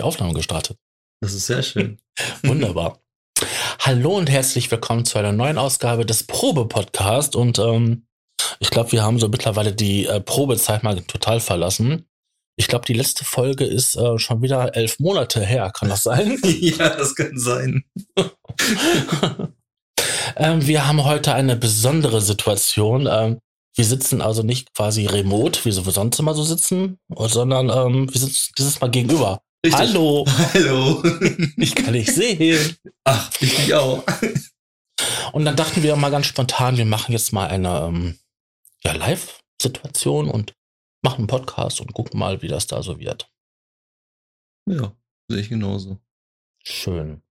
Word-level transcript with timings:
Die 0.00 0.04
Aufnahme 0.04 0.32
gestartet. 0.32 0.78
Das 1.20 1.34
ist 1.34 1.44
sehr 1.44 1.62
schön. 1.62 1.98
Wunderbar. 2.42 3.02
Hallo 3.80 4.16
und 4.16 4.30
herzlich 4.30 4.70
willkommen 4.70 5.04
zu 5.04 5.18
einer 5.18 5.32
neuen 5.32 5.58
Ausgabe 5.58 6.06
des 6.06 6.22
Probe-Podcast. 6.24 7.36
Und 7.36 7.58
ähm, 7.58 8.06
ich 8.60 8.70
glaube, 8.70 8.92
wir 8.92 9.02
haben 9.02 9.18
so 9.18 9.28
mittlerweile 9.28 9.74
die 9.74 10.06
äh, 10.06 10.22
Probezeit 10.22 10.84
mal 10.84 10.98
total 11.02 11.38
verlassen. 11.40 12.06
Ich 12.56 12.66
glaube, 12.66 12.86
die 12.86 12.94
letzte 12.94 13.26
Folge 13.26 13.66
ist 13.66 13.94
äh, 13.94 14.18
schon 14.18 14.40
wieder 14.40 14.74
elf 14.74 14.98
Monate 15.00 15.44
her. 15.44 15.70
Kann 15.70 15.90
das 15.90 16.04
sein? 16.04 16.40
ja, 16.44 16.96
das 16.96 17.14
kann 17.14 17.36
sein. 17.36 17.84
ähm, 20.36 20.66
wir 20.66 20.88
haben 20.88 21.04
heute 21.04 21.34
eine 21.34 21.56
besondere 21.56 22.22
Situation. 22.22 23.06
Ähm, 23.06 23.38
wir 23.76 23.84
sitzen 23.84 24.22
also 24.22 24.42
nicht 24.42 24.72
quasi 24.72 25.04
remote, 25.04 25.62
wie 25.66 25.76
wir 25.76 25.92
sonst 25.92 26.18
immer 26.18 26.32
so 26.32 26.42
sitzen, 26.42 26.98
sondern 27.14 27.68
ähm, 27.68 28.10
wir 28.10 28.18
sitzen 28.18 28.54
dieses 28.56 28.80
Mal 28.80 28.90
gegenüber. 28.90 29.42
Richtig. 29.64 29.78
Hallo. 29.78 30.24
Hallo. 30.26 31.02
Ich 31.56 31.74
kann 31.74 31.92
dich 31.92 32.10
sehen. 32.10 32.76
Ach, 33.04 33.30
ich 33.40 33.74
auch. 33.74 34.02
Und 35.32 35.44
dann 35.44 35.56
dachten 35.56 35.82
wir 35.82 35.94
mal 35.96 36.10
ganz 36.10 36.26
spontan, 36.26 36.78
wir 36.78 36.86
machen 36.86 37.12
jetzt 37.12 37.32
mal 37.32 37.48
eine 37.48 37.80
ähm, 37.80 38.18
ja, 38.82 38.92
Live-Situation 38.92 40.30
und 40.30 40.54
machen 41.02 41.18
einen 41.18 41.26
Podcast 41.26 41.82
und 41.82 41.92
gucken 41.92 42.18
mal, 42.18 42.40
wie 42.40 42.48
das 42.48 42.66
da 42.66 42.82
so 42.82 42.98
wird. 42.98 43.30
Ja, 44.66 44.96
sehe 45.28 45.40
ich 45.40 45.50
genauso. 45.50 45.98
Schön. 46.62 47.22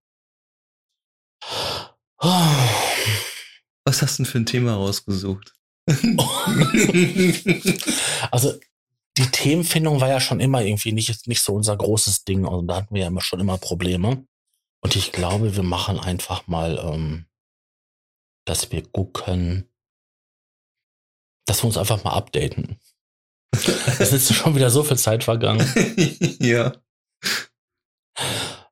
Was 3.85 4.03
hast 4.03 4.19
du 4.19 4.23
denn 4.23 4.31
für 4.31 4.37
ein 4.37 4.45
Thema 4.45 4.75
rausgesucht? 4.75 5.55
also 8.31 8.59
die 9.19 9.29
Themenfindung 9.29 9.99
war 9.99 10.07
ja 10.07 10.21
schon 10.21 10.39
immer 10.39 10.61
irgendwie 10.61 10.93
nicht, 10.93 11.27
nicht 11.27 11.43
so 11.43 11.53
unser 11.53 11.75
großes 11.75 12.23
Ding. 12.23 12.45
Also 12.45 12.61
da 12.61 12.77
hatten 12.77 12.95
wir 12.95 13.01
ja 13.01 13.07
immer 13.07 13.21
schon 13.21 13.41
immer 13.41 13.57
Probleme. 13.57 14.25
Und 14.81 14.95
ich 14.95 15.11
glaube, 15.11 15.57
wir 15.57 15.63
machen 15.63 15.99
einfach 15.99 16.47
mal, 16.47 16.79
ähm, 16.81 17.25
dass 18.45 18.71
wir 18.71 18.81
gucken, 18.81 19.69
dass 21.45 21.61
wir 21.61 21.67
uns 21.67 21.75
einfach 21.75 22.01
mal 22.05 22.13
updaten. 22.13 22.79
es 23.53 24.13
ist 24.13 24.33
schon 24.33 24.55
wieder 24.55 24.69
so 24.69 24.83
viel 24.83 24.97
Zeit 24.97 25.25
vergangen. 25.25 25.69
ja. 26.39 26.73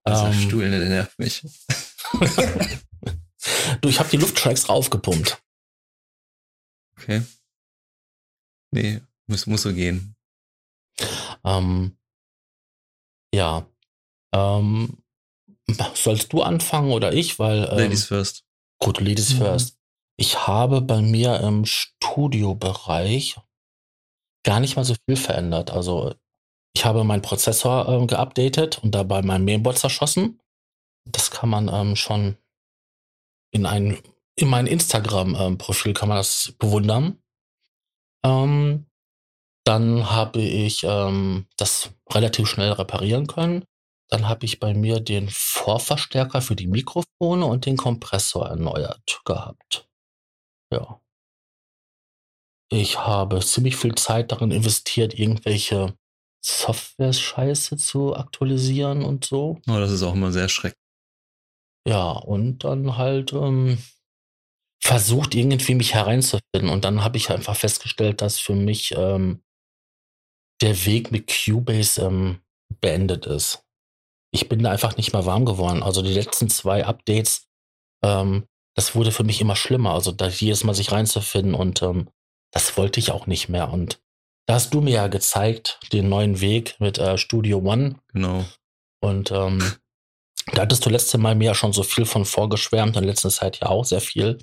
Also 0.03 0.27
Ähm, 0.27 0.33
Stuhl, 0.33 0.71
der 0.71 0.87
nervt 0.87 1.19
mich. 1.19 1.41
du, 3.81 3.89
ich 3.89 3.99
habe 3.99 4.09
die 4.09 4.17
Luft 4.17 4.39
schon 4.39 4.53
extra 4.53 4.71
aufgepumpt. 4.71 5.43
Okay. 6.97 7.21
Nee, 8.71 9.01
muss, 9.25 9.45
muss 9.45 9.63
so 9.63 9.73
gehen. 9.73 10.16
Ähm, 11.47 11.97
ja. 13.33 13.65
Ähm, 14.33 14.97
sollst 15.93 16.33
du 16.33 16.41
anfangen 16.41 16.91
oder 16.91 17.13
ich? 17.13 17.39
Weil 17.39 17.67
ähm, 17.71 17.77
Ladies 17.77 18.05
first. 18.05 18.43
Gut, 18.79 18.99
Ladies 18.99 19.33
Mhm. 19.33 19.37
first. 19.37 19.77
Ich 20.19 20.47
habe 20.47 20.81
bei 20.81 21.01
mir 21.01 21.39
im 21.41 21.65
Studiobereich 21.65 23.39
gar 24.43 24.59
nicht 24.59 24.75
mal 24.75 24.85
so 24.85 24.95
viel 25.05 25.15
verändert. 25.17 25.71
Also 25.71 26.15
ich 26.75 26.85
habe 26.85 27.03
meinen 27.03 27.21
Prozessor 27.21 27.87
ähm, 27.87 28.07
geupdatet 28.07 28.79
und 28.83 28.91
dabei 28.95 29.21
mein 29.21 29.45
Mainboard 29.45 29.77
zerschossen. 29.77 30.41
Das 31.05 31.31
kann 31.31 31.49
man 31.49 31.69
ähm, 31.69 31.95
schon 31.95 32.37
in 33.53 33.65
ein 33.65 34.01
in 34.39 34.49
mein 34.49 34.67
Instagram-Profil 34.67 35.93
kann 35.93 36.09
man 36.09 36.17
das 36.17 36.53
bewundern. 36.59 37.19
Ähm, 38.23 38.86
dann 39.67 40.09
habe 40.09 40.39
ich 40.39 40.83
ähm, 40.83 41.45
das 41.57 41.91
relativ 42.09 42.47
schnell 42.47 42.71
reparieren 42.71 43.27
können. 43.27 43.65
Dann 44.09 44.29
habe 44.29 44.45
ich 44.45 44.61
bei 44.61 44.73
mir 44.73 45.01
den 45.01 45.27
Vorverstärker 45.29 46.41
für 46.41 46.55
die 46.55 46.67
Mikrofone 46.67 47.45
und 47.45 47.65
den 47.65 47.75
Kompressor 47.75 48.47
erneuert 48.47 49.21
gehabt. 49.25 49.89
Ja. 50.71 51.01
Ich 52.71 52.97
habe 52.97 53.39
ziemlich 53.41 53.75
viel 53.75 53.95
Zeit 53.95 54.31
darin 54.31 54.51
investiert, 54.51 55.13
irgendwelche 55.13 55.97
Software-Scheiße 56.41 57.75
zu 57.75 58.15
aktualisieren 58.15 59.03
und 59.03 59.25
so. 59.25 59.59
Oh, 59.67 59.79
das 59.79 59.91
ist 59.91 60.03
auch 60.03 60.13
immer 60.13 60.31
sehr 60.31 60.47
schrecklich. 60.47 60.79
Ja, 61.85 62.11
und 62.11 62.63
dann 62.63 62.97
halt 62.97 63.33
ähm, 63.33 63.77
versucht, 64.81 65.35
irgendwie 65.35 65.75
mich 65.75 65.93
hereinzufinden. 65.93 66.69
Und 66.69 66.85
dann 66.85 67.03
habe 67.03 67.17
ich 67.17 67.29
einfach 67.29 67.55
festgestellt, 67.55 68.21
dass 68.21 68.39
für 68.39 68.55
mich 68.55 68.93
ähm, 68.95 69.41
der 70.61 70.85
Weg 70.85 71.11
mit 71.11 71.27
Cubase 71.27 72.01
ähm, 72.01 72.39
beendet 72.81 73.25
ist. 73.25 73.63
Ich 74.31 74.49
bin 74.49 74.63
da 74.63 74.71
einfach 74.71 74.97
nicht 74.97 75.13
mehr 75.13 75.25
warm 75.25 75.45
geworden. 75.45 75.83
Also 75.83 76.01
die 76.01 76.13
letzten 76.13 76.49
zwei 76.49 76.85
Updates, 76.85 77.47
ähm, 78.03 78.45
das 78.75 78.95
wurde 78.95 79.11
für 79.11 79.23
mich 79.23 79.41
immer 79.41 79.55
schlimmer. 79.55 79.93
Also 79.93 80.11
da 80.11 80.27
jedes 80.27 80.63
Mal 80.63 80.73
sich 80.73 80.91
reinzufinden 80.91 81.53
und 81.55 81.81
ähm, 81.81 82.09
das 82.51 82.77
wollte 82.77 82.99
ich 82.99 83.11
auch 83.11 83.27
nicht 83.27 83.49
mehr. 83.49 83.71
Und 83.71 83.99
da 84.47 84.55
hast 84.55 84.73
du 84.73 84.81
mir 84.81 84.91
ja 84.91 85.07
gezeigt, 85.07 85.79
den 85.91 86.09
neuen 86.09 86.39
Weg 86.41 86.79
mit 86.79 86.97
äh, 86.97 87.17
Studio 87.17 87.59
One. 87.59 87.99
Genau. 88.13 88.45
Und 89.01 89.31
ähm, 89.31 89.59
da 90.53 90.63
hattest 90.63 90.85
du 90.85 90.89
letzte 90.89 91.17
Mal 91.17 91.35
mir 91.35 91.45
ja 91.45 91.55
schon 91.55 91.73
so 91.73 91.83
viel 91.83 92.05
von 92.05 92.25
vorgeschwärmt, 92.25 92.95
in 92.95 93.03
letzter 93.03 93.29
Zeit 93.29 93.59
ja 93.59 93.67
auch 93.67 93.85
sehr 93.85 94.01
viel. 94.01 94.37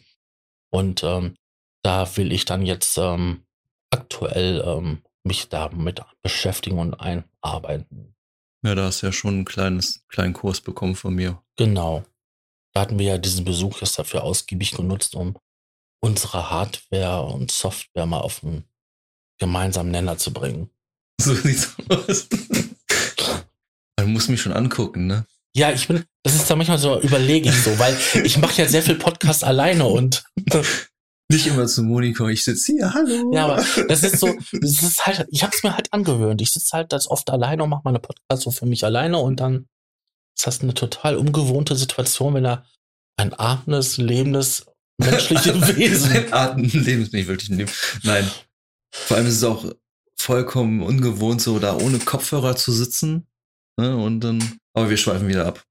Und 0.71 1.03
ähm, 1.05 1.37
da 1.83 2.17
will 2.17 2.33
ich 2.33 2.45
dann 2.45 2.67
jetzt 2.67 2.99
ähm, 2.99 3.45
aktuell 3.91 4.63
ähm, 4.67 5.03
mich 5.25 5.49
damit 5.49 6.03
beschäftigen 6.23 6.79
und 6.79 6.95
einarbeiten. 6.95 8.15
Ja, 8.65 8.75
da 8.75 8.85
hast 8.85 9.03
du 9.03 9.07
ja 9.07 9.13
schon 9.13 9.35
einen 9.35 9.45
kleines, 9.45 10.05
kleinen 10.09 10.33
Kurs 10.33 10.61
bekommen 10.61 10.95
von 10.95 11.15
mir. 11.15 11.43
Genau. 11.57 12.05
Da 12.73 12.81
hatten 12.81 12.99
wir 12.99 13.07
ja 13.07 13.19
diesen 13.19 13.45
Besuch 13.45 13.81
jetzt 13.81 13.99
dafür 13.99 14.25
ausgiebig 14.25 14.73
genutzt, 14.73 15.15
um 15.15 15.37
unsere 16.01 16.51
Hardware 16.51 17.23
und 17.23 17.51
Software 17.51 18.07
mal 18.07 18.21
auf 18.21 18.43
einen 18.43 18.65
gemeinsamen 19.39 19.91
Nenner 19.91 20.19
zu 20.19 20.33
bringen. 20.33 20.71
So 21.21 21.35
sieht's 21.35 21.75
aus. 21.89 22.29
Man 23.99 24.13
muss 24.13 24.29
mich 24.29 24.41
schon 24.41 24.53
angucken, 24.53 25.07
ne? 25.07 25.27
Ja, 25.57 25.71
ich 25.71 25.87
bin, 25.87 26.05
das 26.25 26.35
ist 26.35 26.51
da 26.51 26.57
manchmal 26.57 26.79
so, 26.79 27.01
überlege 27.01 27.49
ich 27.49 27.63
so, 27.63 27.79
weil 27.79 27.97
ich 28.25 28.39
mache 28.39 28.61
ja 28.61 28.69
sehr 28.69 28.83
viel 28.83 28.97
Podcast 28.97 29.45
alleine 29.45 29.87
und 29.87 30.25
Nicht 31.31 31.47
immer 31.47 31.67
zu 31.67 31.83
Monika, 31.83 32.29
ich 32.29 32.45
sitze 32.45 32.73
hier, 32.73 32.93
hallo. 32.93 33.33
Ja, 33.33 33.47
aber 33.47 33.65
das 33.89 34.03
ist 34.03 34.21
so, 34.21 34.35
das 34.53 34.83
ist 34.83 35.07
halt, 35.07 35.27
ich 35.31 35.43
habe 35.43 35.55
es 35.57 35.63
mir 35.63 35.75
halt 35.75 35.93
angewöhnt. 35.93 36.43
Ich 36.43 36.53
sitze 36.53 36.77
halt 36.77 36.93
das 36.93 37.11
oft 37.11 37.31
alleine 37.31 37.63
und 37.65 37.71
mache 37.71 37.83
meine 37.85 37.99
Podcasts 37.99 38.45
so 38.45 38.51
für 38.51 38.67
mich 38.67 38.85
alleine 38.85 39.19
und 39.19 39.41
dann 39.41 39.67
ist 40.37 40.47
das 40.47 40.61
eine 40.61 40.75
total 40.75 41.17
ungewohnte 41.17 41.77
Situation, 41.77 42.35
wenn 42.35 42.45
da 42.45 42.65
ein 43.17 43.33
atmendes, 43.39 43.97
lebendes, 43.97 44.67
menschliches 44.99 45.55
Wesen. 45.77 46.13
Ein 46.13 46.33
Atemleben 46.33 47.03
ist 47.03 47.13
nicht 47.13 47.29
wirklich 47.29 47.51
ein 47.51 47.59
Leben. 47.59 47.71
Nein. 48.03 48.31
Vor 48.93 49.17
allem 49.17 49.27
ist 49.27 49.37
es 49.37 49.45
auch 49.45 49.65
vollkommen 50.17 50.83
ungewohnt, 50.83 51.41
so 51.41 51.59
da 51.59 51.77
ohne 51.77 51.99
Kopfhörer 51.99 52.57
zu 52.57 52.73
sitzen. 52.73 53.27
Ne? 53.79 53.97
Und 53.97 54.21
dann, 54.21 54.59
aber 54.75 54.91
wir 54.91 54.97
schweifen 54.97 55.29
wieder 55.29 55.47
ab. 55.47 55.65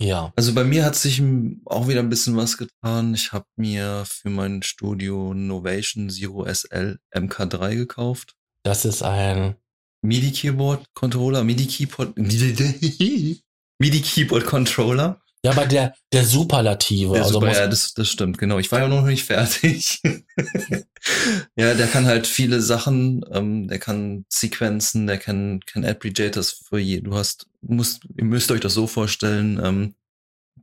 Ja, 0.00 0.32
Also 0.36 0.54
bei 0.54 0.62
mir 0.62 0.84
hat 0.84 0.94
sich 0.94 1.20
auch 1.64 1.88
wieder 1.88 2.00
ein 2.00 2.08
bisschen 2.08 2.36
was 2.36 2.56
getan. 2.56 3.14
Ich 3.14 3.32
habe 3.32 3.46
mir 3.56 4.04
für 4.06 4.30
mein 4.30 4.62
Studio 4.62 5.34
Novation 5.34 6.08
Zero 6.08 6.46
SL 6.46 6.98
MK3 7.12 7.74
gekauft. 7.74 8.36
das 8.62 8.84
ist 8.84 9.02
ein, 9.02 9.56
MIDI 10.02 10.30
Keyboard 10.30 10.84
Controller, 10.94 11.42
MIDI 11.42 11.66
Keyboard, 11.68 12.16
MIDI 12.16 14.00
Keyboard 14.00 14.46
Controller. 14.46 15.20
ja, 15.44 15.50
aber 15.50 15.66
der, 15.66 15.94
der 16.12 16.24
Superlative. 16.24 17.14
Der 17.14 17.22
also 17.22 17.40
super, 17.40 17.52
ja, 17.52 17.66
das, 17.66 17.94
das 17.94 18.08
stimmt, 18.08 18.38
genau. 18.38 18.58
Ich 18.58 18.70
war 18.70 18.80
ja 18.80 18.88
noch 18.88 19.04
nicht 19.04 19.24
fertig. 19.24 20.00
ja, 21.56 21.74
der 21.74 21.86
kann 21.88 22.06
halt 22.06 22.28
viele 22.28 22.60
Sachen, 22.60 23.24
ähm, 23.32 23.66
der 23.66 23.80
kann 23.80 24.24
Sequenzen, 24.28 25.08
der 25.08 25.18
kann, 25.18 25.60
kann 25.66 25.84
Aggregators 25.84 26.52
für 26.52 26.78
je. 26.78 27.00
Du 27.00 27.16
hast, 27.16 27.47
musst, 27.60 28.02
ihr 28.16 28.24
müsst 28.24 28.50
euch 28.50 28.60
das 28.60 28.74
so 28.74 28.86
vorstellen, 28.86 29.60
ähm, 29.62 29.94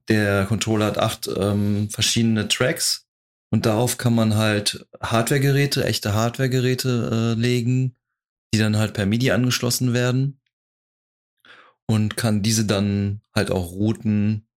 der 0.08 0.46
Controller 0.46 0.86
hat 0.86 0.98
acht 0.98 1.28
ähm, 1.28 1.90
verschiedene 1.90 2.48
Tracks 2.48 3.08
und 3.50 3.66
darauf 3.66 3.98
kann 3.98 4.14
man 4.14 4.36
halt 4.36 4.88
Hardwaregeräte, 5.02 5.86
echte 5.86 6.14
Hardwaregeräte 6.14 7.36
äh, 7.38 7.40
legen, 7.40 7.96
die 8.54 8.60
dann 8.60 8.78
halt 8.78 8.94
per 8.94 9.06
MIDI 9.06 9.32
angeschlossen 9.32 9.94
werden 9.94 10.40
und 11.88 12.18
kann 12.18 12.44
diese 12.44 12.66
dann 12.66 13.22
halt 13.34 13.52
auch 13.52 13.72
routen 13.72 14.48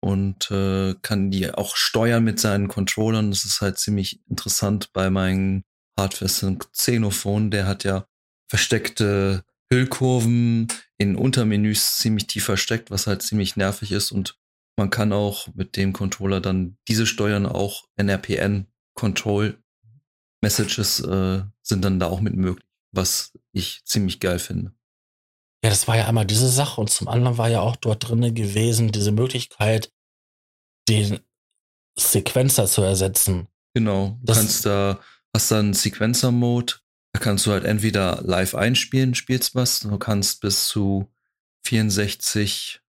und 0.00 0.50
äh, 0.50 0.94
kann 1.02 1.30
die 1.30 1.50
auch 1.50 1.76
steuern 1.76 2.24
mit 2.24 2.38
seinen 2.38 2.68
Controllern. 2.68 3.30
Das 3.30 3.44
ist 3.44 3.60
halt 3.60 3.78
ziemlich 3.78 4.20
interessant 4.28 4.92
bei 4.92 5.10
meinem 5.10 5.64
Hardware 5.98 6.30
Xenophon. 6.72 7.50
Der 7.50 7.66
hat 7.66 7.84
ja 7.84 8.06
versteckte 8.48 9.44
Hüllkurven 9.72 10.68
in 10.98 11.16
Untermenüs 11.16 11.98
ziemlich 11.98 12.26
tief 12.26 12.44
versteckt, 12.44 12.90
was 12.90 13.06
halt 13.06 13.22
ziemlich 13.22 13.56
nervig 13.56 13.92
ist. 13.92 14.12
Und 14.12 14.38
man 14.78 14.90
kann 14.90 15.12
auch 15.12 15.48
mit 15.54 15.76
dem 15.76 15.92
Controller 15.92 16.40
dann 16.40 16.76
diese 16.88 17.06
steuern, 17.06 17.46
auch 17.46 17.84
NRPN 17.96 18.66
Control 18.94 19.58
Messages 20.42 21.00
äh, 21.00 21.42
sind 21.62 21.84
dann 21.84 21.98
da 21.98 22.06
auch 22.06 22.20
mit 22.20 22.34
möglich, 22.34 22.66
was 22.92 23.32
ich 23.52 23.82
ziemlich 23.84 24.20
geil 24.20 24.38
finde. 24.38 24.72
Ja, 25.64 25.70
das 25.70 25.88
war 25.88 25.96
ja 25.96 26.06
einmal 26.06 26.26
diese 26.26 26.48
Sache 26.48 26.80
und 26.80 26.90
zum 26.90 27.08
anderen 27.08 27.38
war 27.38 27.48
ja 27.48 27.60
auch 27.60 27.76
dort 27.76 28.08
drinne 28.08 28.32
gewesen, 28.32 28.92
diese 28.92 29.10
Möglichkeit, 29.12 29.92
den 30.88 31.18
Sequencer 31.98 32.66
zu 32.66 32.82
ersetzen. 32.82 33.48
Genau. 33.74 34.18
Du 34.20 34.26
Das- 34.26 34.38
kannst 34.38 34.66
da, 34.66 35.00
hast 35.34 35.50
dann 35.50 35.72
Sequencer-Mode. 35.74 36.74
Da 37.16 37.20
kannst 37.22 37.46
du 37.46 37.52
halt 37.52 37.64
entweder 37.64 38.20
live 38.26 38.54
einspielen, 38.54 39.14
spielst 39.14 39.54
was. 39.54 39.80
Du 39.80 39.96
kannst 39.96 40.42
bis 40.42 40.68
zu 40.68 41.10
64 41.64 42.82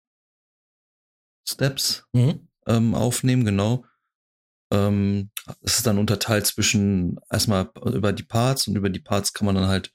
Steps 1.49 2.09
Mhm. 2.13 2.49
ähm, 2.67 2.97
aufnehmen, 2.97 3.45
genau. 3.45 3.85
Ähm, 4.73 5.31
es 5.61 5.77
ist 5.77 5.87
dann 5.87 5.99
unterteilt 5.99 6.45
zwischen 6.45 7.21
erstmal 7.31 7.71
über 7.85 8.13
die 8.13 8.25
Parts 8.25 8.67
und 8.67 8.75
über 8.75 8.91
die 8.91 8.99
Parts 8.99 9.33
kann 9.33 9.47
man 9.47 9.55
dann 9.55 9.69
halt 9.69 9.95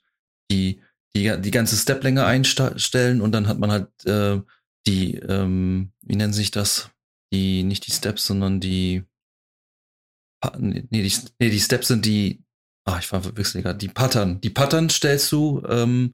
die, 0.49 0.81
die, 1.13 1.37
die 1.41 1.51
ganze 1.51 1.75
Steplänge 1.75 2.23
einstellen 2.23 3.19
und 3.19 3.33
dann 3.33 3.49
hat 3.49 3.59
man 3.59 3.69
halt 3.69 4.05
äh, 4.05 4.39
die, 4.87 5.15
ähm, 5.15 5.91
wie 6.03 6.15
nennen 6.15 6.31
sich 6.31 6.51
das? 6.51 6.89
Die, 7.33 7.63
nicht 7.63 7.85
die 7.85 7.91
Steps, 7.91 8.27
sondern 8.27 8.61
die, 8.61 9.03
nee, 10.57 10.87
die, 10.89 11.13
nee, 11.37 11.49
die 11.49 11.59
Steps 11.59 11.89
sind 11.89 12.05
die, 12.05 12.45
ah, 12.85 12.97
ich 12.99 13.11
war 13.11 13.21
verwechselt 13.21 13.63
gerade, 13.63 13.77
die 13.77 13.87
Pattern. 13.89 14.41
Die 14.41 14.49
Pattern 14.49 14.89
stellst 14.89 15.31
du, 15.31 15.63
ähm, 15.67 16.13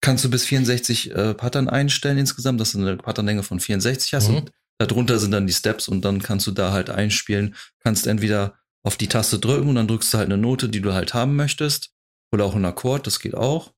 kannst 0.00 0.24
du 0.24 0.30
bis 0.30 0.44
64 0.44 1.10
äh, 1.12 1.34
Pattern 1.34 1.68
einstellen 1.68 2.18
insgesamt, 2.18 2.60
dass 2.60 2.72
du 2.72 2.78
eine 2.78 2.96
Patternlänge 2.96 3.42
von 3.42 3.60
64 3.60 4.14
hast 4.14 4.28
Mhm. 4.28 4.36
und 4.36 4.52
darunter 4.78 5.18
sind 5.18 5.30
dann 5.30 5.46
die 5.46 5.52
Steps 5.52 5.88
und 5.88 6.04
dann 6.04 6.20
kannst 6.22 6.46
du 6.46 6.50
da 6.50 6.72
halt 6.72 6.90
einspielen, 6.90 7.54
kannst 7.80 8.06
entweder 8.06 8.58
auf 8.84 8.96
die 8.96 9.06
Taste 9.06 9.38
drücken 9.38 9.68
und 9.68 9.76
dann 9.76 9.86
drückst 9.86 10.12
du 10.12 10.18
halt 10.18 10.26
eine 10.26 10.38
Note, 10.38 10.68
die 10.68 10.80
du 10.80 10.92
halt 10.92 11.14
haben 11.14 11.36
möchtest 11.36 11.90
oder 12.32 12.44
auch 12.44 12.54
einen 12.56 12.64
Akkord, 12.64 13.06
das 13.06 13.20
geht 13.20 13.34
auch. 13.34 13.72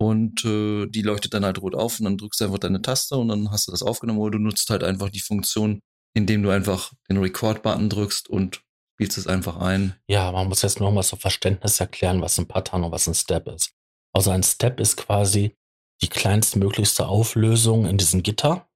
Und 0.00 0.44
äh, 0.44 0.86
die 0.86 1.02
leuchtet 1.02 1.34
dann 1.34 1.44
halt 1.44 1.60
rot 1.60 1.74
auf 1.74 2.00
und 2.00 2.04
dann 2.04 2.16
drückst 2.18 2.40
du 2.40 2.46
einfach 2.46 2.58
deine 2.58 2.82
Taste 2.82 3.16
und 3.16 3.28
dann 3.28 3.50
hast 3.50 3.68
du 3.68 3.70
das 3.70 3.82
aufgenommen 3.82 4.18
oder 4.18 4.38
du 4.38 4.42
nutzt 4.42 4.68
halt 4.70 4.82
einfach 4.82 5.08
die 5.10 5.20
Funktion, 5.20 5.80
indem 6.14 6.42
du 6.42 6.50
einfach 6.50 6.92
den 7.08 7.18
Record-Button 7.18 7.90
drückst 7.90 8.28
und 8.28 8.60
spielst 8.94 9.18
es 9.18 9.26
einfach 9.26 9.56
ein. 9.56 9.94
Ja, 10.08 10.30
man 10.30 10.48
muss 10.48 10.62
jetzt 10.62 10.80
nur 10.80 10.90
mal 10.92 11.02
so 11.02 11.16
Verständnis 11.16 11.80
erklären, 11.80 12.22
was 12.22 12.38
ein 12.38 12.46
Pattern 12.46 12.84
und 12.84 12.92
was 12.92 13.08
ein 13.08 13.14
Step 13.14 13.48
ist. 13.48 13.74
Also 14.12 14.30
ein 14.30 14.44
Step 14.44 14.78
ist 14.78 14.96
quasi 14.96 15.56
die 16.00 16.08
kleinstmöglichste 16.08 17.06
Auflösung 17.06 17.86
in 17.86 17.98
diesem 17.98 18.22
Gitter. 18.22 18.68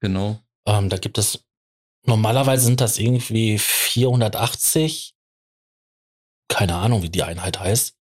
Genau. 0.00 0.38
Ähm, 0.66 0.88
da 0.88 0.98
gibt 0.98 1.18
es, 1.18 1.44
normalerweise 2.04 2.64
sind 2.64 2.80
das 2.80 2.98
irgendwie 2.98 3.58
480, 3.58 5.14
keine 6.48 6.76
Ahnung, 6.76 7.02
wie 7.02 7.10
die 7.10 7.24
Einheit 7.24 7.58
heißt, 7.58 7.96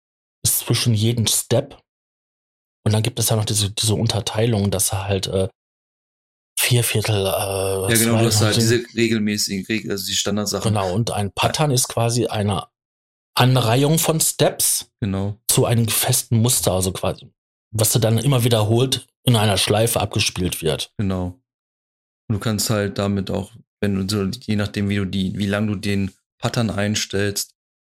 ist 0.45 0.59
zwischen 0.59 0.95
jedem 0.95 1.29
Step. 1.29 1.81
Und 2.85 2.93
dann 2.93 3.05
gibt 3.05 3.21
es 3.21 3.29
ja 3.29 3.37
noch 3.37 3.45
diese, 3.45 3.71
diese 3.71 3.95
Unterteilung, 3.95 4.73
dass 4.73 4.93
er 4.93 5.05
halt 5.05 5.29
äh, 5.29 5.49
vier 6.63 6.85
Viertel. 6.85 7.17
Äh, 7.17 7.31
Ja, 7.31 7.87
genau, 7.89 8.19
du 8.19 8.27
hast 8.27 8.41
halt 8.41 8.57
diese 8.57 8.83
regelmäßigen, 8.95 9.65
Reg- 9.67 9.91
also 9.91 10.07
die 10.07 10.15
Standardsachen. 10.15 10.73
Genau, 10.73 10.95
und 10.95 11.11
ein 11.11 11.33
Pattern 11.33 11.71
ist 11.71 11.89
quasi 11.89 12.27
eine 12.27 12.67
Anreihung 13.35 13.99
von 13.99 14.21
Steps 14.21 14.91
Genau. 15.01 15.39
zu 15.49 15.65
einem 15.65 15.89
festen 15.89 16.39
Muster, 16.39 16.73
also 16.73 16.93
quasi, 16.93 17.33
was 17.71 17.93
du 17.93 17.99
dann 17.99 18.19
immer 18.19 18.45
wiederholt 18.45 19.07
in 19.25 19.37
einer 19.37 19.57
Schleife 19.57 20.01
abgespielt 20.01 20.63
wird. 20.63 20.93
Genau. 20.99 21.39
Und 22.29 22.35
du 22.35 22.39
kannst 22.39 22.71
halt 22.71 22.99
damit 22.99 23.31
auch, 23.31 23.53
wenn 23.81 23.95
du 23.95 24.09
so, 24.09 24.25
je 24.47 24.57
nachdem, 24.57 24.89
wie 24.89 24.97
du 24.97 25.07
die, 25.07 25.37
wie 25.37 25.47
lang 25.47 25.67
du 25.67 25.75
den 25.77 26.13
Pattern 26.39 26.71
einstellst, 26.71 27.55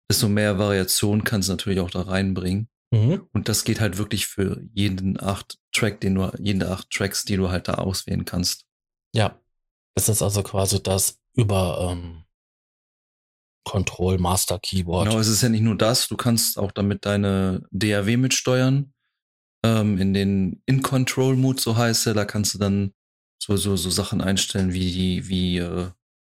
desto 0.09 0.27
mehr 0.29 0.57
Variation 0.57 1.23
kannst 1.23 1.50
du 1.50 1.53
natürlich 1.53 1.79
auch 1.79 1.89
da 1.91 2.01
reinbringen. 2.01 2.69
Mhm. 2.91 3.27
Und 3.33 3.50
das 3.50 3.63
geht 3.63 3.79
halt 3.81 3.97
wirklich 3.97 4.27
für 4.27 4.61
jeden 4.73 5.19
acht 5.21 5.57
Track, 5.75 6.00
den 6.01 6.16
du, 6.16 6.31
jede 6.39 6.72
acht 6.72 6.89
Tracks, 6.89 7.25
die 7.25 7.38
du 7.38 7.50
halt 7.50 7.68
da 7.68 7.75
auswählen 7.75 8.25
kannst. 8.25 8.66
Ja. 9.13 9.39
Das 9.95 10.10
ist 10.10 10.22
also 10.22 10.44
quasi 10.44 10.81
das 10.81 11.19
über 11.33 11.89
ähm, 11.92 12.24
Control 13.66 14.18
Master 14.18 14.60
Keyboard. 14.60 15.07
Genau, 15.07 15.19
es 15.19 15.27
ist 15.27 15.42
ja 15.42 15.50
nicht 15.50 15.62
nur 15.62 15.77
das, 15.77 16.07
du 16.07 16.18
kannst 16.18 16.57
auch 16.57 16.72
damit 16.72 17.06
deine 17.06 17.63
DAW 17.72 18.18
mitsteuern. 18.18 18.94
Ähm, 19.63 19.98
in 19.98 20.13
den 20.13 20.62
In-Control-Mode, 20.66 21.60
so 21.60 21.75
heißt 21.75 22.07
er, 22.07 22.13
da 22.13 22.25
kannst 22.25 22.54
du 22.54 22.60
dann 22.60 22.94
so, 23.42 23.57
so, 23.57 23.75
so 23.75 23.89
Sachen 23.89 24.21
einstellen 24.21 24.74
wie 24.74 24.92
die, 24.92 25.28
wie 25.28 25.57
äh, 25.57 25.89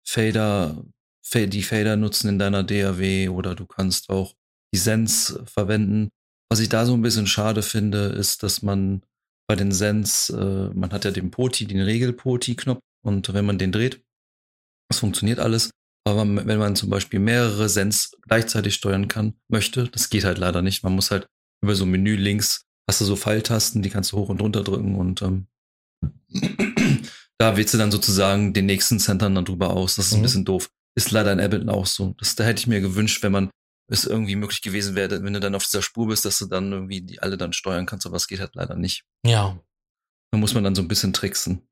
Fader, 0.06 0.84
Fa- 1.22 1.46
die 1.46 1.62
Fader 1.62 1.96
nutzen 1.96 2.28
in 2.28 2.38
deiner 2.38 2.62
DAW 2.62 3.28
oder 3.30 3.54
du 3.54 3.66
kannst 3.66 4.10
auch 4.10 4.34
die 4.72 4.78
Sens 4.78 5.38
verwenden. 5.46 6.10
Was 6.48 6.60
ich 6.60 6.68
da 6.68 6.86
so 6.86 6.94
ein 6.94 7.02
bisschen 7.02 7.26
schade 7.26 7.62
finde, 7.62 8.04
ist, 8.06 8.44
dass 8.44 8.62
man 8.62 9.02
bei 9.48 9.56
den 9.56 9.72
Sens, 9.72 10.30
äh, 10.30 10.70
man 10.74 10.90
hat 10.90 11.04
ja 11.04 11.10
den 11.10 11.30
Poti, 11.30 11.66
den 11.66 11.80
Regel-Poti-Knopf 11.80 12.80
und 13.04 13.32
wenn 13.32 13.44
man 13.46 13.58
den 13.58 13.72
dreht, 13.72 14.02
das 14.90 14.98
funktioniert 15.00 15.38
alles. 15.38 15.70
Aber 16.06 16.20
wenn 16.24 16.58
man 16.58 16.76
zum 16.76 16.88
Beispiel 16.90 17.18
mehrere 17.18 17.68
Sens 17.68 18.12
gleichzeitig 18.22 18.74
steuern 18.74 19.08
kann, 19.08 19.34
möchte, 19.48 19.88
das 19.88 20.08
geht 20.08 20.24
halt 20.24 20.38
leider 20.38 20.62
nicht. 20.62 20.84
Man 20.84 20.94
muss 20.94 21.10
halt 21.10 21.26
über 21.64 21.74
so 21.74 21.84
Menü 21.84 22.14
links, 22.16 22.62
hast 22.88 23.00
du 23.00 23.04
so 23.04 23.16
Pfeiltasten, 23.16 23.82
die 23.82 23.90
kannst 23.90 24.12
du 24.12 24.18
hoch 24.18 24.28
und 24.28 24.40
runter 24.40 24.62
drücken 24.62 24.94
und 24.94 25.22
ähm, 25.22 25.46
da 27.38 27.56
wählst 27.56 27.74
du 27.74 27.78
dann 27.78 27.90
sozusagen 27.90 28.52
den 28.52 28.66
nächsten 28.66 28.98
Centern 29.00 29.34
dann 29.34 29.44
drüber 29.44 29.70
aus. 29.70 29.96
Das 29.96 30.06
ist 30.06 30.12
ein 30.12 30.18
Mhm. 30.20 30.22
bisschen 30.22 30.44
doof. 30.44 30.70
Ist 30.96 31.10
leider 31.10 31.32
in 31.32 31.40
Ableton 31.40 31.68
auch 31.68 31.86
so. 31.86 32.14
Das, 32.18 32.36
da 32.36 32.44
hätte 32.44 32.60
ich 32.60 32.66
mir 32.66 32.80
gewünscht, 32.80 33.22
wenn 33.22 33.32
man 33.32 33.50
es 33.88 34.04
irgendwie 34.04 34.36
möglich 34.36 34.62
gewesen 34.62 34.94
wäre, 34.94 35.22
wenn 35.22 35.32
du 35.32 35.40
dann 35.40 35.54
auf 35.54 35.64
dieser 35.64 35.82
Spur 35.82 36.08
bist, 36.08 36.24
dass 36.24 36.38
du 36.38 36.46
dann 36.46 36.72
irgendwie 36.72 37.02
die 37.02 37.20
alle 37.20 37.36
dann 37.36 37.52
steuern 37.52 37.86
kannst, 37.86 38.06
aber 38.06 38.16
es 38.16 38.26
geht 38.26 38.40
halt 38.40 38.54
leider 38.54 38.74
nicht. 38.74 39.04
Ja. 39.24 39.58
Da 40.32 40.38
muss 40.38 40.54
man 40.54 40.64
dann 40.64 40.74
so 40.74 40.82
ein 40.82 40.88
bisschen 40.88 41.12
tricksen. 41.12 41.68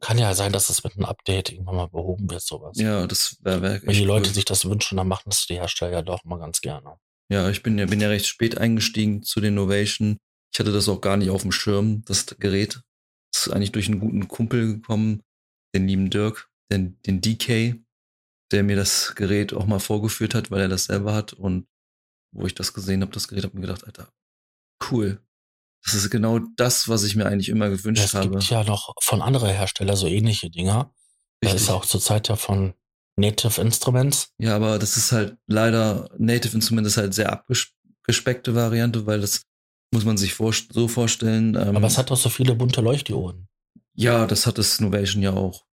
Kann 0.00 0.18
ja 0.18 0.32
sein, 0.34 0.52
dass 0.52 0.68
es 0.68 0.84
mit 0.84 0.94
einem 0.94 1.06
Update 1.06 1.50
irgendwann 1.50 1.74
mal 1.74 1.88
behoben 1.88 2.30
wird, 2.30 2.42
sowas. 2.42 2.78
Ja, 2.78 3.06
das 3.08 3.38
wäre 3.40 3.62
wär 3.62 3.82
Wenn 3.82 3.94
die 3.94 4.04
Leute 4.04 4.28
cool. 4.28 4.34
sich 4.34 4.44
das 4.44 4.64
wünschen, 4.64 4.96
dann 4.96 5.08
machen 5.08 5.24
das 5.30 5.46
die 5.46 5.56
Hersteller 5.56 5.92
ja 5.92 6.02
doch 6.02 6.24
mal 6.24 6.38
ganz 6.38 6.60
gerne. 6.60 6.98
Ja, 7.30 7.50
ich 7.50 7.64
bin 7.64 7.76
ja, 7.78 7.86
bin 7.86 8.00
ja 8.00 8.08
recht 8.08 8.26
spät 8.26 8.58
eingestiegen 8.58 9.24
zu 9.24 9.40
den 9.40 9.54
Novation. 9.54 10.18
Ich 10.52 10.60
hatte 10.60 10.72
das 10.72 10.88
auch 10.88 11.00
gar 11.00 11.16
nicht 11.16 11.30
auf 11.30 11.42
dem 11.42 11.52
Schirm, 11.52 12.04
das 12.04 12.26
Gerät. 12.38 12.80
Das 13.32 13.48
ist 13.48 13.52
eigentlich 13.52 13.72
durch 13.72 13.88
einen 13.88 14.00
guten 14.00 14.28
Kumpel 14.28 14.74
gekommen, 14.74 15.22
den 15.74 15.88
lieben 15.88 16.10
Dirk, 16.10 16.48
den, 16.70 17.00
den 17.02 17.20
DK, 17.20 17.76
der 18.52 18.62
mir 18.62 18.76
das 18.76 19.14
Gerät 19.14 19.52
auch 19.52 19.66
mal 19.66 19.80
vorgeführt 19.80 20.34
hat, 20.34 20.50
weil 20.50 20.62
er 20.62 20.68
das 20.68 20.84
selber 20.84 21.14
hat. 21.14 21.32
Und 21.32 21.66
wo 22.32 22.46
ich 22.46 22.54
das 22.54 22.72
gesehen 22.74 23.02
habe, 23.02 23.12
das 23.12 23.28
Gerät, 23.28 23.44
habe 23.44 23.54
mir 23.56 23.62
gedacht, 23.62 23.84
Alter, 23.84 24.12
cool. 24.90 25.20
Das 25.84 25.94
ist 25.94 26.10
genau 26.10 26.40
das, 26.56 26.88
was 26.88 27.04
ich 27.04 27.14
mir 27.16 27.26
eigentlich 27.26 27.48
immer 27.48 27.70
gewünscht 27.70 28.04
Es 28.04 28.14
habe. 28.14 28.30
gibt 28.30 28.44
ja 28.50 28.64
noch 28.64 28.94
von 29.00 29.22
anderen 29.22 29.50
Herstellern 29.50 29.96
so 29.96 30.06
ähnliche 30.06 30.50
Dinger. 30.50 30.92
Richtig. 31.42 31.62
ist 31.62 31.70
auch 31.70 31.84
zurzeit 31.86 32.28
ja 32.28 32.36
von 32.36 32.74
Native 33.16 33.60
Instruments. 33.60 34.32
Ja, 34.38 34.56
aber 34.56 34.78
das 34.78 34.96
ist 34.96 35.12
halt 35.12 35.36
leider, 35.46 36.10
Native 36.18 36.54
Instrument 36.56 36.86
ist 36.86 36.96
halt 36.96 37.14
sehr 37.14 37.32
abgespeckte 37.32 38.54
Variante, 38.54 39.06
weil 39.06 39.20
das 39.20 39.42
muss 39.92 40.04
man 40.04 40.16
sich 40.18 40.34
vor, 40.34 40.52
so 40.52 40.88
vorstellen. 40.88 41.54
Ähm, 41.54 41.76
Aber 41.76 41.86
es 41.86 41.96
hat 41.96 42.10
doch 42.10 42.16
so 42.16 42.28
viele 42.28 42.54
bunte 42.54 42.80
Leuchtdioden. 42.80 43.48
ja, 43.94 44.26
das 44.26 44.46
hat 44.46 44.58
das 44.58 44.80
Novation 44.80 45.22
ja 45.22 45.32
auch. 45.32 45.64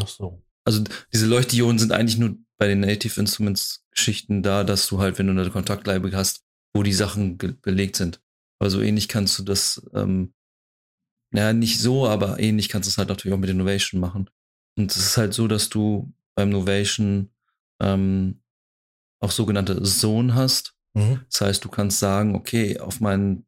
Ach 0.00 0.08
so. 0.08 0.42
Also 0.64 0.84
diese 1.12 1.26
Leuchtdioden 1.26 1.78
sind 1.78 1.92
eigentlich 1.92 2.18
nur 2.18 2.36
bei 2.58 2.68
den 2.68 2.80
Native 2.80 3.20
Instruments 3.20 3.84
Geschichten 3.90 4.42
da, 4.42 4.64
dass 4.64 4.86
du 4.86 5.00
halt, 5.00 5.18
wenn 5.18 5.26
du 5.26 5.32
eine 5.32 5.50
Kontaktleibe 5.50 6.10
hast, 6.12 6.44
wo 6.74 6.82
die 6.82 6.92
Sachen 6.92 7.36
belegt 7.36 7.96
sind. 7.96 8.20
Aber 8.58 8.70
so 8.70 8.80
ähnlich 8.80 9.08
kannst 9.08 9.38
du 9.38 9.42
das, 9.42 9.82
ähm, 9.94 10.32
ja, 11.34 11.52
nicht 11.52 11.80
so, 11.80 12.06
aber 12.06 12.38
ähnlich 12.38 12.68
kannst 12.68 12.88
du 12.88 12.90
es 12.90 12.98
halt 12.98 13.08
natürlich 13.08 13.34
auch 13.34 13.40
mit 13.40 13.48
den 13.48 13.56
Novation 13.56 14.00
machen. 14.00 14.30
Und 14.76 14.90
es 14.90 14.96
ist 14.96 15.16
halt 15.16 15.34
so, 15.34 15.48
dass 15.48 15.68
du 15.68 16.14
beim 16.34 16.50
Novation 16.50 17.30
ähm, 17.80 18.40
auch 19.20 19.30
sogenannte 19.30 19.82
Zone 19.82 20.34
hast. 20.34 20.74
Mhm. 20.94 21.20
Das 21.30 21.40
heißt, 21.40 21.64
du 21.64 21.68
kannst 21.68 21.98
sagen, 21.98 22.34
okay, 22.34 22.78
auf 22.78 23.00
meinen, 23.00 23.46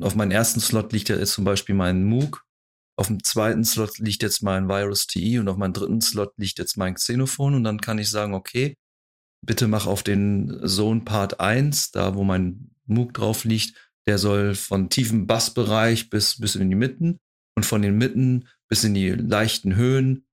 auf 0.00 0.14
meinen 0.14 0.30
ersten 0.30 0.60
Slot 0.60 0.92
liegt 0.92 1.08
ja 1.08 1.16
jetzt 1.16 1.32
zum 1.32 1.44
Beispiel 1.44 1.74
mein 1.74 2.04
Moog, 2.04 2.46
auf 2.98 3.06
dem 3.06 3.22
zweiten 3.22 3.64
Slot 3.64 3.98
liegt 3.98 4.22
jetzt 4.24 4.42
mein 4.42 4.68
Virus 4.68 5.06
TE 5.06 5.38
und 5.38 5.48
auf 5.48 5.56
meinem 5.56 5.72
dritten 5.72 6.00
Slot 6.00 6.32
liegt 6.36 6.58
jetzt 6.58 6.76
mein 6.76 6.94
Xenophon 6.94 7.54
und 7.54 7.62
dann 7.62 7.80
kann 7.80 7.98
ich 7.98 8.10
sagen, 8.10 8.34
okay, 8.34 8.74
bitte 9.46 9.68
mach 9.68 9.86
auf 9.86 10.02
den 10.02 10.60
Zone 10.66 11.02
Part 11.02 11.38
1, 11.38 11.92
da 11.92 12.16
wo 12.16 12.24
mein 12.24 12.70
Moog 12.86 13.14
drauf 13.14 13.44
liegt, 13.44 13.92
der 14.08 14.18
soll 14.18 14.56
von 14.56 14.90
tiefem 14.90 15.28
Bassbereich 15.28 16.10
bis, 16.10 16.40
bis 16.40 16.56
in 16.56 16.70
die 16.70 16.76
Mitten 16.76 17.18
und 17.56 17.64
von 17.64 17.82
den 17.82 17.96
Mitten 17.96 18.48
bis 18.68 18.82
in 18.82 18.94
die 18.94 19.10
leichten 19.10 19.76
Höhen 19.76 20.26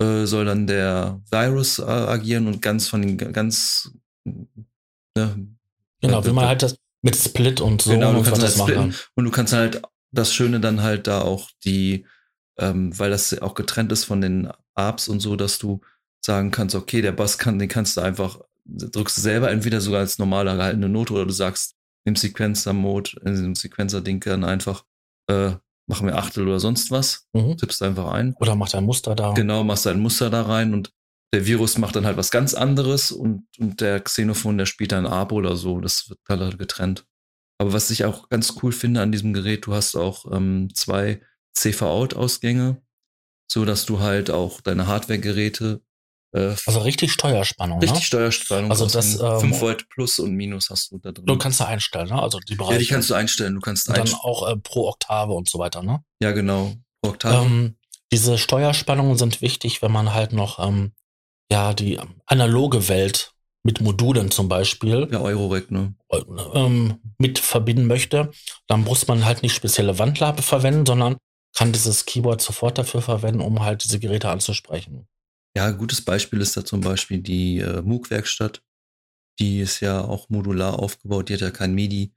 äh, 0.00 0.26
soll 0.26 0.44
dann 0.44 0.68
der 0.68 1.20
Virus 1.28 1.80
äh, 1.80 1.82
agieren 1.82 2.46
und 2.46 2.62
ganz 2.62 2.86
von 2.86 3.02
den 3.02 3.16
ganz 3.16 3.90
ne, 4.24 5.48
Genau, 6.00 6.24
wie 6.24 6.30
man 6.30 6.46
halt 6.46 6.62
das 6.62 6.76
mit 7.02 7.16
Split 7.16 7.60
und 7.60 7.82
so 7.82 7.90
Genau, 7.90 8.12
du 8.12 8.18
und 8.18 8.24
kannst 8.24 8.42
was 8.42 8.50
halt 8.50 8.58
machen 8.58 8.92
splitten 8.92 9.10
und 9.16 9.24
du 9.24 9.30
kannst 9.32 9.52
halt 9.52 9.82
das 10.16 10.32
Schöne 10.32 10.60
dann 10.60 10.82
halt 10.82 11.06
da 11.06 11.22
auch 11.22 11.50
die, 11.64 12.06
ähm, 12.58 12.98
weil 12.98 13.10
das 13.10 13.38
auch 13.40 13.54
getrennt 13.54 13.92
ist 13.92 14.04
von 14.04 14.20
den 14.20 14.50
Arps 14.74 15.08
und 15.08 15.20
so, 15.20 15.36
dass 15.36 15.58
du 15.58 15.80
sagen 16.24 16.50
kannst, 16.50 16.74
okay, 16.74 17.02
der 17.02 17.12
Bass 17.12 17.38
kann, 17.38 17.58
den 17.58 17.68
kannst 17.68 17.96
du 17.96 18.00
einfach, 18.00 18.40
drückst 18.64 19.16
du 19.16 19.20
selber 19.20 19.50
entweder 19.50 19.80
sogar 19.80 20.00
als 20.00 20.18
normale 20.18 20.56
gehaltene 20.56 20.88
Note 20.88 21.14
oder 21.14 21.26
du 21.26 21.32
sagst, 21.32 21.74
im 22.04 22.16
Sequencer-Mode, 22.16 23.20
in 23.24 23.32
diesem 23.32 23.54
Sequencer-Ding 23.54 24.20
dann 24.20 24.44
einfach, 24.44 24.84
äh, 25.28 25.52
machen 25.86 26.06
wir 26.06 26.16
Achtel 26.16 26.46
oder 26.46 26.60
sonst 26.60 26.90
was, 26.90 27.26
mhm. 27.32 27.56
tippst 27.56 27.82
einfach 27.82 28.12
ein. 28.12 28.34
Oder 28.38 28.54
macht 28.54 28.74
ein 28.74 28.84
Muster 28.84 29.14
da. 29.14 29.32
Genau, 29.32 29.64
machst 29.64 29.86
ein 29.86 30.00
Muster 30.00 30.30
da 30.30 30.42
rein 30.42 30.74
und 30.74 30.92
der 31.32 31.46
Virus 31.46 31.78
macht 31.78 31.96
dann 31.96 32.06
halt 32.06 32.16
was 32.16 32.30
ganz 32.30 32.54
anderes 32.54 33.12
und, 33.12 33.46
und 33.58 33.80
der 33.80 34.00
Xenophon, 34.00 34.58
der 34.58 34.66
spielt 34.66 34.92
dann 34.92 35.06
Abo 35.06 35.36
oder 35.36 35.56
so. 35.56 35.80
Das 35.80 36.08
wird 36.08 36.20
halt 36.28 36.58
getrennt. 36.58 37.04
Aber 37.58 37.72
was 37.72 37.90
ich 37.90 38.04
auch 38.04 38.28
ganz 38.28 38.54
cool 38.62 38.72
finde 38.72 39.00
an 39.00 39.12
diesem 39.12 39.32
Gerät, 39.32 39.66
du 39.66 39.74
hast 39.74 39.96
auch 39.96 40.30
ähm, 40.30 40.68
zwei 40.74 41.20
CV-Out-Ausgänge, 41.54 42.82
so 43.50 43.64
dass 43.64 43.86
du 43.86 44.00
halt 44.00 44.30
auch 44.30 44.60
deine 44.60 44.86
Hardware-Geräte 44.86 45.80
äh, 46.32 46.54
also 46.66 46.80
richtig 46.80 47.12
Steuerspannung. 47.12 47.80
Richtig 47.80 48.00
ne? 48.00 48.04
Steuerspannung. 48.04 48.70
Also 48.70 48.86
das 48.86 49.18
ähm, 49.20 49.40
5 49.40 49.60
Volt 49.60 49.88
plus 49.88 50.18
und 50.18 50.34
minus 50.34 50.70
hast 50.70 50.90
du 50.90 50.98
da 50.98 51.12
drin. 51.12 51.24
Du 51.24 51.38
kannst 51.38 51.60
du 51.60 51.64
einstellen, 51.64 52.08
ne? 52.08 52.20
Also 52.20 52.38
die 52.40 52.56
Bereiche. 52.56 52.74
Ja, 52.74 52.78
die 52.78 52.86
kannst 52.86 53.10
du 53.10 53.14
einstellen. 53.14 53.54
Du 53.54 53.60
kannst 53.60 53.88
und 53.88 53.96
dann 53.96 54.12
auch 54.14 54.48
äh, 54.48 54.56
pro 54.56 54.88
Oktave 54.88 55.32
und 55.32 55.48
so 55.48 55.58
weiter, 55.58 55.82
ne? 55.82 56.04
Ja, 56.20 56.32
genau. 56.32 56.74
Pro 57.00 57.10
Oktave. 57.10 57.46
Ähm, 57.46 57.76
diese 58.12 58.38
Steuerspannungen 58.38 59.16
sind 59.16 59.40
wichtig, 59.40 59.82
wenn 59.82 59.92
man 59.92 60.12
halt 60.12 60.32
noch 60.32 60.58
ähm, 60.58 60.92
ja 61.50 61.74
die 61.74 61.98
analoge 62.26 62.88
Welt 62.88 63.32
mit 63.66 63.80
Modulen 63.80 64.30
zum 64.30 64.48
Beispiel. 64.48 65.08
Ja, 65.10 65.20
Eurorec, 65.20 65.72
ne? 65.72 65.94
Ähm, 66.54 67.00
mit 67.18 67.40
verbinden 67.40 67.86
möchte, 67.86 68.30
dann 68.68 68.84
muss 68.84 69.08
man 69.08 69.24
halt 69.24 69.42
nicht 69.42 69.54
spezielle 69.54 69.98
Wandlabe 69.98 70.40
verwenden, 70.40 70.86
sondern 70.86 71.16
kann 71.54 71.72
dieses 71.72 72.06
Keyboard 72.06 72.40
sofort 72.40 72.78
dafür 72.78 73.02
verwenden, 73.02 73.40
um 73.40 73.60
halt 73.62 73.82
diese 73.82 73.98
Geräte 73.98 74.28
anzusprechen. 74.28 75.08
Ja, 75.56 75.66
ein 75.66 75.78
gutes 75.78 76.00
Beispiel 76.00 76.40
ist 76.40 76.56
da 76.56 76.64
zum 76.64 76.80
Beispiel 76.80 77.18
die 77.18 77.58
äh, 77.58 77.82
MOOC-Werkstatt. 77.82 78.62
Die 79.40 79.58
ist 79.60 79.80
ja 79.80 80.00
auch 80.00 80.28
modular 80.28 80.78
aufgebaut, 80.78 81.28
die 81.28 81.34
hat 81.34 81.40
ja 81.40 81.50
kein 81.50 81.74
MIDI 81.74 82.12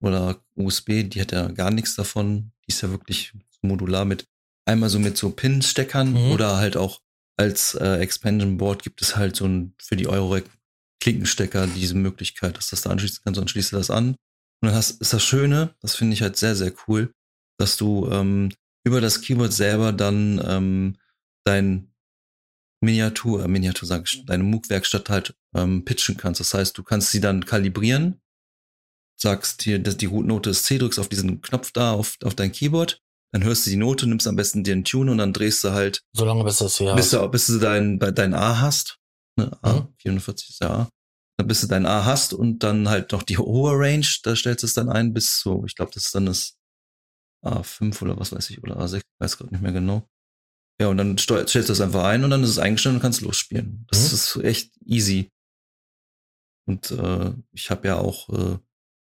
oder 0.00 0.40
USB, 0.54 1.02
die 1.04 1.20
hat 1.20 1.32
ja 1.32 1.48
gar 1.48 1.70
nichts 1.70 1.94
davon. 1.94 2.52
Die 2.64 2.72
ist 2.72 2.80
ja 2.80 2.90
wirklich 2.90 3.34
modular 3.60 4.06
mit 4.06 4.26
einmal 4.64 4.88
so 4.88 4.98
mit 4.98 5.18
so 5.18 5.30
Pin-Steckern 5.30 6.12
mhm. 6.12 6.32
oder 6.32 6.56
halt 6.56 6.76
auch 6.76 7.00
als 7.36 7.74
äh, 7.74 7.98
Expansion 7.98 8.56
Board 8.56 8.82
gibt 8.82 9.02
es 9.02 9.16
halt 9.16 9.36
so 9.36 9.44
ein 9.46 9.74
für 9.78 9.96
die 9.96 10.08
Eurorec 10.08 10.44
Klinkenstecker 11.06 11.68
diese 11.68 11.94
Möglichkeit, 11.94 12.56
dass 12.56 12.70
das 12.70 12.82
da 12.82 12.90
anschließen 12.90 13.20
kannst 13.22 13.38
und 13.38 13.48
schließt 13.48 13.72
das 13.72 13.90
an. 13.90 14.08
Und 14.08 14.16
dann 14.62 14.74
hast, 14.74 15.00
ist 15.00 15.12
das 15.12 15.22
Schöne, 15.22 15.72
das 15.80 15.94
finde 15.94 16.14
ich 16.14 16.22
halt 16.22 16.36
sehr, 16.36 16.56
sehr 16.56 16.72
cool, 16.88 17.12
dass 17.60 17.76
du 17.76 18.10
ähm, 18.10 18.50
über 18.84 19.00
das 19.00 19.20
Keyboard 19.20 19.52
selber 19.52 19.92
dann 19.92 20.42
ähm, 20.44 20.96
dein 21.44 21.94
Miniatur, 22.82 23.44
äh, 23.44 23.48
Miniatur 23.48 23.86
sag 23.86 24.10
ich, 24.10 24.24
deine 24.26 24.42
MOOC-Werkstatt 24.42 25.08
halt 25.08 25.36
ähm, 25.54 25.84
pitchen 25.84 26.16
kannst. 26.16 26.40
Das 26.40 26.52
heißt, 26.52 26.76
du 26.76 26.82
kannst 26.82 27.12
sie 27.12 27.20
dann 27.20 27.44
kalibrieren, 27.44 28.20
sagst 29.16 29.62
hier, 29.62 29.78
dass 29.78 29.96
die 29.96 30.06
Rootnote 30.06 30.50
ist 30.50 30.64
C, 30.64 30.76
drückst 30.78 30.98
auf 30.98 31.08
diesen 31.08 31.40
Knopf 31.40 31.70
da 31.70 31.92
auf, 31.92 32.16
auf 32.24 32.34
dein 32.34 32.50
Keyboard, 32.50 33.00
dann 33.30 33.44
hörst 33.44 33.64
du 33.64 33.70
die 33.70 33.76
Note, 33.76 34.08
nimmst 34.08 34.26
am 34.26 34.34
besten 34.34 34.64
dir 34.64 34.72
einen 34.72 34.84
Tune 34.84 35.12
und 35.12 35.18
dann 35.18 35.32
drehst 35.32 35.62
du 35.62 35.70
halt. 35.70 36.02
Solange 36.12 36.42
bis 36.42 36.58
du 36.58 36.64
es 36.64 36.78
hier 36.78 36.96
bis 36.96 37.10
du, 37.10 37.28
bis 37.28 37.46
du 37.46 37.60
dein, 37.60 38.00
dein 38.00 38.34
A 38.34 38.60
hast. 38.60 38.98
Ne, 39.38 39.56
A, 39.62 39.74
mhm. 39.74 39.94
44 39.98 40.48
ist 40.50 40.60
ja 40.60 40.70
A. 40.70 40.88
Dann 41.36 41.48
bis 41.48 41.60
du 41.60 41.66
dein 41.66 41.86
A 41.86 42.04
hast 42.04 42.32
und 42.32 42.60
dann 42.60 42.88
halt 42.88 43.12
noch 43.12 43.22
die 43.22 43.38
hohe 43.38 43.72
Range, 43.78 44.06
da 44.22 44.34
stellst 44.34 44.62
du 44.62 44.66
es 44.66 44.74
dann 44.74 44.88
ein 44.88 45.12
bis 45.12 45.40
so, 45.40 45.64
ich 45.66 45.74
glaube, 45.74 45.90
das 45.92 46.06
ist 46.06 46.14
dann 46.14 46.26
das 46.26 46.56
A5 47.44 48.02
oder 48.02 48.18
was 48.18 48.32
weiß 48.32 48.50
ich, 48.50 48.62
oder 48.62 48.78
A6, 48.78 49.02
weiß 49.18 49.36
gerade 49.36 49.52
nicht 49.52 49.62
mehr 49.62 49.72
genau. 49.72 50.08
Ja, 50.80 50.88
und 50.88 50.98
dann 50.98 51.16
stellst 51.16 51.54
du 51.54 51.60
das 51.60 51.80
einfach 51.80 52.04
ein 52.04 52.24
und 52.24 52.30
dann 52.30 52.42
ist 52.42 52.50
es 52.50 52.58
eingestellt 52.58 52.96
und 52.96 53.00
kannst 53.00 53.22
losspielen. 53.22 53.86
Das 53.88 54.10
mhm. 54.10 54.14
ist 54.14 54.36
echt 54.44 54.72
easy. 54.84 55.30
Und 56.66 56.90
äh, 56.90 57.32
ich 57.52 57.70
habe 57.70 57.88
ja 57.88 57.98
auch 57.98 58.28
äh, 58.28 58.58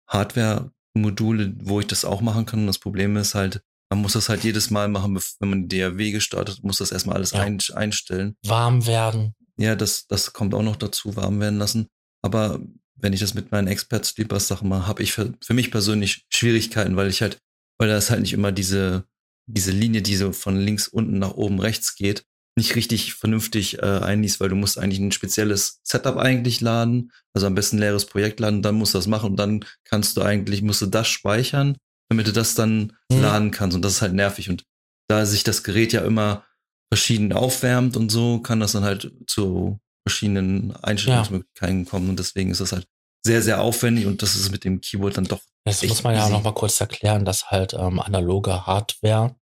Hardware-Module, 0.09 1.55
wo 1.63 1.81
ich 1.81 1.87
das 1.87 2.05
auch 2.05 2.21
machen 2.21 2.47
kann. 2.47 2.61
Und 2.61 2.67
das 2.67 2.79
Problem 2.79 3.17
ist 3.17 3.35
halt, 3.35 3.63
man 3.91 4.03
muss 4.03 4.13
das 4.13 4.29
halt 4.29 4.45
jedes 4.45 4.71
Mal 4.71 4.89
machen, 4.89 5.19
wenn 5.41 5.49
man 5.49 5.69
DAW 5.69 6.11
gestartet, 6.13 6.63
muss 6.63 6.79
das 6.79 6.93
erstmal 6.93 7.17
alles 7.17 7.33
ja. 7.33 7.41
ein, 7.41 7.59
einstellen. 7.75 8.37
Warm 8.45 8.87
werden. 8.87 9.35
Ja, 9.57 9.75
das, 9.75 10.07
das 10.07 10.33
kommt 10.33 10.55
auch 10.55 10.63
noch 10.63 10.77
dazu, 10.77 11.17
warm 11.17 11.41
werden 11.41 11.59
lassen. 11.59 11.89
Aber 12.29 12.61
wenn 12.97 13.15
ich 13.15 13.21
das 13.21 13.33
mit 13.33 13.51
meinen 13.51 13.69
Expert-Sleepers-Sachen 13.69 14.69
mache, 14.69 14.87
habe 14.87 15.03
ich 15.03 15.13
für, 15.13 15.33
für 15.43 15.55
mich 15.55 15.71
persönlich 15.71 16.27
Schwierigkeiten, 16.29 16.97
weil 16.97 17.09
ich 17.09 17.23
halt, 17.23 17.39
weil 17.79 17.89
da 17.89 17.97
ist 17.97 18.11
halt 18.11 18.21
nicht 18.21 18.35
immer 18.35 18.53
diese, 18.53 19.05
diese 19.47 19.71
Linie, 19.71 20.03
die 20.03 20.17
so 20.17 20.33
von 20.33 20.59
links 20.59 20.89
unten 20.89 21.19
nach 21.19 21.33
oben 21.33 21.59
rechts 21.59 21.95
geht, 21.95 22.25
nicht 22.57 22.75
richtig 22.77 23.15
vernünftig 23.15 23.79
äh, 23.79 24.01
einliest, 24.01 24.41
weil 24.41 24.51
du 24.51 24.57
musst 24.57 24.79
eigentlich 24.79 24.99
ein 24.99 25.13
spezielles 25.13 25.81
Setup 25.85 26.17
eigentlich 26.19 26.61
laden, 26.61 27.13
also 27.33 27.47
am 27.47 27.55
besten 27.55 27.77
ein 27.77 27.81
leeres 27.81 28.05
Projekt 28.05 28.41
laden, 28.41 28.63
dann 28.63 28.75
musst 28.75 28.93
du 28.93 28.99
das 28.99 29.07
machen 29.07 29.31
und 29.31 29.37
dann 29.37 29.65
kannst 29.85 30.17
du 30.17 30.23
eigentlich, 30.23 30.61
musst 30.61 30.83
du 30.83 30.87
das 30.87 31.09
speichern, 31.09 31.79
damit 32.11 32.27
du 32.27 32.33
das 32.33 32.55
dann 32.55 32.93
mhm. 33.11 33.23
laden 33.23 33.51
kannst 33.53 33.75
und 33.75 33.83
das 33.83 33.93
ist 33.95 34.03
halt 34.03 34.13
nervig 34.13 34.51
und 34.51 34.65
da 35.09 35.25
sich 35.25 35.45
das 35.45 35.63
Gerät 35.63 35.95
ja 35.95 36.03
immer 36.03 36.45
verschieden 36.93 37.33
aufwärmt 37.33 37.97
und 37.97 38.11
so, 38.11 38.41
kann 38.41 38.61
das 38.61 38.73
dann 38.73 38.85
halt 38.85 39.13
zu 39.27 39.79
verschiedenen 40.09 40.75
Einstellungsmöglichkeiten 40.77 41.85
ja. 41.85 41.91
kommen 41.91 42.09
und 42.09 42.19
deswegen 42.19 42.51
ist 42.51 42.61
das 42.61 42.73
halt 42.73 42.87
sehr, 43.25 43.43
sehr 43.43 43.61
aufwendig 43.61 44.07
und 44.07 44.23
das 44.23 44.35
ist 44.35 44.51
mit 44.51 44.65
dem 44.65 44.81
Keyboard 44.81 45.17
dann 45.17 45.25
doch. 45.25 45.41
Das 45.65 45.83
muss 45.83 46.03
man 46.03 46.15
ja 46.15 46.29
noch 46.29 46.43
mal 46.43 46.55
kurz 46.55 46.81
erklären, 46.81 47.25
dass 47.25 47.51
halt 47.51 47.75
ähm, 47.75 48.01
analoge 48.01 48.67
Hardware 48.67 49.37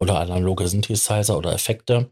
oder 0.00 0.20
analoge 0.20 0.66
Synthesizer 0.66 1.36
oder 1.36 1.52
Effekte 1.52 2.10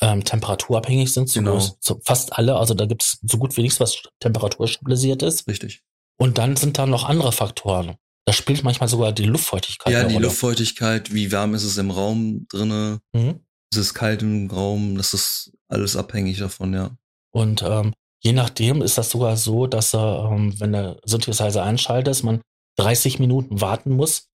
ähm, 0.00 0.24
temperaturabhängig 0.24 1.12
sind. 1.12 1.28
So, 1.28 1.40
genau. 1.40 1.58
so 1.80 2.00
fast 2.04 2.32
alle. 2.32 2.56
Also 2.56 2.74
da 2.74 2.86
gibt 2.86 3.02
es 3.02 3.18
so 3.22 3.38
gut 3.38 3.56
wie 3.56 3.62
nichts, 3.62 3.78
was 3.78 4.02
temperaturstabilisiert 4.20 5.22
ist. 5.22 5.46
Richtig. 5.46 5.82
Und 6.16 6.38
dann 6.38 6.56
sind 6.56 6.78
da 6.78 6.86
noch 6.86 7.04
andere 7.04 7.32
Faktoren. 7.32 7.96
Da 8.26 8.32
spielt 8.32 8.62
manchmal 8.62 8.88
sogar 8.88 9.12
die 9.12 9.24
Luftfeuchtigkeit. 9.24 9.92
Ja, 9.92 10.04
die 10.04 10.14
Rolle. 10.14 10.26
Luftfeuchtigkeit, 10.26 11.14
wie 11.14 11.32
warm 11.32 11.54
ist 11.54 11.64
es 11.64 11.78
im 11.78 11.90
Raum 11.90 12.46
drinne? 12.48 13.00
Mhm. 13.12 13.40
Ist 13.72 13.78
es 13.78 13.94
kalt 13.94 14.22
im 14.22 14.50
Raum? 14.50 14.96
Das 14.96 15.14
ist 15.14 15.52
alles 15.68 15.96
abhängig 15.96 16.38
davon, 16.38 16.74
ja. 16.74 16.96
Und 17.30 17.62
ähm, 17.62 17.92
Je 18.20 18.32
nachdem 18.32 18.82
ist 18.82 18.98
das 18.98 19.10
sogar 19.10 19.36
so, 19.36 19.66
dass 19.66 19.94
er, 19.94 20.30
ähm, 20.32 20.58
wenn 20.60 20.72
der 20.72 21.00
Synthesizer 21.04 21.62
einschaltet, 21.62 22.22
man 22.24 22.40
30 22.76 23.18
Minuten 23.18 23.60
warten 23.60 23.92
muss, 23.92 24.28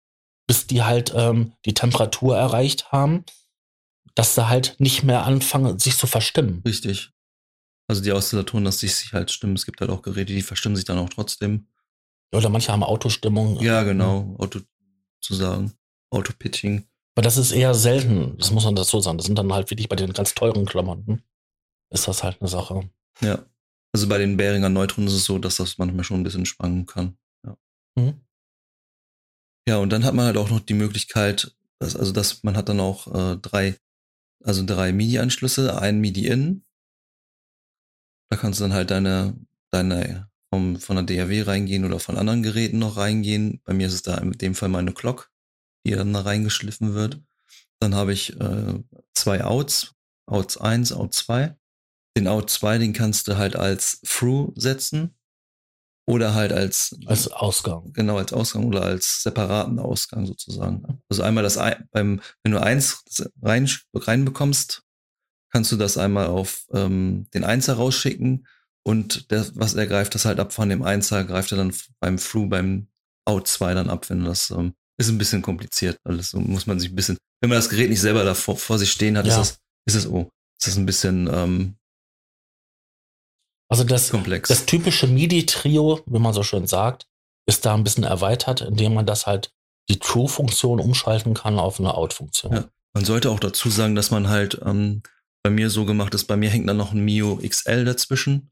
bis 0.47 0.67
die 0.67 0.83
halt 0.83 1.13
ähm, 1.15 1.53
die 1.65 1.73
Temperatur 1.73 2.37
erreicht 2.37 2.91
haben, 2.91 3.23
dass 4.13 4.35
sie 4.35 4.47
halt 4.47 4.75
nicht 4.79 5.03
mehr 5.03 5.25
anfangen, 5.25 5.79
sich 5.79 5.97
zu 5.97 6.05
verstimmen. 6.05 6.61
Richtig. 6.65 7.11
Also 7.87 8.03
die 8.03 8.11
Oszillatoren, 8.11 8.65
dass 8.65 8.79
sich 8.79 8.95
sich 8.95 9.13
halt 9.13 9.31
stimmen. 9.31 9.55
Es 9.55 9.65
gibt 9.65 9.81
halt 9.81 9.89
auch 9.89 10.01
Geräte, 10.01 10.33
die 10.33 10.41
verstimmen 10.41 10.75
sich 10.75 10.85
dann 10.85 10.99
auch 10.99 11.09
trotzdem. 11.09 11.67
Oder 12.33 12.49
manche 12.49 12.71
haben 12.71 12.83
Autostimmung. 12.83 13.59
Ja, 13.61 13.83
genau. 13.83 14.35
Auto 14.37 14.59
zu 15.21 15.33
sagen. 15.33 15.73
Auto-Pitching. 16.11 16.85
Aber 17.15 17.23
das 17.23 17.37
ist 17.37 17.51
eher 17.51 17.73
selten, 17.73 18.37
das 18.37 18.51
muss 18.51 18.63
man 18.63 18.75
dazu 18.75 18.99
sagen. 19.01 19.17
Das 19.17 19.25
sind 19.25 19.37
dann 19.37 19.51
halt 19.51 19.69
wirklich 19.69 19.89
bei 19.89 19.95
den 19.95 20.13
ganz 20.13 20.33
teuren 20.33 20.65
Klamotten. 20.65 21.23
Ist 21.91 22.07
das 22.07 22.23
halt 22.23 22.41
eine 22.41 22.49
Sache. 22.49 22.89
Ja. 23.19 23.45
Also 23.93 24.07
bei 24.07 24.17
den 24.17 24.37
Beringer 24.37 24.69
Neutronen 24.69 25.09
ist 25.09 25.15
es 25.15 25.25
so, 25.25 25.37
dass 25.37 25.57
das 25.57 25.77
manchmal 25.77 26.03
schon 26.03 26.21
ein 26.21 26.23
bisschen 26.23 26.45
schwanken 26.45 26.85
kann. 26.85 27.17
Ja. 27.45 27.57
Mhm. 27.95 28.21
Ja, 29.67 29.77
und 29.77 29.91
dann 29.91 30.05
hat 30.05 30.13
man 30.13 30.25
halt 30.25 30.37
auch 30.37 30.49
noch 30.49 30.61
die 30.61 30.73
Möglichkeit, 30.73 31.55
dass, 31.79 31.95
also 31.95 32.11
dass 32.11 32.43
man 32.43 32.55
hat 32.55 32.69
dann 32.69 32.79
auch 32.79 33.07
äh, 33.13 33.37
drei, 33.37 33.77
also 34.43 34.65
drei 34.65 34.91
MIDI-Anschlüsse, 34.93 35.79
ein 35.79 35.99
MIDI-In. 35.99 36.63
Da 38.29 38.37
kannst 38.37 38.59
du 38.59 38.63
dann 38.63 38.73
halt 38.73 38.89
deine, 38.89 39.37
deine 39.71 40.29
vom, 40.49 40.77
von 40.77 40.95
der 40.95 41.25
DAW 41.25 41.41
reingehen 41.43 41.85
oder 41.85 41.99
von 41.99 42.17
anderen 42.17 42.43
Geräten 42.43 42.79
noch 42.79 42.97
reingehen. 42.97 43.61
Bei 43.65 43.73
mir 43.73 43.87
ist 43.87 43.93
es 43.93 44.03
da 44.03 44.17
in 44.17 44.31
dem 44.31 44.55
Fall 44.55 44.69
meine 44.69 44.93
Clock, 44.93 45.31
die 45.85 45.91
dann 45.91 46.13
da 46.13 46.21
reingeschliffen 46.21 46.93
wird. 46.93 47.21
Dann 47.79 47.95
habe 47.95 48.13
ich 48.13 48.39
äh, 48.39 48.79
zwei 49.13 49.43
Outs, 49.43 49.95
Outs 50.27 50.57
1, 50.57 50.93
Outs 50.93 51.17
2. 51.17 51.55
Den 52.17 52.27
Out 52.27 52.49
2, 52.49 52.77
den 52.77 52.93
kannst 52.93 53.27
du 53.27 53.37
halt 53.37 53.55
als 53.55 54.01
Through 54.01 54.53
setzen 54.55 55.15
oder 56.07 56.33
halt 56.33 56.51
als 56.51 56.97
als 57.05 57.31
Ausgang. 57.31 57.93
Genau, 57.93 58.17
als 58.17 58.33
Ausgang 58.33 58.65
oder 58.65 58.83
als 58.83 59.23
separaten 59.23 59.79
Ausgang 59.79 60.25
sozusagen. 60.25 61.01
Also 61.09 61.23
einmal 61.23 61.43
das 61.43 61.57
beim 61.91 62.21
wenn 62.43 62.51
du 62.51 62.61
eins 62.61 63.03
rein 63.41 63.69
reinbekommst, 63.93 64.83
kannst 65.51 65.71
du 65.71 65.77
das 65.77 65.97
einmal 65.97 66.27
auf 66.27 66.65
ähm, 66.73 67.27
den 67.33 67.43
Einser 67.43 67.75
rausschicken 67.75 68.45
und 68.83 69.31
der, 69.31 69.45
was 69.55 69.75
er 69.75 69.87
greift 69.87 70.15
das 70.15 70.25
halt 70.25 70.39
ab 70.39 70.53
von 70.53 70.69
dem 70.69 70.83
Einser, 70.83 71.23
greift 71.23 71.51
er 71.51 71.57
dann 71.57 71.73
beim 71.99 72.17
Through 72.17 72.49
beim 72.49 72.87
Out 73.25 73.47
2 73.47 73.73
dann 73.75 73.89
ab, 73.89 74.09
wenn 74.09 74.25
das 74.25 74.49
ähm, 74.49 74.73
ist 74.97 75.09
ein 75.09 75.17
bisschen 75.17 75.41
kompliziert 75.41 75.99
alles. 76.03 76.33
Muss 76.33 76.67
man 76.67 76.79
sich 76.79 76.89
ein 76.91 76.95
bisschen, 76.95 77.17
wenn 77.41 77.49
man 77.49 77.57
das 77.57 77.69
Gerät 77.69 77.89
nicht 77.89 78.01
selber 78.01 78.23
da 78.23 78.33
vor, 78.33 78.57
vor 78.57 78.79
sich 78.79 78.91
stehen 78.91 79.17
hat, 79.17 79.25
ja. 79.25 79.31
ist 79.31 79.37
das, 79.37 79.59
ist 79.85 79.95
es, 79.95 80.07
oh, 80.07 80.29
ist 80.59 80.67
das 80.67 80.77
ein 80.77 80.85
bisschen 80.85 81.29
ähm, 81.31 81.75
also 83.71 83.85
das, 83.85 84.09
Komplex. 84.09 84.49
das 84.49 84.65
typische 84.65 85.07
MIDI-Trio, 85.07 86.01
wie 86.05 86.19
man 86.19 86.33
so 86.33 86.43
schön 86.43 86.67
sagt, 86.67 87.07
ist 87.47 87.65
da 87.65 87.73
ein 87.73 87.85
bisschen 87.85 88.03
erweitert, 88.03 88.61
indem 88.61 88.93
man 88.93 89.05
das 89.05 89.27
halt 89.27 89.53
die 89.89 89.97
True-Funktion 89.97 90.79
umschalten 90.79 91.33
kann 91.33 91.57
auf 91.57 91.79
eine 91.79 91.93
Out-Funktion. 91.93 92.53
Ja. 92.53 92.69
Man 92.93 93.05
sollte 93.05 93.31
auch 93.31 93.39
dazu 93.39 93.69
sagen, 93.69 93.95
dass 93.95 94.11
man 94.11 94.27
halt 94.27 94.59
ähm, 94.65 95.01
bei 95.43 95.49
mir 95.49 95.69
so 95.69 95.85
gemacht 95.85 96.13
ist, 96.13 96.25
bei 96.25 96.35
mir 96.35 96.49
hängt 96.49 96.67
dann 96.67 96.77
noch 96.77 96.91
ein 96.91 97.03
Mio 97.03 97.37
XL 97.37 97.85
dazwischen. 97.85 98.51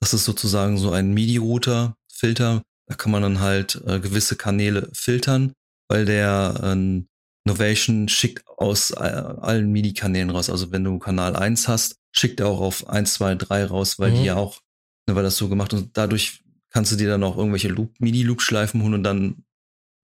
Das 0.00 0.14
ist 0.14 0.24
sozusagen 0.24 0.78
so 0.78 0.90
ein 0.90 1.12
MIDI-Router, 1.12 1.96
Filter 2.10 2.62
Da 2.88 2.94
kann 2.94 3.12
man 3.12 3.22
dann 3.22 3.40
halt 3.40 3.82
äh, 3.86 4.00
gewisse 4.00 4.36
Kanäle 4.36 4.88
filtern, 4.94 5.52
weil 5.88 6.06
der 6.06 6.60
äh, 6.62 7.02
Novation 7.46 8.08
schickt 8.08 8.46
aus 8.58 8.90
äh, 8.90 8.96
allen 8.96 9.70
MIDI-Kanälen 9.72 10.30
raus. 10.30 10.50
Also 10.50 10.72
wenn 10.72 10.84
du 10.84 10.98
Kanal 10.98 11.36
1 11.36 11.68
hast, 11.68 11.96
schickt 12.12 12.40
er 12.40 12.48
auch 12.48 12.60
auf 12.60 12.88
1, 12.88 13.14
2, 13.14 13.36
3 13.36 13.64
raus, 13.66 13.98
weil 13.98 14.10
mhm. 14.10 14.16
die 14.16 14.24
ja 14.24 14.36
auch, 14.36 14.60
ne, 15.08 15.14
weil 15.14 15.22
das 15.22 15.36
so 15.36 15.48
gemacht 15.48 15.72
und 15.72 15.96
dadurch 15.96 16.42
kannst 16.70 16.92
du 16.92 16.96
dir 16.96 17.08
dann 17.08 17.22
auch 17.22 17.36
irgendwelche 17.36 17.68
Loop, 17.68 17.94
MIDI-Loop-Schleifen 18.00 18.82
holen 18.82 18.94
und 18.94 19.04
dann 19.04 19.44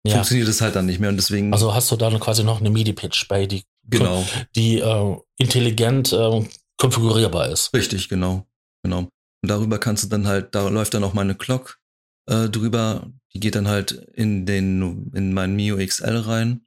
ja. 0.07 0.15
funktioniert 0.15 0.49
es 0.49 0.61
halt 0.61 0.77
dann 0.77 0.87
nicht 0.87 1.01
mehr 1.01 1.11
und 1.11 1.17
deswegen. 1.17 1.53
Also 1.53 1.75
hast 1.75 1.91
du 1.91 1.97
dann 1.97 2.19
quasi 2.21 2.45
noch 2.45 2.61
eine 2.61 2.71
MIDI-Pitch 2.71 3.29
bei, 3.29 3.47
die, 3.47 3.65
genau. 3.85 4.25
die 4.55 4.79
äh, 4.79 5.17
intelligent 5.37 6.13
äh, 6.13 6.49
konfigurierbar 6.77 7.49
ist. 7.49 7.75
Richtig, 7.75 8.09
genau, 8.09 8.47
genau. 8.85 9.09
Und 9.43 9.49
darüber 9.49 9.79
kannst 9.79 10.05
du 10.05 10.09
dann 10.09 10.29
halt, 10.29 10.55
da 10.55 10.69
läuft 10.69 10.95
dann 10.95 11.03
auch 11.03 11.15
meine 11.15 11.35
Clock 11.35 11.81
äh, 12.27 12.49
drüber, 12.49 13.11
die 13.35 13.41
geht 13.41 13.57
dann 13.57 13.67
halt 13.67 13.91
in 13.91 14.47
den, 14.47 15.11
in 15.13 15.35
mein 15.35 15.57
Mio 15.57 15.85
XL 15.85 16.19
rein 16.19 16.65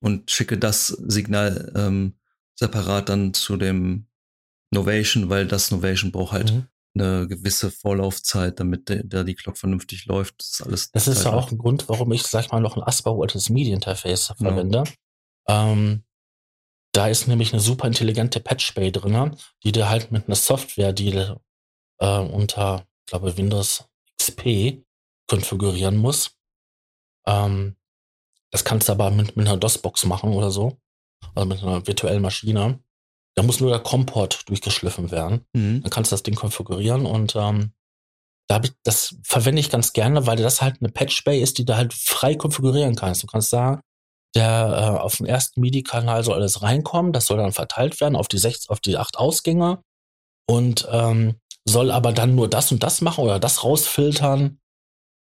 und 0.00 0.30
schicke 0.30 0.58
das 0.58 0.88
Signal 0.88 1.72
ähm, 1.74 2.14
separat 2.54 3.08
dann 3.08 3.34
zu 3.34 3.56
dem 3.56 4.06
Novation, 4.70 5.30
weil 5.30 5.46
das 5.46 5.70
Novation 5.70 6.12
braucht 6.12 6.32
halt 6.32 6.52
mhm. 6.52 6.66
eine 6.94 7.26
gewisse 7.26 7.70
Vorlaufzeit, 7.70 8.60
damit 8.60 8.90
da 9.04 9.24
die 9.24 9.34
Clock 9.34 9.56
vernünftig 9.56 10.06
läuft. 10.06 10.40
Das 10.40 10.48
ist 10.48 10.62
alles. 10.66 10.90
Das 10.92 11.08
ist 11.08 11.24
ja 11.24 11.32
auch 11.32 11.50
ein 11.50 11.58
Grund, 11.58 11.88
warum 11.88 12.12
ich, 12.12 12.22
sag 12.22 12.44
ich 12.44 12.52
mal, 12.52 12.60
noch 12.60 12.76
ein 12.76 12.82
ASPA-altes 12.82 13.48
MIDI-Interface 13.50 14.28
ja. 14.28 14.34
verwende. 14.34 14.84
Ähm, 15.48 16.04
da 16.92 17.08
ist 17.08 17.28
nämlich 17.28 17.52
eine 17.52 17.60
super 17.60 17.86
intelligente 17.86 18.40
Patch 18.40 18.74
Bay 18.74 18.90
drin, 18.90 19.36
die 19.62 19.72
dir 19.72 19.88
halt 19.88 20.10
mit 20.10 20.26
einer 20.26 20.36
Software, 20.36 20.92
die 20.92 21.12
äh, 21.98 22.18
unter, 22.18 22.86
ich 23.04 23.10
glaube, 23.10 23.36
Windows 23.36 23.84
XP 24.20 24.82
konfigurieren 25.28 25.96
muss. 25.96 26.36
Ähm, 27.26 27.76
das 28.50 28.64
kannst 28.64 28.88
du 28.88 28.92
aber 28.92 29.10
mit, 29.10 29.36
mit 29.36 29.46
einer 29.46 29.56
DOS-Box 29.56 30.04
machen 30.04 30.32
oder 30.32 30.50
so. 30.50 30.78
Also 31.34 31.48
mit 31.48 31.62
einer 31.62 31.86
virtuellen 31.86 32.22
Maschine. 32.22 32.80
Da 33.34 33.42
muss 33.42 33.60
nur 33.60 33.70
der 33.70 33.80
Komport 33.80 34.48
durchgeschliffen 34.48 35.10
werden. 35.10 35.44
Mhm. 35.52 35.82
Dann 35.82 35.90
kannst 35.90 36.10
du 36.10 36.14
das 36.14 36.22
Ding 36.22 36.34
konfigurieren 36.34 37.06
und 37.06 37.36
ähm, 37.36 37.72
da 38.48 38.60
ich, 38.62 38.72
das 38.82 39.14
verwende 39.22 39.60
ich 39.60 39.70
ganz 39.70 39.92
gerne, 39.92 40.26
weil 40.26 40.36
das 40.36 40.62
halt 40.62 40.76
eine 40.80 40.88
Patch 40.88 41.22
Bay 41.24 41.40
ist, 41.40 41.58
die 41.58 41.64
du 41.64 41.76
halt 41.76 41.92
frei 41.92 42.34
konfigurieren 42.34 42.96
kannst. 42.96 43.22
Du 43.22 43.26
kannst 43.26 43.50
sagen, 43.50 43.82
der 44.34 44.94
äh, 44.96 44.98
auf 45.00 45.16
dem 45.16 45.26
ersten 45.26 45.60
MIDI-Kanal 45.60 46.24
soll 46.24 46.36
alles 46.36 46.62
reinkommen, 46.62 47.12
das 47.12 47.26
soll 47.26 47.36
dann 47.36 47.52
verteilt 47.52 48.00
werden 48.00 48.16
auf 48.16 48.28
die 48.28 48.38
sechs, 48.38 48.68
auf 48.68 48.80
die 48.80 48.96
acht 48.96 49.18
Ausgänge 49.18 49.82
und 50.48 50.88
ähm, 50.90 51.36
soll 51.68 51.90
aber 51.90 52.12
dann 52.12 52.34
nur 52.34 52.48
das 52.48 52.72
und 52.72 52.82
das 52.82 53.00
machen 53.02 53.24
oder 53.24 53.38
das 53.38 53.62
rausfiltern. 53.62 54.58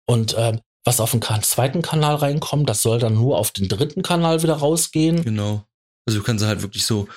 Und 0.08 0.36
ähm, 0.38 0.62
was 0.86 1.00
auf 1.00 1.12
den 1.12 1.22
zweiten 1.22 1.82
Kanal 1.82 2.16
reinkommt, 2.16 2.70
das 2.70 2.82
soll 2.82 3.00
dann 3.00 3.16
nur 3.16 3.38
auf 3.38 3.52
den 3.52 3.68
dritten 3.68 4.04
Kanal 4.04 4.44
wieder 4.44 4.54
rausgehen. 4.54 5.24
Genau. 5.24 5.66
Also 6.08 6.20
du 6.20 6.24
kannst 6.24 6.46
halt 6.46 6.62
wirklich 6.62 6.86
so 6.86 7.08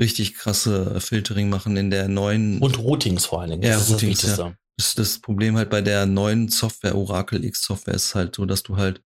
richtig 0.00 0.34
krasse 0.34 1.00
Filtering 1.00 1.50
machen 1.50 1.76
in 1.76 1.90
der 1.90 2.08
neuen. 2.08 2.60
Und 2.60 2.78
Routings 2.78 3.26
vor 3.26 3.40
allen 3.40 3.50
Dingen. 3.50 3.62
Ja, 3.64 3.74
das 3.74 3.90
Routings, 3.90 4.22
ist 4.22 4.30
das, 4.30 4.38
ja. 4.38 4.54
das, 4.78 4.94
das 4.94 5.18
Problem 5.18 5.56
halt 5.56 5.70
bei 5.70 5.82
der 5.82 6.06
neuen 6.06 6.48
Software, 6.48 6.96
Oracle 6.96 7.44
X 7.44 7.62
Software, 7.62 7.94
ist 7.94 8.14
halt 8.14 8.36
so, 8.36 8.44
dass 8.46 8.62
du 8.62 8.76
halt 8.76 9.02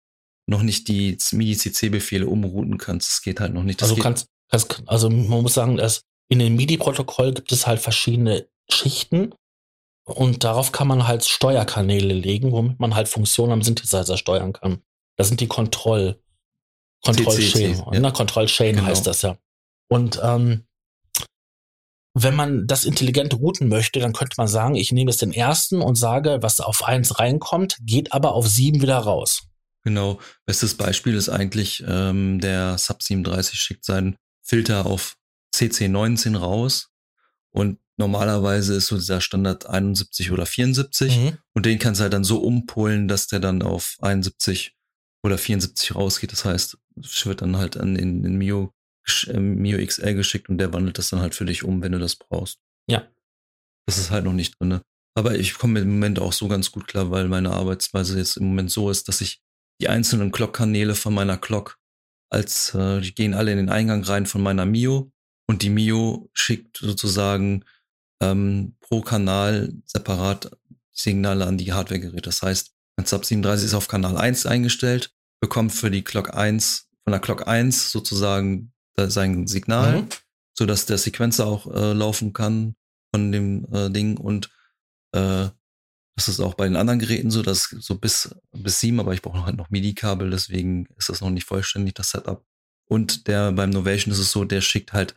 noch 0.48 0.62
nicht 0.62 0.88
die 0.88 1.18
MIDI-CC-Befehle 1.32 2.28
umrouten 2.28 2.78
kannst. 2.78 3.12
Das 3.12 3.22
geht 3.22 3.40
halt 3.42 3.54
noch 3.54 3.64
nicht. 3.64 3.82
Das 3.82 3.90
also 3.90 4.02
kannst, 4.02 4.28
kannst, 4.50 4.84
also 4.86 5.10
man 5.10 5.42
muss 5.42 5.56
sagen, 5.56 5.76
dass 5.76 6.02
in 6.30 6.40
dem 6.40 6.56
MIDI-Protokoll 6.56 7.34
gibt 7.34 7.52
es 7.52 7.68
halt 7.68 7.82
verschiedene 7.82 8.48
Schichten 8.72 9.34
und 10.06 10.44
darauf 10.44 10.72
kann 10.72 10.88
man 10.88 11.08
halt 11.08 11.26
Steuerkanäle 11.26 12.14
legen, 12.14 12.52
womit 12.52 12.80
man 12.80 12.96
halt 12.96 13.08
Funktionen 13.08 13.52
am 13.52 13.64
Synthesizer 13.64 14.18
steuern 14.18 14.54
kann. 14.54 14.82
Das 15.18 15.28
sind 15.28 15.42
die 15.42 15.48
Kontroll, 15.48 16.22
Kontrollchain. 17.04 17.84
Ja. 17.92 18.00
Ne? 18.00 18.12
Kontrollchain 18.12 18.76
genau. 18.76 18.88
heißt 18.88 19.08
das 19.08 19.24
ja. 19.24 19.38
Und 19.88 20.20
ähm, 20.24 20.66
wenn 22.14 22.36
man 22.36 22.68
das 22.68 22.86
intelligent 22.86 23.34
routen 23.34 23.68
möchte, 23.68 24.00
dann 24.00 24.14
könnte 24.14 24.36
man 24.38 24.48
sagen, 24.48 24.76
ich 24.76 24.92
nehme 24.92 25.12
jetzt 25.12 25.22
den 25.22 25.34
ersten 25.34 25.82
und 25.82 25.96
sage, 25.96 26.38
was 26.42 26.60
auf 26.62 26.84
eins 26.84 27.20
reinkommt, 27.20 27.78
geht 27.82 28.14
aber 28.14 28.34
auf 28.34 28.48
sieben 28.48 28.82
wieder 28.82 28.98
raus. 28.98 29.44
Genau. 29.84 30.20
Bestes 30.46 30.76
Beispiel 30.76 31.16
ist 31.16 31.30
eigentlich, 31.30 31.84
ähm, 31.88 32.40
der 32.40 32.78
Sub 32.78 33.04
37 33.04 33.60
schickt 33.60 33.86
seinen 33.86 34.18
Filter 34.42 34.86
auf 34.86 35.18
CC19 35.56 36.38
raus 36.38 36.90
und 37.52 37.80
Normalerweise 37.98 38.76
ist 38.76 38.88
so 38.88 38.98
dieser 38.98 39.22
Standard 39.22 39.68
71 39.68 40.32
oder 40.32 40.46
74 40.46 41.18
mhm. 41.18 41.38
und 41.54 41.66
den 41.66 41.80
kannst 41.80 42.00
du 42.00 42.04
halt 42.04 42.14
dann 42.14 42.26
so 42.26 42.42
umpolen, 42.42 43.08
dass 43.08 43.28
der 43.28 43.40
dann 43.40 43.62
auf 43.62 43.96
71 44.02 44.76
oder 45.24 45.38
74 45.38 45.96
rausgeht. 45.96 46.32
Das 46.32 46.44
heißt, 46.44 46.78
es 47.02 47.26
wird 47.26 47.42
dann 47.42 47.58
halt 47.58 47.78
an 47.78 47.96
den, 47.96 48.22
den 48.22 48.38
Mio, 48.38 48.74
äh, 49.28 49.40
Mio 49.40 49.84
XL 49.86 50.14
geschickt 50.14 50.50
und 50.50 50.58
der 50.58 50.74
wandelt 50.74 50.98
das 50.98 51.10
dann 51.10 51.22
halt 51.22 51.36
für 51.36 51.46
dich 51.46 51.64
um, 51.64 51.82
wenn 51.82 51.94
du 51.94 52.00
das 52.00 52.16
brauchst. 52.16 52.60
Ja. 52.88 53.08
Das 53.88 53.98
ist 53.98 54.12
halt 54.12 54.26
noch 54.26 54.34
nicht 54.34 54.60
drin. 54.60 54.82
Aber 55.18 55.36
ich 55.36 55.54
komme 55.54 55.80
im 55.80 55.92
Moment 55.92 56.20
auch 56.20 56.34
so 56.34 56.50
ganz 56.50 56.72
gut 56.72 56.88
klar, 56.88 57.12
weil 57.12 57.30
meine 57.30 57.52
Arbeitsweise 57.52 58.18
jetzt 58.18 58.36
im 58.36 58.48
Moment 58.48 58.72
so 58.72 58.90
ist, 58.90 59.08
dass 59.08 59.22
ich 59.22 59.42
die 59.82 59.88
einzelnen 59.88 60.32
Clock-Kanäle 60.32 60.96
von 60.96 61.14
meiner 61.14 61.38
Clock 61.38 61.78
als, 62.30 62.74
äh, 62.74 63.00
die 63.00 63.16
gehen 63.16 63.34
alle 63.34 63.52
in 63.52 63.58
den 63.58 63.70
Eingang 63.70 64.04
rein 64.04 64.26
von 64.26 64.42
meiner 64.42 64.66
Mio 64.66 65.12
und 65.48 65.62
die 65.62 65.70
Mio 65.70 66.30
schickt 66.34 66.78
sozusagen 66.78 67.64
ähm, 68.22 68.76
pro 68.82 69.02
Kanal 69.02 69.74
separat 69.86 70.52
Signale 70.92 71.46
an 71.46 71.58
die 71.58 71.74
Hardware-Geräte. 71.74 72.22
Das 72.22 72.42
heißt, 72.42 72.72
ein 72.98 73.06
Sub 73.06 73.26
37 73.26 73.66
ist 73.66 73.74
auf 73.74 73.88
Kanal 73.88 74.18
1 74.18 74.46
eingestellt, 74.46 75.14
bekommt 75.42 75.74
für 75.74 75.92
die 75.92 76.04
Clock 76.04 76.34
1, 76.34 76.88
von 77.04 77.12
der 77.12 77.20
Clock 77.20 77.48
1 77.48 77.92
sozusagen 77.92 78.72
sein 78.98 79.48
Signal, 79.48 80.04
mhm. 80.04 80.08
so 80.54 80.66
dass 80.66 80.86
der 80.86 80.98
Sequencer 80.98 81.46
auch 81.46 81.68
äh, 81.74 81.94
laufen 81.94 82.34
kann 82.34 82.76
von 83.14 83.32
dem 83.32 83.66
äh, 83.74 83.90
Ding 83.90 84.18
und 84.18 84.50
äh, 85.12 85.50
das 86.18 86.30
ist 86.30 86.40
auch 86.40 86.54
bei 86.54 86.64
den 86.64 86.78
anderen 86.78 87.00
Geräten 87.00 87.30
so, 87.30 87.42
dass 87.42 87.64
so 87.64 87.96
bis 87.96 88.34
bis 88.54 88.80
sieben, 88.80 89.02
aber 89.02 89.14
ich 89.14 89.22
brauche 89.22 89.46
halt 89.46 89.58
noch 89.58 89.70
MIDI-Kabel, 89.70 90.30
deswegen 90.30 90.88
ist 90.98 91.10
das 91.10 91.20
noch 91.20 91.30
nicht 91.30 91.46
vollständig 91.46 91.96
das 91.96 92.12
Setup. 92.12 92.46
Und 92.88 93.28
der 93.28 93.52
beim 93.52 93.72
Novation 93.72 94.14
ist 94.14 94.20
es 94.20 94.32
so, 94.32 94.46
der 94.46 94.62
schickt 94.62 94.94
halt 94.94 95.14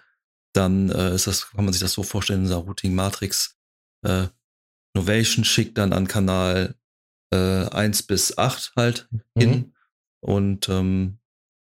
dann 0.52 0.90
äh, 0.90 1.14
ist 1.14 1.26
das, 1.26 1.50
kann 1.50 1.64
man 1.64 1.72
sich 1.72 1.82
das 1.82 1.92
so 1.92 2.02
vorstellen, 2.02 2.42
dieser 2.42 2.56
Routing 2.56 2.94
Matrix 2.94 3.56
äh, 4.02 4.28
Novation 4.94 5.44
schickt 5.44 5.78
dann 5.78 5.92
an 5.92 6.08
Kanal 6.08 6.74
äh, 7.32 7.36
1 7.68 8.04
bis 8.04 8.36
8 8.38 8.72
halt 8.76 9.08
mhm. 9.10 9.40
hin. 9.40 9.74
Und 10.20 10.68
ähm, 10.68 11.18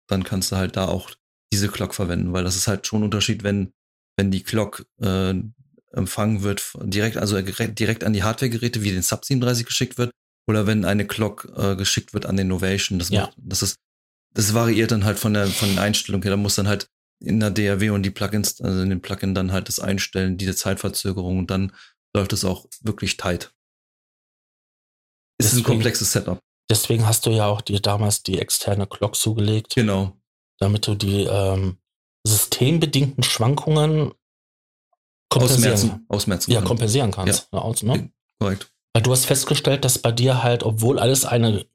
dann 0.07 0.23
kannst 0.23 0.51
du 0.51 0.55
halt 0.55 0.77
da 0.77 0.87
auch 0.87 1.11
diese 1.51 1.67
Clock 1.67 1.93
verwenden, 1.93 2.33
weil 2.33 2.43
das 2.43 2.55
ist 2.55 2.67
halt 2.67 2.87
schon 2.87 3.01
ein 3.01 3.05
Unterschied, 3.05 3.43
wenn, 3.43 3.73
wenn 4.17 4.31
die 4.31 4.43
Clock 4.43 4.85
äh, 5.01 5.33
empfangen 5.91 6.43
wird, 6.43 6.73
direkt, 6.81 7.17
also 7.17 7.41
direkt 7.41 8.03
an 8.03 8.13
die 8.13 8.23
Hardware-Geräte, 8.23 8.83
wie 8.83 8.91
den 8.91 9.01
Sub 9.01 9.25
37 9.25 9.65
geschickt 9.65 9.97
wird, 9.97 10.11
oder 10.47 10.67
wenn 10.67 10.85
eine 10.85 11.05
Clock 11.05 11.51
äh, 11.55 11.75
geschickt 11.75 12.13
wird 12.13 12.25
an 12.25 12.37
den 12.37 12.47
Novation. 12.47 12.99
Das, 12.99 13.09
ja. 13.09 13.21
macht, 13.21 13.33
das 13.37 13.61
ist, 13.61 13.77
das 14.33 14.53
variiert 14.53 14.91
dann 14.91 15.05
halt 15.05 15.17
von 15.17 15.33
der, 15.33 15.47
von 15.47 15.69
den 15.69 15.79
Einstellungen 15.79 16.23
her. 16.23 16.31
Da 16.31 16.37
muss 16.37 16.55
dann 16.55 16.67
halt 16.67 16.87
in 17.19 17.39
der 17.39 17.51
DRW 17.51 17.89
und 17.91 18.03
die 18.03 18.11
Plugins, 18.11 18.61
also 18.61 18.81
in 18.81 18.89
dem 18.89 19.01
Plugin 19.01 19.35
dann 19.35 19.51
halt 19.51 19.67
das 19.67 19.79
einstellen, 19.79 20.37
diese 20.37 20.55
Zeitverzögerung 20.55 21.39
und 21.39 21.49
dann 21.49 21.71
läuft 22.15 22.33
es 22.33 22.45
auch 22.45 22.65
wirklich 22.81 23.17
tight. 23.17 23.53
Es 25.37 25.51
ist 25.51 25.59
ein 25.59 25.63
komplexes 25.63 26.11
Setup. 26.11 26.39
Deswegen 26.69 27.05
hast 27.07 27.25
du 27.25 27.31
ja 27.31 27.45
auch 27.45 27.61
dir 27.61 27.79
damals 27.79 28.23
die 28.23 28.39
externe 28.39 28.87
Clock 28.87 29.15
zugelegt. 29.15 29.75
Genau. 29.75 30.17
Damit 30.59 30.87
du 30.87 30.95
die 30.95 31.23
ähm, 31.23 31.77
systembedingten 32.25 33.23
Schwankungen 33.23 34.13
kompensieren, 35.29 35.73
ausmerzen, 35.73 36.05
ausmerzen 36.07 36.51
ja, 36.51 36.61
kompensieren 36.61 37.11
kannst. 37.11 37.49
Ja. 37.51 37.59
Aus, 37.59 37.83
ne? 37.83 38.09
Korrekt. 38.39 38.71
Weil 38.93 39.03
du 39.03 39.11
hast 39.11 39.25
festgestellt, 39.25 39.83
dass 39.85 39.99
bei 39.99 40.11
dir 40.11 40.41
halt, 40.41 40.63
obwohl 40.63 40.99
alles 40.99 41.25
eine 41.25 41.65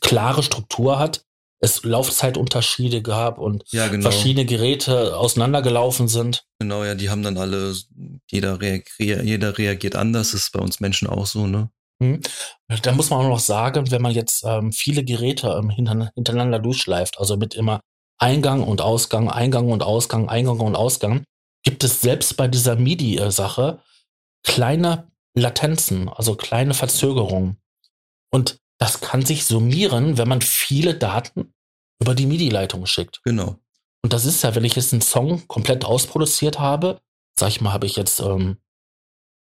klare 0.00 0.42
Struktur 0.42 0.98
hat, 0.98 1.25
es 1.60 1.82
Laufzeitunterschiede 1.84 3.02
gab 3.02 3.38
und 3.38 3.64
ja, 3.72 3.88
genau. 3.88 4.10
verschiedene 4.10 4.44
Geräte 4.44 5.16
auseinandergelaufen 5.16 6.08
sind. 6.08 6.44
Genau, 6.58 6.84
ja, 6.84 6.94
die 6.94 7.08
haben 7.10 7.22
dann 7.22 7.38
alle, 7.38 7.74
jeder, 8.30 8.60
reagiert, 8.60 9.24
jeder 9.24 9.56
reagiert 9.56 9.96
anders, 9.96 10.32
das 10.32 10.42
ist 10.42 10.52
bei 10.52 10.60
uns 10.60 10.80
Menschen 10.80 11.08
auch 11.08 11.26
so, 11.26 11.46
ne? 11.46 11.70
Hm. 12.02 12.20
Da 12.82 12.92
muss 12.92 13.08
man 13.08 13.24
auch 13.24 13.28
noch 13.28 13.40
sagen, 13.40 13.90
wenn 13.90 14.02
man 14.02 14.12
jetzt 14.12 14.44
ähm, 14.44 14.70
viele 14.72 15.02
Geräte 15.02 15.48
ähm, 15.58 15.70
hintereinander 15.70 16.58
durchschleift, 16.58 17.18
also 17.18 17.38
mit 17.38 17.54
immer 17.54 17.80
Eingang 18.18 18.62
und 18.62 18.82
Ausgang, 18.82 19.30
Eingang 19.30 19.70
und 19.70 19.82
Ausgang, 19.82 20.28
Eingang 20.28 20.60
und 20.60 20.76
Ausgang, 20.76 21.24
gibt 21.62 21.84
es 21.84 22.02
selbst 22.02 22.36
bei 22.36 22.48
dieser 22.48 22.76
MIDI-Sache 22.76 23.80
kleine 24.44 25.10
Latenzen, 25.34 26.08
also 26.08 26.34
kleine 26.34 26.74
Verzögerungen. 26.74 27.58
Und 28.30 28.58
das 28.78 29.00
kann 29.00 29.24
sich 29.24 29.44
summieren, 29.44 30.18
wenn 30.18 30.28
man 30.28 30.42
viele 30.42 30.94
Daten 30.94 31.54
über 32.00 32.14
die 32.14 32.26
MIDI-Leitung 32.26 32.86
schickt. 32.86 33.20
Genau. 33.24 33.56
Und 34.02 34.12
das 34.12 34.24
ist 34.24 34.42
ja, 34.42 34.54
wenn 34.54 34.64
ich 34.64 34.76
jetzt 34.76 34.92
einen 34.92 35.02
Song 35.02 35.48
komplett 35.48 35.84
ausproduziert 35.84 36.58
habe, 36.58 37.00
sag 37.38 37.48
ich 37.48 37.60
mal, 37.60 37.72
habe 37.72 37.86
ich 37.86 37.96
jetzt 37.96 38.20
ähm, 38.20 38.58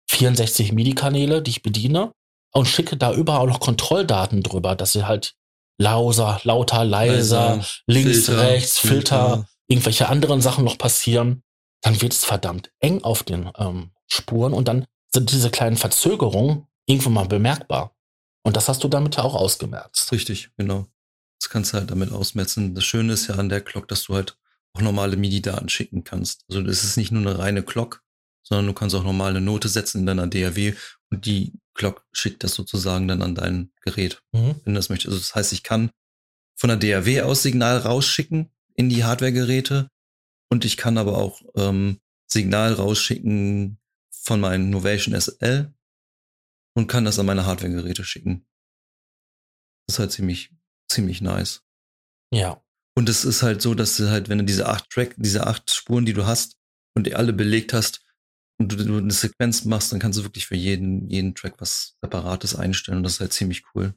64 0.09 0.71
MIDI-Kanäle, 0.71 1.41
die 1.41 1.51
ich 1.51 1.61
bediene, 1.61 2.11
und 2.53 2.67
schicke 2.67 2.95
da 2.95 3.13
überall 3.13 3.47
noch 3.47 3.59
Kontrolldaten 3.59 4.41
drüber, 4.41 4.75
dass 4.75 4.93
sie 4.93 5.05
halt 5.05 5.35
lauser, 5.77 6.39
lauter, 6.43 6.85
leiser, 6.85 7.57
leiser 7.57 7.67
links, 7.85 8.25
Filter, 8.25 8.41
rechts, 8.41 8.79
Filter, 8.79 8.95
Filter, 8.95 9.49
irgendwelche 9.67 10.07
anderen 10.07 10.41
Sachen 10.41 10.63
noch 10.63 10.77
passieren, 10.77 11.43
dann 11.81 12.01
wird 12.01 12.13
es 12.13 12.23
verdammt 12.23 12.71
eng 12.79 13.03
auf 13.03 13.23
den 13.23 13.51
ähm, 13.57 13.91
Spuren 14.07 14.53
und 14.53 14.67
dann 14.67 14.85
sind 15.13 15.31
diese 15.31 15.49
kleinen 15.49 15.77
Verzögerungen 15.77 16.67
irgendwann 16.87 17.13
mal 17.13 17.27
bemerkbar. 17.27 17.94
Und 18.45 18.55
das 18.55 18.69
hast 18.69 18.83
du 18.83 18.87
damit 18.87 19.15
ja 19.15 19.23
auch 19.23 19.33
ausgemerzt. 19.33 20.11
Richtig, 20.11 20.51
genau. 20.55 20.87
Das 21.39 21.49
kannst 21.49 21.73
du 21.73 21.79
halt 21.79 21.89
damit 21.89 22.11
ausmerzen. 22.11 22.75
Das 22.75 22.85
Schöne 22.85 23.13
ist 23.13 23.27
ja 23.27 23.35
an 23.35 23.49
der 23.49 23.61
Clock, 23.61 23.87
dass 23.87 24.03
du 24.03 24.13
halt 24.13 24.37
auch 24.73 24.81
normale 24.81 25.17
MIDI-Daten 25.17 25.67
schicken 25.67 26.03
kannst. 26.03 26.45
Also 26.47 26.61
das 26.61 26.83
ist 26.83 26.95
nicht 26.95 27.11
nur 27.11 27.21
eine 27.21 27.39
reine 27.39 27.63
Clock, 27.63 28.03
sondern 28.43 28.67
du 28.67 28.73
kannst 28.73 28.95
auch 28.95 29.03
normal 29.03 29.31
eine 29.31 29.41
Note 29.41 29.67
setzen 29.67 30.01
in 30.01 30.05
deiner 30.05 30.27
DAW 30.27 30.75
und 31.09 31.25
die 31.25 31.53
Clock 31.73 32.05
schickt 32.13 32.43
das 32.43 32.53
sozusagen 32.53 33.07
dann 33.07 33.23
an 33.23 33.33
dein 33.33 33.71
Gerät, 33.81 34.21
mhm. 34.31 34.55
wenn 34.63 34.73
du 34.73 34.79
das 34.79 34.89
möchtest. 34.89 35.07
Also 35.07 35.19
das 35.19 35.33
heißt, 35.33 35.51
ich 35.51 35.63
kann 35.63 35.89
von 36.55 36.67
der 36.67 36.77
DAW 36.77 37.21
aus 37.23 37.41
Signal 37.41 37.79
rausschicken 37.79 38.51
in 38.75 38.89
die 38.89 39.03
Hardware-Geräte 39.03 39.89
und 40.49 40.65
ich 40.65 40.77
kann 40.77 40.99
aber 40.99 41.17
auch 41.17 41.41
ähm, 41.55 41.99
Signal 42.27 42.73
rausschicken 42.73 43.79
von 44.11 44.39
meinem 44.39 44.69
Novation 44.69 45.19
SL 45.19 45.73
und 46.75 46.87
kann 46.87 47.05
das 47.05 47.19
an 47.19 47.25
meine 47.25 47.45
Hardware-Geräte 47.45 48.03
schicken. 48.03 48.45
Das 49.87 49.95
ist 49.95 49.99
halt 49.99 50.11
ziemlich, 50.11 50.51
ziemlich 50.89 51.21
nice. 51.21 51.63
Ja. 52.31 52.61
Und 52.97 53.09
es 53.09 53.25
ist 53.25 53.43
halt 53.43 53.61
so, 53.61 53.73
dass 53.73 53.97
du 53.97 54.09
halt, 54.09 54.29
wenn 54.29 54.39
du 54.39 54.45
diese 54.45 54.67
acht 54.67 54.89
Track, 54.89 55.15
diese 55.17 55.47
acht 55.47 55.69
Spuren, 55.71 56.05
die 56.05 56.13
du 56.13 56.25
hast 56.25 56.57
und 56.95 57.07
die 57.07 57.15
alle 57.15 57.33
belegt 57.33 57.73
hast 57.73 58.05
und 58.57 58.71
du, 58.71 58.77
du 58.77 58.97
eine 58.97 59.11
Sequenz 59.11 59.65
machst, 59.65 59.91
dann 59.91 59.99
kannst 59.99 60.17
du 60.19 60.23
wirklich 60.23 60.47
für 60.47 60.55
jeden, 60.55 61.09
jeden 61.09 61.35
Track 61.35 61.55
was 61.59 61.97
Separates 62.01 62.55
einstellen 62.55 62.97
und 62.99 63.03
das 63.03 63.13
ist 63.13 63.19
halt 63.19 63.33
ziemlich 63.33 63.63
cool. 63.73 63.93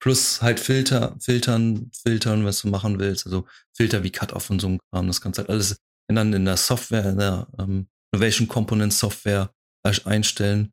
Plus 0.00 0.42
halt 0.42 0.60
Filter, 0.60 1.16
filtern, 1.18 1.90
filtern, 1.92 2.44
was 2.44 2.60
du 2.60 2.68
machen 2.68 2.98
willst. 2.98 3.26
Also 3.26 3.46
Filter 3.74 4.02
wie 4.02 4.10
Cut-Off 4.10 4.50
und 4.50 4.60
so 4.60 4.68
ein 4.68 4.78
Kram. 4.90 5.06
Das 5.06 5.20
kannst 5.20 5.38
du 5.38 5.42
halt 5.42 5.50
alles 5.50 5.80
dann 6.08 6.32
in 6.32 6.44
der 6.44 6.56
Software, 6.56 7.06
in 7.06 7.18
der 7.18 7.48
ähm, 7.58 7.88
Innovation 8.12 8.46
Component 8.46 8.92
Software 8.92 9.52
einstellen. 10.04 10.72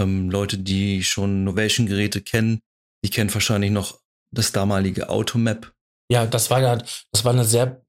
Ähm, 0.00 0.30
Leute, 0.30 0.58
die 0.58 1.02
schon 1.02 1.44
Novation-Geräte 1.44 2.20
kennen, 2.20 2.60
die 3.04 3.10
kennen 3.10 3.32
wahrscheinlich 3.32 3.70
noch 3.70 4.00
das 4.32 4.52
damalige 4.52 5.08
Automap. 5.08 5.72
Ja, 6.10 6.26
das 6.26 6.50
war 6.50 6.60
ja, 6.60 6.76
das 6.76 7.24
war 7.24 7.32
eine 7.32 7.44
sehr 7.44 7.84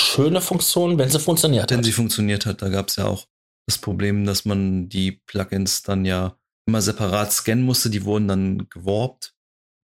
schöne 0.00 0.40
Funktion, 0.40 0.98
wenn 0.98 1.10
sie 1.10 1.18
funktioniert 1.18 1.70
wenn 1.70 1.78
hat. 1.78 1.78
Wenn 1.78 1.84
sie 1.84 1.92
funktioniert 1.92 2.46
hat, 2.46 2.62
da 2.62 2.68
gab 2.68 2.88
es 2.88 2.96
ja 2.96 3.06
auch 3.06 3.26
das 3.66 3.78
Problem, 3.78 4.24
dass 4.26 4.44
man 4.44 4.88
die 4.88 5.12
Plugins 5.12 5.82
dann 5.82 6.04
ja 6.04 6.36
immer 6.66 6.82
separat 6.82 7.32
scannen 7.32 7.64
musste. 7.64 7.90
Die 7.90 8.04
wurden 8.04 8.28
dann 8.28 8.68
geworbt, 8.68 9.34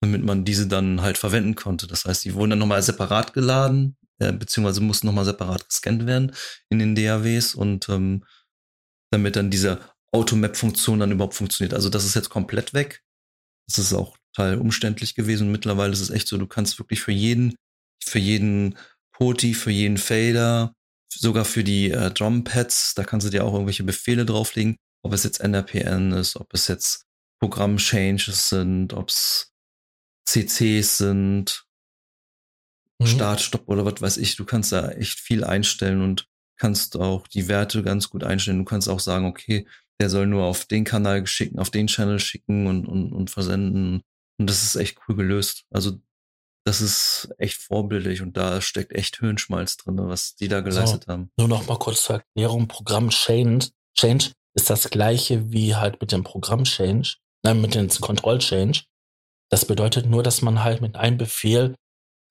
damit 0.01 0.23
man 0.23 0.45
diese 0.45 0.67
dann 0.67 1.01
halt 1.01 1.17
verwenden 1.17 1.55
konnte. 1.55 1.88
Das 1.88 2.05
heißt, 2.05 2.25
die 2.25 2.33
wurden 2.33 2.51
dann 2.51 2.60
nochmal 2.60 2.81
separat 2.81 3.33
geladen, 3.33 3.97
äh, 4.19 4.31
beziehungsweise 4.31 4.81
mussten 4.81 5.07
nochmal 5.07 5.25
separat 5.25 5.67
gescannt 5.67 6.05
werden 6.05 6.33
in 6.69 6.79
den 6.79 6.95
DAWs 6.95 7.55
und 7.55 7.89
ähm, 7.89 8.23
damit 9.12 9.36
dann 9.36 9.49
diese 9.49 9.79
Automap-Funktion 10.17 10.99
dann 10.99 11.12
überhaupt 11.12 11.36
funktioniert. 11.36 11.73
Also 11.73 11.89
das 11.89 12.06
ist 12.06 12.15
jetzt 12.15 12.30
komplett 12.30 12.73
weg. 12.73 13.03
Das 13.67 13.80
ist 13.80 13.93
auch 13.93 14.17
total 14.34 14.60
umständlich 14.60 15.15
gewesen. 15.15 15.51
mittlerweile 15.51 15.93
ist 15.93 16.01
es 16.01 16.10
echt 16.10 16.27
so, 16.27 16.38
du 16.38 16.47
kannst 16.47 16.80
wirklich 16.80 17.01
für 17.01 17.12
jeden, 17.12 17.56
für 18.03 18.19
jeden 18.19 18.77
Poti, 19.12 19.53
für 19.53 19.71
jeden 19.71 19.97
Fader, 19.97 20.73
sogar 21.12 21.45
für 21.45 21.63
die 21.63 21.91
äh, 21.91 22.12
Drumpads, 22.12 22.93
da 22.95 23.03
kannst 23.03 23.25
du 23.25 23.32
dir 23.32 23.45
auch 23.45 23.53
irgendwelche 23.53 23.84
Befehle 23.84 24.25
drauflegen, 24.25 24.77
ob 25.03 25.13
es 25.13 25.23
jetzt 25.23 25.39
NRPN 25.39 26.12
ist, 26.13 26.36
ob 26.36 26.53
es 26.53 26.67
jetzt 26.67 27.03
Programm-Changes 27.39 28.49
sind, 28.49 28.93
ob 28.93 29.10
es 29.10 29.51
CCs 30.27 30.97
sind, 30.97 31.65
mhm. 32.99 33.08
Start, 33.08 33.41
Stopp 33.41 33.67
oder 33.67 33.86
was 33.86 34.01
weiß 34.01 34.17
ich. 34.17 34.36
Du 34.36 34.45
kannst 34.45 34.71
da 34.71 34.89
echt 34.89 35.19
viel 35.19 35.43
einstellen 35.43 36.01
und 36.01 36.27
kannst 36.58 36.97
auch 36.97 37.27
die 37.27 37.47
Werte 37.47 37.84
ganz 37.84 38.10
gut 38.10 38.23
einstellen. 38.23 38.60
Du 38.60 38.65
kannst 38.65 38.89
auch 38.89 38.99
sagen, 38.99 39.25
okay, 39.25 39.67
der 39.99 40.10
soll 40.10 40.27
nur 40.27 40.45
auf 40.45 40.65
den 40.65 40.83
Kanal 40.83 41.25
schicken, 41.25 41.60
auf 41.60 41.69
den 41.69 41.88
Channel 41.88 42.19
schicken 42.19 42.67
und, 42.67 42.88
und, 42.88 43.13
und 43.13 43.29
versenden. 43.29 44.01
Und 44.39 44.49
das 44.49 44.63
ist 44.63 44.75
echt 44.75 44.97
cool 45.07 45.15
gelöst. 45.15 45.65
Also 45.71 45.99
das 46.65 46.81
ist 46.81 47.29
echt 47.38 47.62
vorbildlich 47.62 48.21
und 48.21 48.36
da 48.36 48.60
steckt 48.60 48.91
echt 48.91 49.19
Hirnschmalz 49.19 49.77
drin, 49.77 49.97
was 49.99 50.36
die 50.36 50.49
da 50.49 50.60
geleistet 50.60 51.05
so, 51.05 51.13
haben. 51.13 51.31
Nur 51.38 51.47
noch 51.47 51.65
mal 51.67 51.79
kurz 51.79 52.03
zur 52.03 52.17
Erklärung. 52.17 52.67
Programm 52.67 53.10
Change, 53.10 53.69
Change 53.97 54.31
ist 54.53 54.69
das 54.69 54.89
gleiche 54.89 55.51
wie 55.51 55.75
halt 55.75 56.01
mit 56.01 56.12
dem 56.12 56.23
Programm 56.25 56.65
Change, 56.65 57.15
nein, 57.43 57.62
mit 57.62 57.73
dem 57.73 57.88
Control 57.88 58.39
Change. 58.39 58.83
Das 59.49 59.63
bedeutet 59.63 60.07
nur, 60.07 60.23
dass 60.23 60.41
man 60.41 60.62
halt 60.63 60.81
mit 60.81 60.97
einem 60.97 61.17
Befehl 61.17 61.75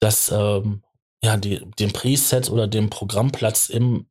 das, 0.01 0.31
ähm, 0.31 0.83
ja, 1.25 1.39
die, 1.39 1.65
den 1.79 1.93
Preset 1.93 2.51
oder 2.51 2.69
den 2.69 2.91
Programmplatz 2.91 3.71
im 3.71 4.07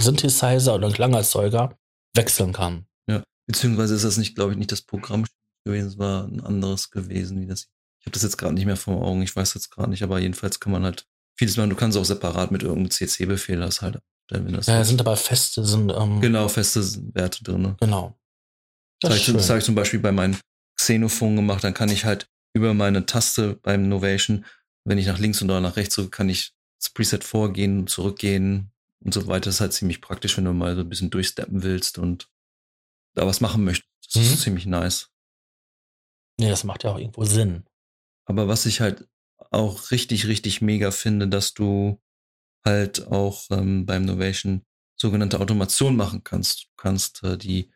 Synthesizer 0.00 0.74
oder 0.74 0.90
Klangerzeuger 0.90 1.76
wechseln 2.16 2.52
kann. 2.52 2.86
Ja, 3.08 3.22
beziehungsweise 3.46 3.94
ist 3.94 4.04
das 4.04 4.16
nicht, 4.16 4.34
glaube 4.34 4.52
ich, 4.52 4.58
nicht 4.58 4.72
das 4.72 4.82
Programm 4.82 5.24
gewesen, 5.64 5.88
es 5.88 5.98
war 5.98 6.24
ein 6.24 6.40
anderes 6.40 6.90
gewesen, 6.90 7.40
wie 7.40 7.46
das. 7.46 7.68
Ich 8.00 8.06
habe 8.06 8.12
das 8.12 8.22
jetzt 8.22 8.36
gerade 8.36 8.54
nicht 8.54 8.66
mehr 8.66 8.76
vor 8.76 9.02
Augen, 9.02 9.22
ich 9.22 9.34
weiß 9.34 9.54
jetzt 9.54 9.70
gerade 9.70 9.90
nicht, 9.90 10.02
aber 10.02 10.18
jedenfalls 10.18 10.60
kann 10.60 10.72
man 10.72 10.84
halt 10.84 11.06
vieles 11.36 11.56
machen. 11.56 11.70
Du 11.70 11.76
kannst 11.76 11.98
auch 11.98 12.04
separat 12.04 12.52
mit 12.52 12.62
irgendeinem 12.62 12.90
CC-Befehl 12.90 13.58
das 13.58 13.82
halt 13.82 14.00
stellen, 14.26 14.46
wenn 14.46 14.54
das. 14.54 14.66
Ja, 14.66 14.84
sind 14.84 15.00
aber 15.00 15.16
feste, 15.16 15.64
sind. 15.64 15.92
Ähm, 15.92 16.20
genau, 16.20 16.48
feste 16.48 16.82
Werte 17.14 17.42
drin. 17.42 17.76
Genau. 17.80 18.16
Das, 19.00 19.26
das 19.26 19.50
habe 19.50 19.58
ich, 19.58 19.64
zum 19.64 19.74
Beispiel 19.74 20.00
bei 20.00 20.12
meinem 20.12 20.36
Xenophon 20.76 21.36
gemacht, 21.36 21.64
dann 21.64 21.74
kann 21.74 21.90
ich 21.90 22.04
halt 22.04 22.28
über 22.54 22.72
meine 22.74 23.04
Taste 23.04 23.58
beim 23.62 23.88
Novation, 23.88 24.46
wenn 24.84 24.98
ich 24.98 25.06
nach 25.06 25.18
links 25.18 25.42
oder 25.42 25.60
nach 25.60 25.76
rechts 25.76 25.96
drücke, 25.96 26.10
kann 26.10 26.28
ich 26.28 26.52
das 26.80 26.90
Preset 26.90 27.24
vorgehen, 27.24 27.86
zurückgehen, 27.86 28.70
und 29.06 29.14
so 29.14 29.26
weiter. 29.28 29.46
Das 29.46 29.56
ist 29.56 29.60
halt 29.60 29.72
ziemlich 29.72 30.00
praktisch, 30.00 30.36
wenn 30.36 30.44
du 30.44 30.52
mal 30.52 30.74
so 30.74 30.82
ein 30.82 30.88
bisschen 30.88 31.10
durchsteppen 31.10 31.62
willst 31.62 31.98
und 31.98 32.28
da 33.14 33.26
was 33.26 33.40
machen 33.40 33.64
möchtest. 33.64 33.88
Das 34.12 34.16
mhm. 34.16 34.32
ist 34.34 34.40
ziemlich 34.42 34.66
nice. 34.66 35.10
Nee, 36.38 36.50
das 36.50 36.64
macht 36.64 36.84
ja 36.84 36.90
auch 36.90 36.98
irgendwo 36.98 37.24
Sinn. 37.24 37.64
Aber 38.26 38.48
was 38.48 38.66
ich 38.66 38.80
halt 38.80 39.08
auch 39.50 39.90
richtig, 39.92 40.26
richtig 40.26 40.60
mega 40.60 40.90
finde, 40.90 41.28
dass 41.28 41.54
du 41.54 42.02
halt 42.64 43.06
auch 43.06 43.44
ähm, 43.50 43.86
beim 43.86 44.04
Novation 44.04 44.66
sogenannte 45.00 45.40
Automation 45.40 45.96
machen 45.96 46.24
kannst. 46.24 46.64
Du 46.64 46.68
kannst 46.76 47.22
äh, 47.22 47.38
die 47.38 47.70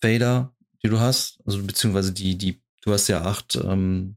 Fader, 0.00 0.56
die 0.82 0.88
du 0.88 0.98
hast, 0.98 1.40
also 1.44 1.62
beziehungsweise 1.62 2.12
die, 2.12 2.38
die, 2.38 2.62
du 2.82 2.92
hast 2.92 3.08
ja 3.08 3.22
acht 3.22 3.56
ähm, 3.56 4.16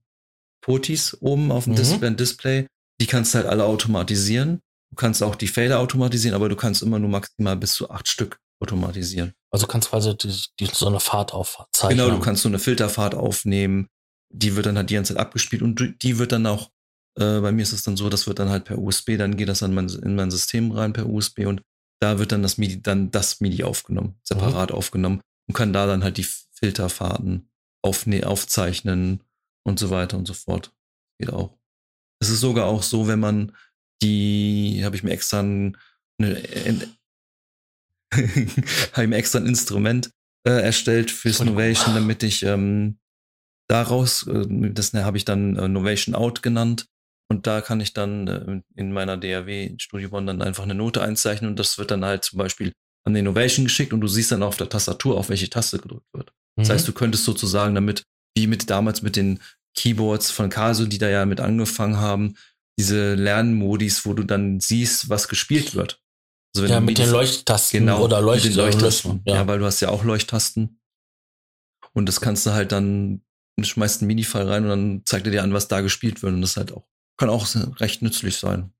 Potis 0.61 1.17
oben 1.21 1.51
auf 1.51 1.65
dem 1.65 1.73
mhm. 1.73 1.77
Display, 1.77 2.15
Display, 2.15 2.67
die 3.01 3.07
kannst 3.07 3.33
du 3.33 3.39
halt 3.39 3.47
alle 3.47 3.65
automatisieren. 3.65 4.61
Du 4.91 4.95
kannst 4.95 5.23
auch 5.23 5.35
die 5.35 5.47
Fader 5.47 5.79
automatisieren, 5.79 6.35
aber 6.35 6.49
du 6.49 6.55
kannst 6.55 6.81
immer 6.81 6.99
nur 6.99 7.09
maximal 7.09 7.55
bis 7.55 7.73
zu 7.73 7.89
acht 7.89 8.07
Stück 8.07 8.39
automatisieren. 8.61 9.33
Also 9.49 9.65
kannst 9.67 9.89
quasi 9.89 10.15
die, 10.17 10.39
die, 10.59 10.65
so 10.65 10.87
eine 10.87 10.99
Fahrt 10.99 11.33
aufzeichnen. 11.33 11.97
Genau, 11.97 12.09
du 12.11 12.19
kannst 12.19 12.43
so 12.43 12.49
eine 12.49 12.59
Filterfahrt 12.59 13.15
aufnehmen. 13.15 13.87
Die 14.33 14.55
wird 14.55 14.65
dann 14.65 14.77
halt 14.77 14.89
die 14.89 14.95
ganze 14.95 15.13
Zeit 15.13 15.21
abgespielt 15.21 15.61
und 15.61 16.03
die 16.03 16.19
wird 16.19 16.31
dann 16.31 16.45
auch, 16.45 16.69
äh, 17.17 17.39
bei 17.39 17.51
mir 17.51 17.63
ist 17.63 17.73
es 17.73 17.83
dann 17.83 17.97
so, 17.97 18.09
das 18.09 18.27
wird 18.27 18.39
dann 18.39 18.49
halt 18.49 18.65
per 18.65 18.77
USB, 18.77 19.17
dann 19.17 19.35
geht 19.35 19.49
das 19.49 19.59
dann 19.59 19.73
mein, 19.73 19.89
in 19.89 20.15
mein 20.15 20.31
System 20.31 20.71
rein 20.71 20.93
per 20.93 21.07
USB 21.07 21.39
und 21.39 21.61
da 22.01 22.17
wird 22.17 22.31
dann 22.31 22.43
das 22.43 22.57
MIDI, 22.57 22.81
dann 22.81 23.11
das 23.11 23.41
MIDI 23.41 23.63
aufgenommen, 23.63 24.15
separat 24.23 24.69
mhm. 24.69 24.75
aufgenommen 24.75 25.21
und 25.47 25.53
kann 25.53 25.73
da 25.73 25.85
dann 25.85 26.03
halt 26.03 26.17
die 26.17 26.27
Filterfahrten 26.53 27.49
aufne 27.83 28.25
aufzeichnen 28.25 29.23
und 29.63 29.79
so 29.79 29.89
weiter 29.89 30.17
und 30.17 30.27
so 30.27 30.33
fort. 30.33 30.73
Geht 31.19 31.33
auch. 31.33 31.57
Es 32.19 32.29
ist 32.29 32.39
sogar 32.39 32.67
auch 32.67 32.83
so, 32.83 33.07
wenn 33.07 33.19
man 33.19 33.55
die 34.01 34.81
habe 34.83 34.95
ich 34.95 35.03
mir 35.03 35.11
extra 35.11 35.41
ein, 35.41 35.77
eine, 36.19 36.41
habe 38.13 39.03
ich 39.03 39.07
mir 39.07 39.17
extra 39.17 39.39
ein 39.39 39.45
Instrument 39.45 40.11
äh, 40.47 40.61
erstellt 40.61 41.11
fürs 41.11 41.43
Novation, 41.43 41.93
damit 41.93 42.23
ich 42.23 42.43
ähm, 42.43 42.97
daraus, 43.67 44.27
äh, 44.27 44.45
das 44.73 44.93
ne, 44.93 45.05
habe 45.05 45.17
ich 45.17 45.25
dann 45.25 45.55
äh, 45.55 45.67
Novation 45.67 46.15
Out 46.15 46.41
genannt. 46.41 46.87
Und 47.29 47.47
da 47.47 47.61
kann 47.61 47.79
ich 47.79 47.93
dann 47.93 48.27
äh, 48.27 48.61
in 48.75 48.91
meiner 48.91 49.15
DAW 49.15 49.75
Studio 49.77 50.09
One 50.11 50.25
dann 50.25 50.41
einfach 50.41 50.63
eine 50.63 50.75
Note 50.75 51.01
einzeichnen 51.01 51.49
und 51.49 51.59
das 51.59 51.77
wird 51.77 51.91
dann 51.91 52.03
halt 52.03 52.25
zum 52.25 52.37
Beispiel 52.37 52.73
an 53.05 53.13
den 53.13 53.25
Novation 53.25 53.65
geschickt 53.65 53.93
und 53.93 54.01
du 54.01 54.07
siehst 54.07 54.31
dann 54.31 54.43
auf 54.43 54.57
der 54.57 54.69
Tastatur, 54.69 55.17
auf 55.17 55.29
welche 55.29 55.49
Taste 55.49 55.79
gedrückt 55.79 56.07
wird. 56.13 56.31
Mhm. 56.57 56.63
Das 56.63 56.69
heißt, 56.69 56.87
du 56.87 56.91
könntest 56.91 57.23
sozusagen 57.23 57.73
damit, 57.73 58.03
wie 58.35 58.47
mit 58.47 58.69
damals 58.69 59.01
mit 59.01 59.15
den 59.15 59.39
Keyboards 59.75 60.31
von 60.31 60.49
Casio, 60.49 60.85
die 60.85 60.97
da 60.97 61.09
ja 61.09 61.25
mit 61.25 61.39
angefangen 61.39 61.97
haben, 61.97 62.35
diese 62.81 63.13
Lernmodis, 63.13 64.07
wo 64.07 64.13
du 64.15 64.23
dann 64.23 64.59
siehst, 64.59 65.07
was 65.07 65.27
gespielt 65.27 65.75
wird. 65.75 66.01
Also 66.55 66.67
ja, 66.67 66.79
mit 66.79 66.97
den 66.97 67.11
Leuchttasten 67.11 67.81
genau, 67.81 68.03
oder 68.03 68.19
Leucht 68.21 68.43
mit 68.43 68.53
den 68.53 68.57
Leuchttasten. 68.57 69.21
Ja. 69.25 69.35
ja. 69.35 69.47
weil 69.47 69.59
du 69.59 69.65
hast 69.65 69.81
ja 69.81 69.89
auch 69.89 70.03
Leuchttasten. 70.03 70.81
Und 71.93 72.07
das 72.07 72.21
kannst 72.21 72.45
du 72.47 72.53
halt 72.53 72.71
dann, 72.71 73.21
schmeißt 73.61 74.01
einen 74.01 74.07
Mini-File 74.07 74.47
rein 74.47 74.63
und 74.63 74.69
dann 74.69 75.01
zeigt 75.05 75.27
er 75.27 75.31
dir 75.31 75.43
an, 75.43 75.53
was 75.53 75.67
da 75.67 75.81
gespielt 75.81 76.23
wird. 76.23 76.33
Und 76.33 76.41
das 76.41 76.57
halt 76.57 76.71
auch, 76.71 76.87
kann 77.17 77.29
auch 77.29 77.47
recht 77.79 78.01
nützlich 78.01 78.37
sein. 78.37 78.73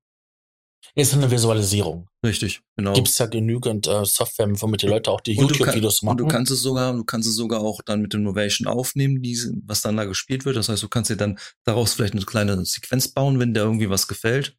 Ist 0.94 1.14
eine 1.14 1.30
Visualisierung. 1.30 2.08
Richtig, 2.24 2.60
genau. 2.76 2.92
Gibt 2.92 3.08
es 3.08 3.18
ja 3.18 3.26
genügend 3.26 3.86
äh, 3.86 4.04
Software, 4.04 4.48
womit 4.60 4.82
die 4.82 4.86
Leute 4.88 5.10
auch 5.10 5.20
die 5.20 5.34
du 5.34 5.42
YouTube-Videos 5.42 6.00
kann- 6.00 6.08
Und 6.10 6.16
machen. 6.16 6.28
du 6.28 6.34
kannst 6.34 6.52
es 6.52 6.60
sogar, 6.62 6.92
du 6.92 7.04
kannst 7.04 7.28
es 7.28 7.36
sogar 7.36 7.60
auch 7.60 7.80
dann 7.82 8.02
mit 8.02 8.12
Innovation 8.14 8.66
aufnehmen, 8.68 9.22
diese, 9.22 9.52
was 9.64 9.80
dann 9.80 9.96
da 9.96 10.04
gespielt 10.04 10.44
wird. 10.44 10.56
Das 10.56 10.68
heißt, 10.68 10.82
du 10.82 10.88
kannst 10.88 11.10
dir 11.10 11.16
dann 11.16 11.38
daraus 11.64 11.94
vielleicht 11.94 12.14
eine 12.14 12.24
kleine 12.24 12.64
Sequenz 12.64 13.08
bauen, 13.08 13.38
wenn 13.38 13.54
dir 13.54 13.60
irgendwie 13.60 13.90
was 13.90 14.06
gefällt. 14.08 14.56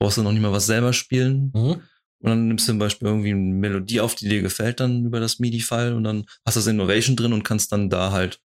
Brauchst 0.00 0.18
du 0.18 0.22
noch 0.22 0.32
nicht 0.32 0.42
mal 0.42 0.52
was 0.52 0.66
selber 0.66 0.92
spielen. 0.92 1.50
Mhm. 1.54 1.82
Und 2.20 2.30
dann 2.30 2.48
nimmst 2.48 2.66
du 2.66 2.72
zum 2.72 2.78
Beispiel 2.80 3.06
irgendwie 3.08 3.30
eine 3.30 3.38
Melodie 3.54 4.00
auf, 4.00 4.16
die 4.16 4.28
dir 4.28 4.42
gefällt, 4.42 4.80
dann 4.80 5.06
über 5.06 5.20
das 5.20 5.38
MIDI-File 5.38 5.94
und 5.94 6.02
dann 6.04 6.26
hast 6.44 6.56
du 6.56 6.60
das 6.60 6.66
Innovation 6.66 7.14
drin 7.16 7.32
und 7.32 7.44
kannst 7.44 7.70
dann 7.72 7.90
da 7.90 8.10
halt 8.12 8.40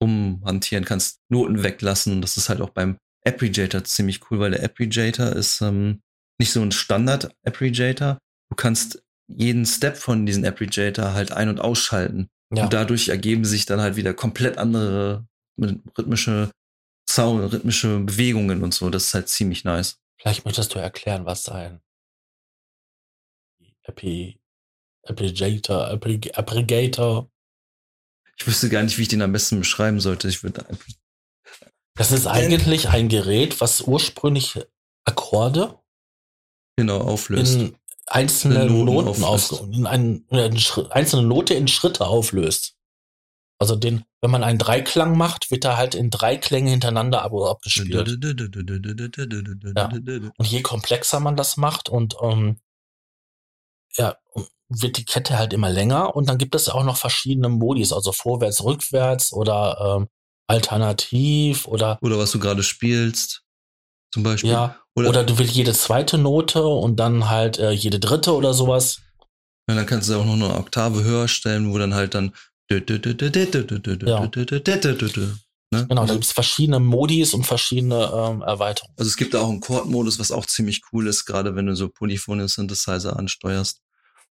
umhantieren, 0.00 0.84
kannst 0.84 1.20
Noten 1.28 1.62
weglassen. 1.62 2.14
Und 2.14 2.20
das 2.22 2.36
ist 2.36 2.48
halt 2.48 2.60
auch 2.60 2.70
beim 2.70 2.98
Appreciator 3.24 3.84
ziemlich 3.84 4.30
cool, 4.30 4.40
weil 4.40 4.52
der 4.52 4.64
Appreciator 4.64 5.32
ist 5.32 5.60
ähm, 5.60 6.00
nicht 6.40 6.52
so 6.52 6.62
ein 6.62 6.72
Standard-Appreciator. 6.72 8.18
Du 8.50 8.56
kannst 8.56 9.02
jeden 9.28 9.66
Step 9.66 9.96
von 9.96 10.24
diesem 10.24 10.44
Appreciator 10.44 11.12
halt 11.12 11.32
ein- 11.32 11.48
und 11.48 11.60
ausschalten. 11.60 12.28
Ja. 12.54 12.64
Und 12.64 12.72
dadurch 12.72 13.08
ergeben 13.08 13.44
sich 13.44 13.66
dann 13.66 13.80
halt 13.80 13.96
wieder 13.96 14.14
komplett 14.14 14.56
andere 14.56 15.26
rhythmische 15.60 16.50
Sound, 17.08 17.52
rhythmische 17.52 18.00
Bewegungen 18.00 18.62
und 18.62 18.72
so. 18.72 18.88
Das 18.90 19.04
ist 19.04 19.14
halt 19.14 19.28
ziemlich 19.28 19.64
nice. 19.64 19.98
Vielleicht 20.20 20.44
möchtest 20.44 20.74
du 20.74 20.78
erklären, 20.78 21.26
was 21.26 21.48
ein 21.48 21.80
Applig- 23.86 24.38
Aggregator, 25.04 27.30
Ich 28.36 28.46
wüsste 28.46 28.68
gar 28.68 28.82
nicht, 28.82 28.98
wie 28.98 29.02
ich 29.02 29.08
den 29.08 29.22
am 29.22 29.32
besten 29.32 29.58
beschreiben 29.58 30.00
sollte. 30.00 30.28
Ich 30.28 30.42
würde 30.42 30.68
einfach 30.68 30.86
das 31.98 32.12
ist 32.12 32.26
eigentlich 32.26 32.88
ein 32.88 33.08
Gerät, 33.08 33.60
was 33.60 33.82
ursprünglich 33.82 34.58
Akkorde 35.04 35.78
genau 36.76 37.00
auflöst. 37.00 37.54
in 37.56 37.76
einzelne 38.06 38.62
In 38.62 38.84
Noten 38.84 39.04
Noten, 39.06 39.24
auflöst. 39.24 39.52
auf, 39.52 39.68
in 39.70 39.86
ein, 39.86 40.24
in 40.30 40.38
eine 40.38 40.56
Schri- 40.58 40.88
einzelne 40.88 41.22
Note 41.22 41.54
in 41.54 41.68
Schritte 41.68 42.06
auflöst. 42.06 42.74
Also 43.60 43.74
den, 43.74 44.04
wenn 44.20 44.30
man 44.30 44.44
einen 44.44 44.58
Dreiklang 44.58 45.16
macht, 45.16 45.50
wird 45.50 45.64
er 45.64 45.76
halt 45.76 45.96
in 45.96 46.10
drei 46.10 46.36
Klänge 46.36 46.70
hintereinander 46.70 47.22
ab 47.22 47.32
abgespielt. 47.34 48.08
Und 50.38 50.46
je 50.46 50.62
komplexer 50.62 51.18
man 51.20 51.36
das 51.36 51.56
macht 51.56 51.88
und 51.88 52.16
ähm, 52.22 52.60
ja, 53.96 54.16
wird 54.68 54.96
die 54.98 55.04
Kette 55.04 55.38
halt 55.38 55.52
immer 55.52 55.70
länger 55.70 56.14
und 56.14 56.28
dann 56.28 56.38
gibt 56.38 56.54
es 56.54 56.68
auch 56.68 56.84
noch 56.84 56.96
verschiedene 56.96 57.48
Modis, 57.48 57.92
also 57.92 58.12
vorwärts, 58.12 58.62
rückwärts 58.62 59.32
oder 59.32 59.96
ähm, 60.02 60.08
alternativ 60.48 61.66
oder 61.66 61.98
Oder 62.02 62.18
was 62.18 62.32
du 62.32 62.38
gerade 62.38 62.62
spielst, 62.62 63.42
zum 64.12 64.22
Beispiel. 64.22 64.50
ja, 64.50 64.76
Oder, 64.96 65.10
oder 65.10 65.24
du 65.24 65.38
willst 65.38 65.54
jede 65.54 65.72
zweite 65.72 66.18
Note 66.18 66.66
und 66.66 66.96
dann 66.96 67.28
halt 67.28 67.58
äh, 67.58 67.70
jede 67.70 68.00
dritte 68.00 68.34
oder 68.34 68.54
sowas. 68.54 69.00
Ja, 69.68 69.76
dann 69.76 69.86
kannst 69.86 70.08
du 70.08 70.16
auch 70.16 70.24
noch 70.24 70.34
eine 70.34 70.54
Oktave 70.54 71.04
höher 71.04 71.28
stellen, 71.28 71.72
wo 71.72 71.78
dann 71.78 71.94
halt 71.94 72.14
dann 72.14 72.32
Ja. 75.20 75.38
Ne? 75.70 75.86
Genau, 75.86 75.96
da 75.96 76.00
also, 76.02 76.14
gibt's 76.14 76.32
verschiedene 76.32 76.80
Modis 76.80 77.34
und 77.34 77.44
verschiedene 77.44 77.96
ähm, 77.96 78.40
Erweiterungen. 78.40 78.94
also 78.96 79.06
es 79.06 79.18
gibt 79.18 79.34
da 79.34 79.40
auch 79.42 79.50
einen 79.50 79.60
Chord-Modus, 79.60 80.18
was 80.18 80.32
auch 80.32 80.46
ziemlich 80.46 80.80
cool 80.92 81.06
ist, 81.06 81.26
gerade 81.26 81.56
wenn 81.56 81.66
du 81.66 81.76
so 81.76 81.90
polyphone 81.90 82.48
Synthesizer 82.48 83.18
ansteuerst. 83.18 83.82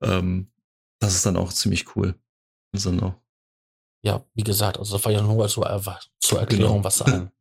Ähm, 0.01 0.51
das 0.99 1.13
ist 1.13 1.27
dann 1.27 1.37
auch 1.37 1.53
ziemlich 1.53 1.95
cool. 1.95 2.15
Das 2.71 2.83
ist 2.83 2.87
dann 2.87 2.99
auch 3.01 3.13
Ja, 4.01 4.23
wie 4.33 4.43
gesagt, 4.43 4.77
also 4.79 4.95
das 4.95 5.05
war 5.05 5.11
ja 5.11 5.21
nur 5.21 5.47
zur, 5.49 5.69
Erwa- 5.69 5.99
zur 6.21 6.39
Erklärung, 6.39 6.75
Genau. 6.77 6.83
was 6.85 7.01
ein 7.01 7.31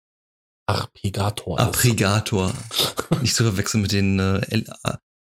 Arpegator 0.66 1.58
ist. 1.60 1.64
Aggregator. 1.66 2.52
Nicht 3.20 3.34
zu 3.34 3.44
verwechseln 3.44 3.82
mit 3.82 3.92
den 3.92 4.18
äh, 4.18 4.64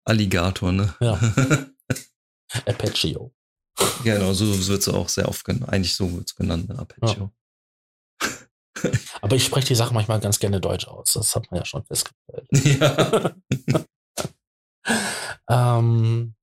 Alligator, 0.06 0.72
ne? 0.72 0.96
Ja. 1.00 1.20
Arpeggio. 2.66 3.34
genau, 4.04 4.34
so 4.34 4.46
wird 4.68 4.80
es 4.82 4.90
auch 4.90 5.08
sehr 5.10 5.28
oft 5.30 5.46
genannt. 5.46 5.70
Eigentlich 5.72 5.96
so 5.96 6.12
wird 6.14 6.30
es 6.30 6.36
genannt, 6.36 6.68
ne? 6.70 6.78
Arpeggio. 6.80 7.32
Aber 9.22 9.36
ich 9.36 9.46
spreche 9.46 9.68
die 9.68 9.76
Sache 9.76 9.94
manchmal 9.94 10.20
ganz 10.20 10.40
gerne 10.40 10.60
deutsch 10.60 10.88
aus. 10.88 11.14
Das 11.14 11.36
hat 11.36 11.50
man 11.52 11.60
ja 11.60 11.66
schon 11.66 11.86
festgestellt. 11.86 12.48
Ja. 15.48 15.78
Ähm, 15.78 16.34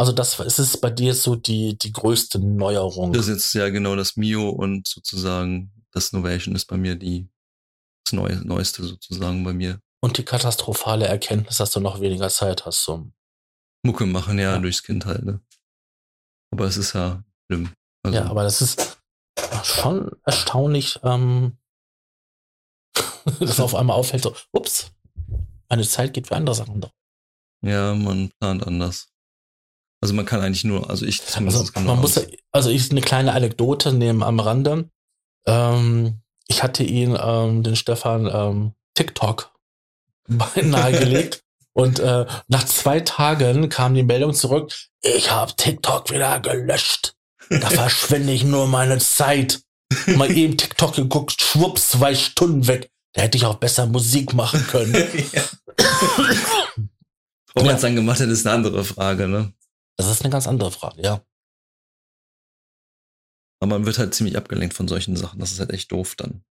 also 0.00 0.12
das 0.12 0.40
ist 0.40 0.58
es 0.58 0.80
bei 0.80 0.88
dir 0.88 1.14
so 1.14 1.36
die, 1.36 1.76
die 1.76 1.92
größte 1.92 2.38
Neuerung. 2.38 3.12
Das 3.12 3.28
ist 3.28 3.34
jetzt 3.34 3.52
ja 3.54 3.68
genau 3.68 3.96
das 3.96 4.16
Mio 4.16 4.48
und 4.48 4.88
sozusagen 4.88 5.70
das 5.92 6.14
Novation 6.14 6.54
ist 6.54 6.64
bei 6.64 6.78
mir 6.78 6.96
die 6.96 7.28
das 8.06 8.14
Neu 8.14 8.34
Neueste 8.42 8.82
sozusagen 8.82 9.44
bei 9.44 9.52
mir. 9.52 9.78
Und 10.02 10.16
die 10.16 10.24
katastrophale 10.24 11.06
Erkenntnis, 11.06 11.58
dass 11.58 11.72
du 11.72 11.80
noch 11.80 12.00
weniger 12.00 12.30
Zeit 12.30 12.64
hast 12.64 12.82
zum. 12.82 13.12
Mucke 13.82 14.06
machen 14.06 14.38
ja, 14.38 14.52
Ja. 14.54 14.58
durchs 14.58 14.82
Kind 14.82 15.04
halt, 15.04 15.22
ne? 15.22 15.42
Aber 16.50 16.64
es 16.64 16.78
ist 16.78 16.94
ja 16.94 17.22
schlimm. 17.46 17.70
Also, 18.02 18.16
Ja, 18.16 18.24
aber 18.30 18.42
das 18.44 18.62
ist 18.62 18.98
schon 19.64 20.10
erstaunlich, 20.24 20.98
ähm, 21.02 21.58
dass 23.38 23.60
auf 23.60 23.74
einmal 23.74 23.96
auffällt, 23.98 24.22
so, 24.22 24.34
ups, 24.52 24.92
meine 25.68 25.86
Zeit 25.86 26.14
geht 26.14 26.28
für 26.28 26.36
andere 26.36 26.54
Sachen 26.56 26.80
drauf. 26.80 26.92
ja, 27.62 27.94
man 27.94 28.30
plant 28.40 28.66
anders. 28.66 29.08
Also 30.00 30.14
man 30.14 30.24
kann 30.24 30.40
eigentlich 30.40 30.64
nur, 30.64 30.88
also 30.88 31.04
ich 31.04 31.22
zumindest 31.22 31.60
Also 31.60 31.72
kann 31.72 31.84
man 31.84 32.00
muss, 32.00 32.20
also 32.52 32.70
ich 32.70 32.90
eine 32.90 33.02
kleine 33.02 33.32
Anekdote 33.32 33.92
nehmen 33.92 34.22
am 34.22 34.40
Rande. 34.40 34.88
Ähm, 35.46 36.20
ich 36.48 36.62
hatte 36.62 36.82
ihn, 36.82 37.16
ähm, 37.20 37.62
den 37.62 37.76
Stefan, 37.76 38.28
ähm, 38.32 38.72
TikTok 38.94 39.52
nahegelegt. 40.28 41.42
Und 41.72 41.98
äh, 42.00 42.26
nach 42.48 42.64
zwei 42.64 43.00
Tagen 43.00 43.68
kam 43.68 43.94
die 43.94 44.02
Meldung 44.02 44.34
zurück, 44.34 44.74
ich 45.02 45.30
habe 45.30 45.54
TikTok 45.54 46.10
wieder 46.10 46.40
gelöscht. 46.40 47.14
Da 47.48 47.70
verschwende 47.70 48.32
ich 48.32 48.44
nur 48.44 48.66
meine 48.66 48.98
Zeit. 48.98 49.60
Mal 50.06 50.30
eben 50.30 50.56
TikTok 50.56 50.94
geguckt, 50.94 51.40
schwupps, 51.40 51.88
zwei 51.88 52.14
Stunden 52.14 52.66
weg. 52.66 52.90
Da 53.12 53.22
hätte 53.22 53.36
ich 53.36 53.44
auch 53.44 53.56
besser 53.56 53.86
Musik 53.86 54.34
machen 54.34 54.64
können. 54.68 54.94
ja. 55.32 55.42
Ob 57.54 57.64
man 57.64 57.74
es 57.74 57.80
dann 57.80 57.96
gemacht 57.96 58.20
hat, 58.20 58.28
ist 58.28 58.46
eine 58.46 58.54
andere 58.54 58.84
Frage, 58.84 59.26
ne? 59.26 59.52
Das 60.00 60.08
ist 60.08 60.22
eine 60.22 60.30
ganz 60.30 60.46
andere 60.46 60.70
Frage, 60.70 61.02
ja. 61.02 61.22
Aber 63.62 63.68
man 63.68 63.84
wird 63.84 63.98
halt 63.98 64.14
ziemlich 64.14 64.38
abgelenkt 64.38 64.72
von 64.72 64.88
solchen 64.88 65.14
Sachen. 65.14 65.38
Das 65.38 65.52
ist 65.52 65.60
halt 65.60 65.72
echt 65.72 65.92
doof 65.92 66.14
dann. 66.14 66.42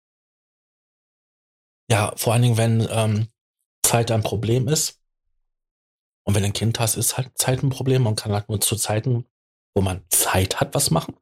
Ja, 1.91 2.15
vor 2.17 2.35
allen 2.35 2.43
Dingen, 2.43 2.59
wenn 2.59 2.87
ähm, 2.91 3.29
Zeit 3.83 4.11
ein 4.11 4.23
Problem 4.23 4.69
ist. 4.69 5.01
Und 6.27 6.35
wenn 6.35 6.43
du 6.43 6.49
ein 6.49 6.53
Kind 6.53 6.79
hast, 6.79 6.97
ist 6.97 7.17
halt 7.17 7.39
Zeit 7.39 7.63
ein 7.63 7.71
Problem. 7.71 8.03
Man 8.03 8.17
kann 8.17 8.33
halt 8.33 8.51
nur 8.51 8.61
zu 8.61 8.77
Zeiten, 8.77 9.25
wo 9.75 9.81
man 9.81 10.05
Zeit 10.11 10.61
hat, 10.61 10.75
was 10.75 10.91
machen. 10.91 11.17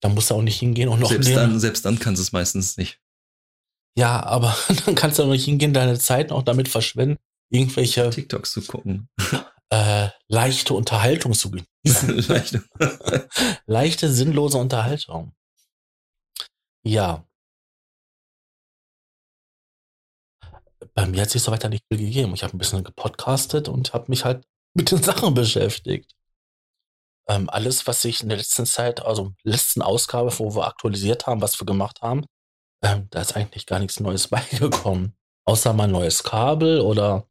Dann 0.00 0.14
musst 0.14 0.30
du 0.30 0.36
auch 0.36 0.42
nicht 0.42 0.60
hingehen 0.60 0.88
und 0.88 1.00
noch 1.00 1.08
Selbst 1.10 1.26
nehmen. 1.26 1.36
dann, 1.36 1.58
selbst 1.58 1.84
dann 1.84 1.98
kannst 1.98 2.20
du 2.20 2.22
es 2.22 2.30
meistens 2.30 2.76
nicht. 2.76 3.02
Ja, 3.98 4.22
aber 4.22 4.56
dann 4.86 4.94
kannst 4.94 5.18
du 5.18 5.24
auch 5.24 5.28
nicht 5.28 5.46
hingehen, 5.46 5.74
deine 5.74 5.98
Zeit 5.98 6.30
noch 6.30 6.44
damit 6.44 6.68
verschwenden, 6.68 7.18
irgendwelche 7.50 8.08
TikToks 8.08 8.52
zu 8.52 8.62
gucken. 8.62 9.08
leichte 10.30 10.74
Unterhaltung 10.74 11.34
zu 11.34 11.50
genießen. 11.50 12.18
Leicht. 12.28 12.58
leichte, 13.66 14.12
sinnlose 14.12 14.58
Unterhaltung. 14.58 15.34
Ja. 16.82 17.26
Bei 20.94 21.06
mir 21.06 21.22
hat 21.22 21.30
sich 21.30 21.42
so 21.42 21.52
weiter 21.52 21.68
nicht 21.68 21.84
viel 21.90 21.98
gegeben. 21.98 22.34
Ich 22.34 22.42
habe 22.42 22.56
ein 22.56 22.58
bisschen 22.58 22.84
gepodcastet 22.84 23.68
und 23.68 23.92
habe 23.92 24.06
mich 24.08 24.24
halt 24.24 24.44
mit 24.74 24.90
den 24.90 25.02
Sachen 25.02 25.34
beschäftigt. 25.34 26.14
Ähm, 27.28 27.50
alles, 27.50 27.86
was 27.86 28.04
ich 28.04 28.22
in 28.22 28.28
der 28.28 28.38
letzten 28.38 28.66
Zeit, 28.66 29.00
also 29.00 29.34
letzten 29.42 29.82
Ausgabe, 29.82 30.36
wo 30.38 30.54
wir 30.54 30.66
aktualisiert 30.66 31.26
haben, 31.26 31.42
was 31.42 31.60
wir 31.60 31.66
gemacht 31.66 32.02
haben, 32.02 32.24
ähm, 32.82 33.08
da 33.10 33.20
ist 33.20 33.36
eigentlich 33.36 33.66
gar 33.66 33.78
nichts 33.78 34.00
Neues 34.00 34.28
beigekommen. 34.28 35.16
Außer 35.44 35.72
mal 35.72 35.84
ein 35.84 35.92
neues 35.92 36.22
Kabel 36.22 36.80
oder 36.80 37.26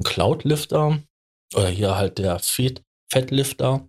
ein 0.00 0.04
Cloud-Lifter 0.04 1.02
oder 1.54 1.68
hier 1.68 1.96
halt 1.96 2.18
der 2.18 2.38
Feed 2.38 2.82
Fettlifter. 3.10 3.88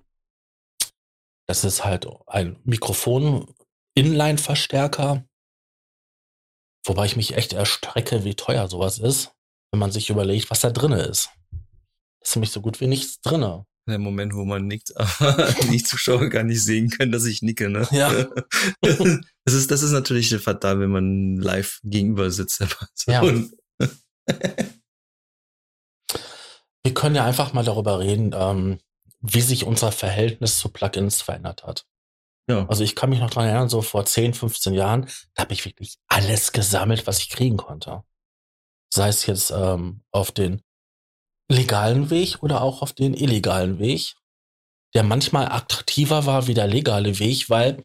Das 1.48 1.64
ist 1.64 1.86
halt 1.86 2.06
ein 2.28 2.60
Mikrofon-Inline-Verstärker. 2.66 5.26
Wobei 6.86 7.06
ich 7.06 7.16
mich 7.16 7.36
echt 7.36 7.54
erstrecke, 7.54 8.24
wie 8.24 8.36
teuer 8.36 8.70
sowas 8.70 9.00
ist, 9.00 9.32
wenn 9.72 9.80
man 9.80 9.92
sich 9.92 10.10
überlegt, 10.10 10.52
was 10.52 10.62
da 10.62 10.70
drinne 10.70 11.02
ist. 11.02 11.30
Das 12.20 12.30
ist 12.30 12.36
nämlich 12.36 12.52
so 12.52 12.62
gut 12.62 12.80
wie 12.82 12.88
nichts 12.88 13.22
drinne. 13.22 13.66
Der 13.88 14.00
Moment, 14.00 14.36
wo 14.36 14.44
man 14.44 14.68
nickt, 14.68 14.92
aber 14.98 15.54
die 15.72 15.82
Zuschauer 15.82 16.28
gar 16.30 16.44
nicht 16.44 16.62
sehen 16.64 16.90
können, 16.90 17.14
dass 17.14 17.24
ich 17.26 17.42
nicke, 17.42 17.70
ne? 17.70 17.88
Ja. 17.92 18.28
Das 19.46 19.56
ist, 19.56 19.72
das 19.72 19.82
ist 19.82 19.92
natürlich 19.92 20.36
fatal, 20.40 20.82
wenn 20.82 20.90
man 20.90 21.38
live 21.38 21.80
gegenüber 21.86 22.30
sitzt. 22.32 22.62
Ja. 23.08 23.24
Wir 26.88 26.94
können 26.94 27.16
ja 27.16 27.26
einfach 27.26 27.52
mal 27.52 27.66
darüber 27.66 28.00
reden, 28.00 28.34
ähm, 28.34 28.80
wie 29.20 29.42
sich 29.42 29.66
unser 29.66 29.92
Verhältnis 29.92 30.58
zu 30.58 30.70
Plugins 30.70 31.22
verändert 31.22 31.66
hat. 31.66 31.86
Ja. 32.50 32.66
Also 32.70 32.86
ich 32.86 32.96
kann 32.96 33.10
mich 33.10 33.20
noch 33.20 33.30
dran 33.30 33.44
erinnern, 33.44 33.68
so 33.68 33.82
vor 33.82 34.06
10, 34.06 34.34
15 34.34 34.74
Jahren, 34.74 35.10
da 35.34 35.44
habe 35.44 35.52
ich 35.52 35.66
wirklich 35.66 35.98
alles 36.08 36.54
gesammelt, 36.54 37.06
was 37.06 37.20
ich 37.20 37.28
kriegen 37.28 37.58
konnte. 37.58 38.06
sei 38.90 39.10
es 39.10 39.26
jetzt 39.26 39.52
ähm, 39.52 40.00
auf 40.12 40.32
den 40.32 40.62
legalen 41.52 42.10
Weg 42.10 42.42
oder 42.42 42.62
auch 42.62 42.82
auf 42.82 42.94
den 42.94 43.14
illegalen 43.14 43.80
Weg, 43.80 44.16
der 44.94 45.04
manchmal 45.04 45.52
attraktiver 45.52 46.26
war 46.26 46.48
wie 46.48 46.54
der 46.54 46.68
legale 46.68 47.20
Weg, 47.20 47.50
weil 47.50 47.84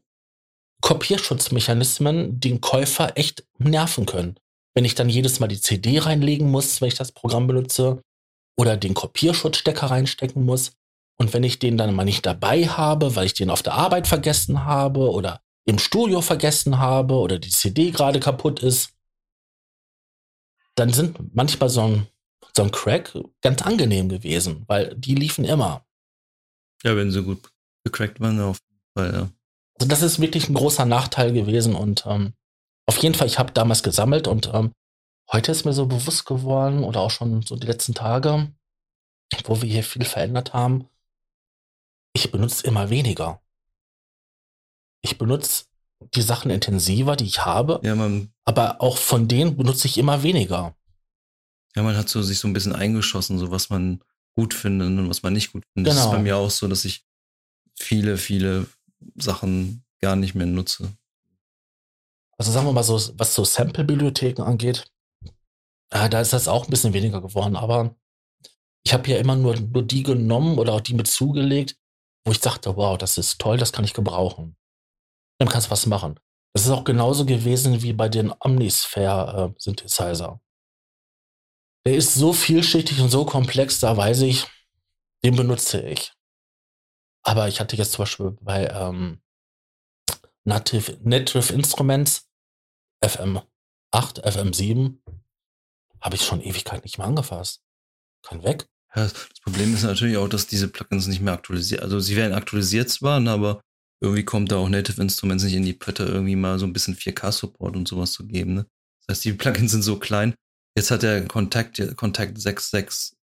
Kopierschutzmechanismen 0.81 2.39
den 2.39 2.61
Käufer 2.61 3.19
echt 3.19 3.45
nerven 3.59 4.07
können. 4.07 4.39
Wenn 4.75 4.85
ich 4.85 4.95
dann 4.95 5.09
jedes 5.09 5.41
Mal 5.41 5.49
die 5.49 5.61
CD 5.61 5.99
reinlegen 5.99 6.49
muss, 6.49 6.81
wenn 6.81 6.87
ich 6.87 6.95
das 6.95 7.11
Programm 7.11 7.49
benutze, 7.49 8.01
oder 8.57 8.77
den 8.77 8.95
Kopierschutzstecker 8.95 9.87
reinstecken 9.87 10.45
muss, 10.45 10.73
und 11.23 11.33
wenn 11.33 11.45
ich 11.45 11.61
den 11.61 11.77
dann 11.79 11.95
mal 11.95 12.05
nicht 12.05 12.27
dabei 12.27 12.67
habe, 12.67 13.15
weil 13.15 13.27
ich 13.27 13.35
den 13.35 13.51
auf 13.51 13.63
der 13.63 13.75
Arbeit 13.75 14.09
vergessen 14.09 14.65
habe 14.65 15.11
oder 15.11 15.41
im 15.65 15.79
Studio 15.79 16.21
vergessen 16.21 16.79
habe 16.79 17.15
oder 17.15 17.39
die 17.39 17.51
CD 17.51 17.93
gerade 17.93 18.19
kaputt 18.19 18.61
ist, 18.61 18.93
dann 20.75 20.93
sind 20.93 21.35
manchmal 21.35 21.69
so 21.69 21.83
ein, 21.83 22.09
so 22.57 22.65
ein 22.65 22.73
Crack 22.73 23.17
ganz 23.41 23.63
angenehm 23.63 24.09
gewesen, 24.09 24.65
weil 24.67 24.97
die 24.97 25.15
liefen 25.15 25.45
immer. 25.45 25.87
Ja, 26.83 26.97
wenn 26.97 27.13
sie 27.13 27.23
gut 27.23 27.53
gecrackt 27.85 28.19
waren, 28.19 28.41
auf 28.41 28.59
jeden 28.69 28.83
Fall, 28.97 29.15
ja. 29.15 29.31
Also 29.79 29.89
das 29.89 30.03
ist 30.03 30.21
wirklich 30.21 30.49
ein 30.49 30.55
großer 30.55 30.87
Nachteil 30.87 31.33
gewesen 31.33 31.77
und 31.77 32.05
ähm, 32.07 32.35
auf 32.87 32.99
jeden 32.99 33.15
Fall, 33.15 33.29
ich 33.29 33.39
habe 33.39 33.53
damals 33.53 33.85
gesammelt 33.85 34.27
und 34.27 34.51
ähm, 34.53 34.73
heute 35.33 35.53
ist 35.53 35.65
mir 35.65 35.73
so 35.73 35.87
bewusst 35.87 36.27
geworden 36.27 36.85
oder 36.85 37.01
auch 37.01 37.11
schon 37.11 37.43
so 37.43 37.57
die 37.57 37.67
letzten 37.67 37.95
Tage, 37.95 38.53
wo 39.45 39.63
wir 39.63 39.69
hier 39.69 39.85
viel 39.85 40.05
verändert 40.05 40.53
haben, 40.53 40.89
ich 42.13 42.31
benutze 42.31 42.67
immer 42.67 42.91
weniger. 42.91 43.41
Ich 45.01 45.19
benutze 45.19 45.65
die 46.15 46.23
Sachen 46.23 46.51
intensiver, 46.51 47.17
die 47.17 47.25
ich 47.25 47.45
habe, 47.45 47.81
ja, 47.83 47.95
man, 47.95 48.33
aber 48.45 48.81
auch 48.81 48.99
von 48.99 49.29
denen 49.29 49.57
benutze 49.57 49.87
ich 49.87 49.99
immer 49.99 50.23
weniger. 50.23 50.77
Ja, 51.75 51.83
man 51.83 51.97
hat 51.97 52.09
so 52.09 52.23
sich 52.23 52.39
so 52.39 52.49
ein 52.49 52.53
bisschen 52.53 52.75
eingeschossen, 52.75 53.39
so 53.39 53.51
was 53.51 53.71
man 53.71 54.03
gut 54.35 54.53
findet 54.53 54.89
und 54.89 55.09
was 55.09 55.23
man 55.23 55.33
nicht 55.33 55.53
gut 55.53 55.65
findet. 55.73 55.93
Genau. 55.93 56.05
Das 56.05 56.13
ist 56.13 56.17
bei 56.17 56.23
mir 56.23 56.37
auch 56.37 56.51
so, 56.51 56.69
dass 56.69 56.85
ich 56.85 57.05
viele, 57.75 58.19
viele 58.19 58.67
Sachen 59.17 59.85
gar 60.01 60.17
nicht 60.17 60.35
mehr 60.35 60.47
nutze. 60.47 60.93
Also 62.37 62.51
sagen 62.51 62.67
wir 62.67 62.73
mal 62.73 62.83
so, 62.83 63.01
was 63.17 63.35
so 63.35 63.45
Sample-Bibliotheken 63.45 64.43
angeht, 64.43 64.91
äh, 65.93 66.09
da 66.09 66.21
ist 66.21 66.33
das 66.33 66.49
auch 66.49 66.65
ein 66.65 66.71
bisschen 66.71 66.95
weniger 66.95 67.21
geworden, 67.21 67.55
aber 67.55 67.95
ich 68.85 68.93
habe 68.93 69.09
ja 69.11 69.19
immer 69.19 69.37
nur, 69.37 69.61
nur 69.61 69.83
die 69.83 70.03
genommen 70.03 70.59
oder 70.59 70.73
auch 70.73 70.81
die 70.81 70.95
mit 70.95 71.07
zugelegt, 71.07 71.77
wo 72.25 72.33
ich 72.33 72.41
dachte, 72.41 72.77
wow, 72.77 72.99
das 72.99 73.19
ist 73.19 73.41
toll, 73.41 73.59
das 73.59 73.73
kann 73.73 73.85
ich 73.85 73.95
gebrauchen. 73.95 74.57
Dann 75.39 75.49
kannst 75.49 75.69
du 75.69 75.71
was 75.71 75.87
machen. 75.87 76.19
Das 76.55 76.65
ist 76.65 76.71
auch 76.71 76.85
genauso 76.85 77.27
gewesen 77.27 77.83
wie 77.83 77.93
bei 77.93 78.09
den 78.09 78.33
Omnisphere-Synthesizer. 78.41 80.41
Der 81.85 81.95
ist 81.95 82.15
so 82.15 82.33
vielschichtig 82.33 83.01
und 83.01 83.11
so 83.11 83.25
komplex, 83.25 83.81
da 83.81 83.97
weiß 83.97 84.23
ich, 84.23 84.47
den 85.25 85.37
benutze 85.37 85.81
ich. 85.83 86.13
Aber 87.25 87.49
ich 87.49 87.61
hatte 87.61 87.77
jetzt 87.77 87.93
zum 87.93 88.03
Beispiel 88.03 88.37
bei 88.41 88.69
ähm, 88.69 89.23
Native, 90.45 90.99
Native 91.03 91.53
Instruments 91.53 92.29
FM8, 93.05 93.45
FM7, 93.95 94.99
habe 96.03 96.17
ich 96.17 96.23
schon 96.25 96.43
Ewigkeit 96.43 96.85
nicht 96.85 96.99
mehr 96.99 97.07
angefasst. 97.07 97.63
Kann 98.23 98.43
weg. 98.43 98.67
Ja, 98.95 99.05
das 99.05 99.15
Problem 99.43 99.73
ist 99.73 99.85
natürlich 99.85 100.19
auch, 100.19 100.29
dass 100.29 100.47
diese 100.47 100.69
Plugins 100.69 101.07
nicht 101.07 101.23
mehr 101.23 101.33
aktualisiert, 101.33 101.83
also 101.83 101.99
sie 101.99 102.15
werden 102.17 102.35
aktualisiert 102.35 102.91
zwar, 102.91 103.21
ne, 103.21 103.31
aber 103.31 103.63
irgendwie 104.03 104.25
kommt 104.25 104.53
da 104.53 104.57
auch 104.57 104.69
Native 104.69 105.01
Instruments 105.01 105.45
nicht 105.45 105.55
in 105.55 105.65
die 105.65 105.73
Pötte, 105.73 106.05
irgendwie 106.05 106.37
mal 106.37 106.59
so 106.59 106.67
ein 106.67 106.73
bisschen 106.73 106.97
4K-Support 106.97 107.77
und 107.77 107.89
sowas 107.89 108.13
zu 108.13 108.27
geben. 108.27 108.55
Ne? 108.55 108.67
Das 109.07 109.17
heißt, 109.17 109.25
die 109.25 109.33
Plugins 109.33 109.71
sind 109.73 109.83
so 109.83 109.99
klein. 109.99 110.35
Jetzt 110.77 110.91
hat 110.91 111.03
der 111.03 111.27
Contact, 111.27 111.97
Contact 111.97 112.39
6660 112.41 113.17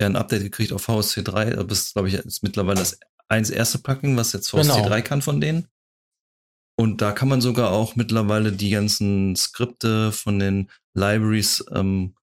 ja 0.00 0.06
ein 0.06 0.16
Update 0.16 0.42
gekriegt 0.42 0.72
auf 0.72 0.86
VSC3. 0.88 1.62
Das 1.64 1.78
ist, 1.78 1.92
glaube 1.94 2.08
ich, 2.08 2.14
jetzt 2.14 2.42
mittlerweile 2.42 2.78
das 2.78 2.98
eins 3.28 3.50
erste 3.50 3.78
Plugin, 3.78 4.16
was 4.16 4.32
jetzt 4.34 4.50
VSC3 4.52 4.82
Genau. 4.84 5.02
kann 5.02 5.22
von 5.22 5.40
denen. 5.40 5.66
Und 6.78 7.00
da 7.00 7.12
kann 7.12 7.28
man 7.28 7.40
sogar 7.40 7.70
auch 7.70 7.96
mittlerweile 7.96 8.52
die 8.52 8.70
ganzen 8.70 9.34
Skripte 9.34 10.12
von 10.12 10.38
den 10.38 10.70
Libraries 10.94 11.64
ähm, 11.72 12.14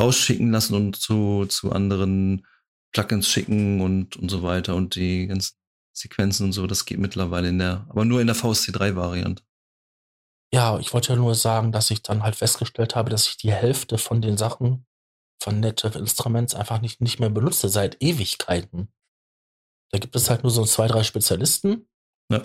rausschicken 0.00 0.50
lassen 0.50 0.74
und 0.74 0.96
zu, 0.96 1.46
zu 1.46 1.72
anderen 1.72 2.46
Plugins 2.92 3.28
schicken 3.28 3.80
und, 3.80 4.16
und 4.16 4.30
so 4.30 4.42
weiter 4.42 4.74
und 4.74 4.94
die 4.94 5.26
ganzen 5.26 5.54
Sequenzen 5.96 6.46
und 6.46 6.52
so, 6.52 6.66
das 6.66 6.84
geht 6.84 6.98
mittlerweile 6.98 7.48
in 7.48 7.58
der, 7.58 7.86
aber 7.88 8.04
nur 8.04 8.20
in 8.20 8.26
der 8.26 8.36
VSC3-Variante. 8.36 9.42
Ja, 10.52 10.78
ich 10.78 10.92
wollte 10.92 11.12
ja 11.12 11.16
nur 11.16 11.34
sagen, 11.34 11.72
dass 11.72 11.90
ich 11.90 12.02
dann 12.02 12.22
halt 12.22 12.36
festgestellt 12.36 12.94
habe, 12.94 13.10
dass 13.10 13.26
ich 13.26 13.36
die 13.36 13.52
Hälfte 13.52 13.98
von 13.98 14.20
den 14.20 14.36
Sachen 14.36 14.86
von 15.42 15.60
Native 15.60 15.98
Instruments 15.98 16.54
einfach 16.54 16.80
nicht, 16.80 17.00
nicht 17.00 17.20
mehr 17.20 17.30
benutze, 17.30 17.68
seit 17.68 18.00
Ewigkeiten. 18.02 18.92
Da 19.90 19.98
gibt 19.98 20.14
es 20.16 20.30
halt 20.30 20.42
nur 20.42 20.50
so 20.50 20.64
zwei, 20.64 20.86
drei 20.86 21.02
Spezialisten. 21.02 21.88
Ja. 22.30 22.42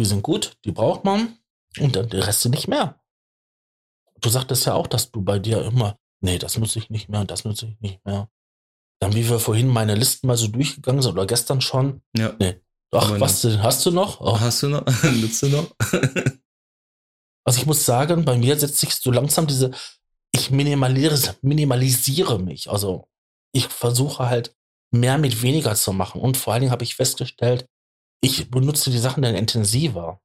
Die 0.00 0.06
sind 0.06 0.22
gut, 0.22 0.56
die 0.64 0.72
braucht 0.72 1.04
man. 1.04 1.36
Und 1.78 1.94
dann 1.94 2.08
der 2.08 2.26
Rest 2.26 2.46
nicht 2.46 2.68
mehr. 2.68 2.98
Du 4.22 4.30
sagtest 4.30 4.64
ja 4.64 4.72
auch, 4.72 4.86
dass 4.86 5.10
du 5.10 5.20
bei 5.20 5.38
dir 5.38 5.62
immer, 5.62 5.98
nee, 6.20 6.38
das 6.38 6.56
nutze 6.56 6.78
ich 6.78 6.88
nicht 6.88 7.10
mehr 7.10 7.20
und 7.20 7.30
das 7.30 7.44
nutze 7.44 7.66
ich 7.66 7.78
nicht 7.80 8.02
mehr. 8.06 8.30
Dann, 8.98 9.12
wie 9.12 9.28
wir 9.28 9.38
vorhin 9.38 9.68
meine 9.68 9.94
Listen 9.94 10.26
mal 10.26 10.38
so 10.38 10.48
durchgegangen 10.48 11.02
sind 11.02 11.12
oder 11.12 11.26
gestern 11.26 11.60
schon. 11.60 12.00
Ja. 12.16 12.34
Nee. 12.38 12.58
Ach, 12.92 13.10
Aber 13.10 13.20
was 13.20 13.42
denn, 13.42 13.62
hast 13.62 13.84
du 13.84 13.90
noch? 13.90 14.22
Oh. 14.22 14.40
Hast 14.40 14.62
du 14.62 14.70
noch? 14.70 14.86
Nutzt 15.20 15.42
du 15.42 15.48
noch? 15.48 15.70
Also 17.42 17.58
ich 17.58 17.66
muss 17.66 17.86
sagen, 17.86 18.26
bei 18.26 18.36
mir 18.36 18.56
setzt 18.58 18.78
sich 18.78 18.94
so 18.94 19.10
langsam 19.10 19.46
diese, 19.46 19.70
ich 20.30 20.50
minimalisiere, 20.50 21.36
minimalisiere 21.40 22.38
mich. 22.38 22.70
Also 22.70 23.08
ich 23.52 23.66
versuche 23.66 24.28
halt 24.28 24.54
mehr 24.92 25.16
mit 25.16 25.40
weniger 25.40 25.74
zu 25.74 25.94
machen. 25.94 26.20
Und 26.20 26.36
vor 26.36 26.52
allen 26.52 26.60
Dingen 26.60 26.70
habe 26.70 26.84
ich 26.84 26.96
festgestellt, 26.96 27.66
ich 28.20 28.50
benutze 28.50 28.90
die 28.90 28.98
Sachen 28.98 29.22
dann 29.22 29.34
intensiver. 29.34 30.20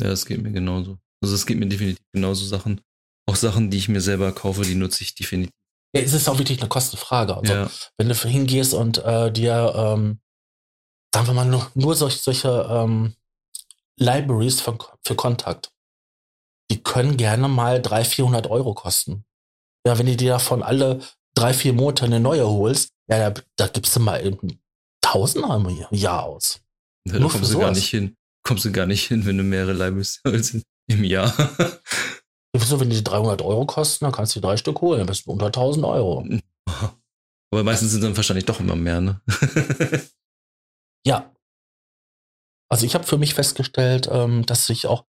Ja, 0.00 0.08
das 0.08 0.24
geht 0.26 0.42
mir 0.42 0.52
genauso. 0.52 0.98
Also 1.22 1.34
es 1.34 1.46
geht 1.46 1.58
mir 1.58 1.68
definitiv 1.68 2.04
genauso 2.12 2.46
Sachen. 2.46 2.80
Auch 3.26 3.36
Sachen, 3.36 3.70
die 3.70 3.78
ich 3.78 3.88
mir 3.88 4.00
selber 4.00 4.32
kaufe, 4.32 4.62
die 4.62 4.74
nutze 4.74 5.04
ich 5.04 5.14
definitiv. 5.14 5.52
Ja, 5.94 6.02
es 6.02 6.12
ist 6.12 6.28
auch 6.28 6.38
wirklich 6.38 6.60
eine 6.60 6.68
Kostenfrage. 6.68 7.36
Also 7.36 7.52
ja, 7.52 7.70
wenn 7.98 8.08
du 8.08 8.14
hingehst 8.14 8.74
und 8.74 8.98
äh, 8.98 9.30
dir, 9.30 9.74
ähm, 9.76 10.20
sagen 11.12 11.26
wir 11.26 11.34
mal, 11.34 11.46
nur, 11.46 11.70
nur 11.74 11.94
solch, 11.94 12.20
solche 12.20 12.66
ähm, 12.70 13.14
Libraries 13.98 14.60
für, 14.60 14.78
für 15.04 15.14
Kontakt, 15.16 15.72
die 16.70 16.82
können 16.82 17.16
gerne 17.16 17.48
mal 17.48 17.82
300, 17.82 18.06
400 18.06 18.46
Euro 18.46 18.74
kosten. 18.74 19.24
Ja, 19.86 19.98
wenn 19.98 20.06
du 20.06 20.16
dir 20.16 20.32
davon 20.32 20.62
alle 20.62 21.00
drei, 21.34 21.52
vier 21.52 21.72
Monate 21.72 22.04
eine 22.04 22.20
neue 22.20 22.46
holst, 22.46 22.92
ja, 23.08 23.30
da, 23.30 23.42
da 23.56 23.66
gibst 23.66 23.94
du 23.96 24.00
mal 24.00 24.24
eben 24.24 24.60
Tausender 25.00 25.56
im 25.56 25.86
Jahr 25.96 26.24
aus. 26.24 26.60
Da 27.04 27.18
nur 27.18 27.30
kommst 27.30 27.52
du 27.52 27.58
gar 27.58 27.66
sowas. 27.68 27.78
nicht 27.78 27.88
hin. 27.88 28.16
Kommst 28.42 28.64
du 28.64 28.72
gar 28.72 28.86
nicht 28.86 29.06
hin, 29.06 29.26
wenn 29.26 29.38
du 29.38 29.44
mehrere 29.44 29.72
Libraries 29.72 30.20
holst 30.26 30.56
im 30.88 31.04
Jahr. 31.04 31.32
Wieso, 32.52 32.80
wenn 32.80 32.90
die 32.90 33.04
300 33.04 33.42
Euro 33.42 33.64
kosten, 33.64 34.04
dann 34.04 34.12
kannst 34.12 34.34
du 34.34 34.40
die 34.40 34.46
drei 34.46 34.56
Stück 34.56 34.80
holen, 34.80 34.98
dann 34.98 35.06
bist 35.06 35.26
du 35.26 35.30
unter 35.32 35.46
1000 35.46 35.84
Euro. 35.86 36.26
Aber 37.52 37.64
meistens 37.64 37.92
sind 37.92 38.02
dann 38.02 38.16
wahrscheinlich 38.16 38.44
doch 38.44 38.60
immer 38.60 38.76
mehr, 38.76 39.00
ne? 39.00 39.20
Ja. 41.06 41.34
Also 42.68 42.84
ich 42.84 42.94
habe 42.94 43.04
für 43.04 43.16
mich 43.16 43.34
festgestellt, 43.34 44.08
ähm, 44.12 44.44
dass 44.44 44.66
sich 44.66 44.86
auch 44.86 45.06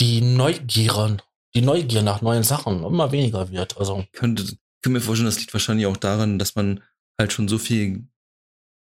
die 0.00 0.20
Neugier, 0.20 1.16
die 1.54 1.62
Neugier 1.62 2.02
nach 2.02 2.20
neuen 2.20 2.42
Sachen 2.42 2.84
immer 2.84 3.10
weniger 3.10 3.50
wird. 3.50 3.78
Also 3.78 4.04
könnte, 4.12 4.42
ich 4.42 4.58
könnte 4.82 4.90
mir 4.90 5.00
vorstellen, 5.00 5.26
das 5.26 5.40
liegt 5.40 5.52
wahrscheinlich 5.52 5.86
auch 5.86 5.96
daran, 5.96 6.38
dass 6.38 6.54
man 6.54 6.82
halt 7.18 7.32
schon 7.32 7.48
so 7.48 7.58
viel 7.58 8.06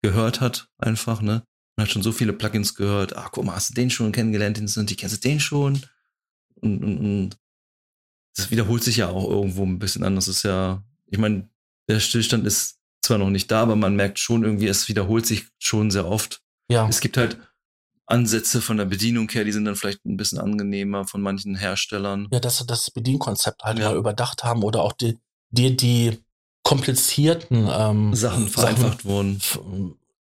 gehört 0.04 0.42
hat, 0.42 0.70
einfach, 0.78 1.22
ne? 1.22 1.44
Man 1.80 1.86
hat 1.88 1.94
schon 1.94 2.04
so 2.04 2.12
viele 2.12 2.34
Plugins 2.34 2.76
gehört. 2.76 3.16
Ach, 3.16 3.32
guck 3.32 3.46
mal, 3.46 3.56
hast 3.56 3.70
du 3.70 3.74
den 3.74 3.90
schon 3.90 4.12
kennengelernt, 4.12 4.58
den 4.58 4.68
sind 4.68 4.90
die, 4.90 4.98
kennst 4.98 5.16
du 5.16 5.30
den 5.30 5.40
schon? 5.40 5.82
Und, 6.56 6.84
und, 6.84 6.98
und 6.98 7.38
das 8.36 8.52
wiederholt 8.52 8.84
sich 8.84 8.98
ja 8.98 9.08
auch 9.08 9.30
irgendwo 9.30 9.64
ein 9.66 9.80
bisschen 9.80 10.04
an. 10.04 10.16
Das 10.16 10.28
ist 10.28 10.44
ja, 10.44 10.84
ich 11.08 11.18
meine, 11.18 11.48
der 11.88 12.02
Stillstand 12.02 12.46
ist 12.46 12.80
zwar 13.02 13.18
noch 13.18 13.30
nicht 13.30 13.50
da, 13.50 13.62
aber 13.62 13.78
man 13.78 13.96
merkt 13.96 14.20
schon 14.20 14.44
irgendwie, 14.44 14.68
es 14.68 14.90
wiederholt 14.90 15.26
sich 15.26 15.46
schon 15.58 15.90
sehr 15.90 16.06
oft. 16.06 16.42
ja, 16.70 16.86
Es 16.90 17.00
gibt 17.00 17.16
halt 17.16 17.38
Ansätze 18.08 18.60
von 18.60 18.76
der 18.76 18.84
Bedienung 18.84 19.30
her, 19.30 19.46
die 19.46 19.54
sind 19.54 19.64
dann 19.64 19.78
vielleicht 19.78 20.04
ein 20.06 20.18
bisschen 20.18 20.38
angenehmer 20.38 21.08
von 21.08 21.22
manchen 21.22 21.56
Herstellern. 21.56 22.28
ja, 22.34 22.42
dass 22.42 22.58
sie 22.58 22.68
das 22.68 22.92
Bedienkonzept 22.92 23.64
halt 23.64 23.80
Ja. 23.80 23.92
mal 23.92 23.98
überdacht 23.98 24.44
haben 24.44 24.64
oder 24.64 24.82
auch 24.84 24.92
die, 24.92 25.18
die, 25.52 25.78
die 25.78 26.20
komplizierten 26.64 27.70
ähm, 27.72 28.14
Sachen 28.14 28.50
vereinfacht 28.50 29.06
wurden. 29.06 29.40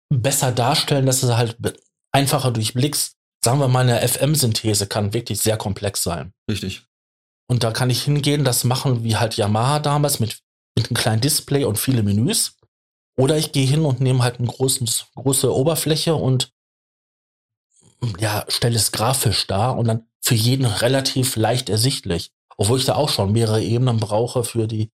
Besser 0.09 0.53
darstellen, 0.53 1.07
dass 1.07 1.21
du 1.21 1.37
halt 1.37 1.57
einfacher 2.13 2.51
durchblickst. 2.51 3.17
Sagen 3.45 3.61
wir 3.61 3.69
mal, 3.69 3.89
eine 3.89 4.07
FM-Synthese 4.07 4.87
kann 4.87 5.13
wirklich 5.13 5.41
sehr 5.41 5.57
komplex 5.57 6.03
sein. 6.03 6.33
Richtig. 6.51 6.83
Und 7.49 7.63
da 7.63 7.71
kann 7.71 7.91
ich 7.91 8.03
hingehen, 8.03 8.45
das 8.45 8.65
machen 8.65 9.05
wie 9.05 9.17
halt 9.17 9.37
Yamaha 9.37 9.79
damals 9.79 10.21
mit, 10.21 10.41
mit 10.77 10.89
einem 10.89 10.97
kleinen 10.97 11.21
Display 11.21 11.65
und 11.65 11.79
viele 11.79 12.03
Menüs. 12.03 12.57
Oder 13.17 13.37
ich 13.37 13.53
gehe 13.53 13.67
hin 13.67 13.85
und 13.85 14.01
nehme 14.01 14.23
halt 14.23 14.39
eine 14.39 14.49
großen, 14.49 14.89
große 15.15 15.53
Oberfläche 15.53 16.15
und 16.15 16.53
ja, 18.19 18.45
stelle 18.49 18.77
es 18.77 18.93
grafisch 18.93 19.47
dar 19.47 19.77
und 19.77 19.89
dann 19.89 20.07
für 20.21 20.35
jeden 20.35 20.67
relativ 20.67 21.37
leicht 21.37 21.69
ersichtlich. 21.69 22.33
Obwohl 22.57 22.79
ich 22.79 22.85
da 22.85 22.95
auch 22.95 23.09
schon 23.09 23.33
mehrere 23.33 23.63
Ebenen 23.63 23.99
brauche 23.99 24.45
für 24.45 24.67
die 24.67 24.91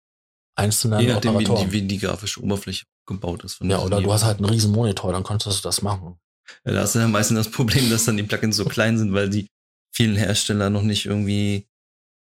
einzelnen 0.56 1.00
Je 1.00 1.08
nachdem, 1.08 1.34
wie 1.34 1.46
Operatoren. 1.46 1.70
die, 1.70 1.72
wie 1.72 1.82
die 1.84 1.98
grafische 1.98 2.42
Oberfläche 2.42 2.86
gebaut 3.06 3.44
ist. 3.44 3.60
Ja, 3.62 3.80
oder 3.80 4.02
du 4.02 4.12
hast 4.12 4.24
halt 4.24 4.38
einen 4.38 4.50
riesen 4.50 4.72
Monitor, 4.72 5.12
dann 5.12 5.24
konntest 5.24 5.60
du 5.60 5.68
das 5.68 5.82
machen. 5.82 6.20
Ja, 6.66 6.74
da 6.74 6.82
hast 6.82 6.96
du 6.96 7.00
ja 7.00 7.08
meistens 7.08 7.38
das 7.38 7.52
Problem, 7.52 7.90
dass 7.90 8.06
dann 8.06 8.18
die 8.18 8.24
Plugins 8.24 8.58
so 8.58 8.66
klein 8.66 8.98
sind, 8.98 9.14
weil 9.14 9.30
die 9.30 9.48
vielen 9.94 10.16
Hersteller 10.16 10.70
noch 10.70 10.84
nicht 10.84 11.06
irgendwie 11.06 11.68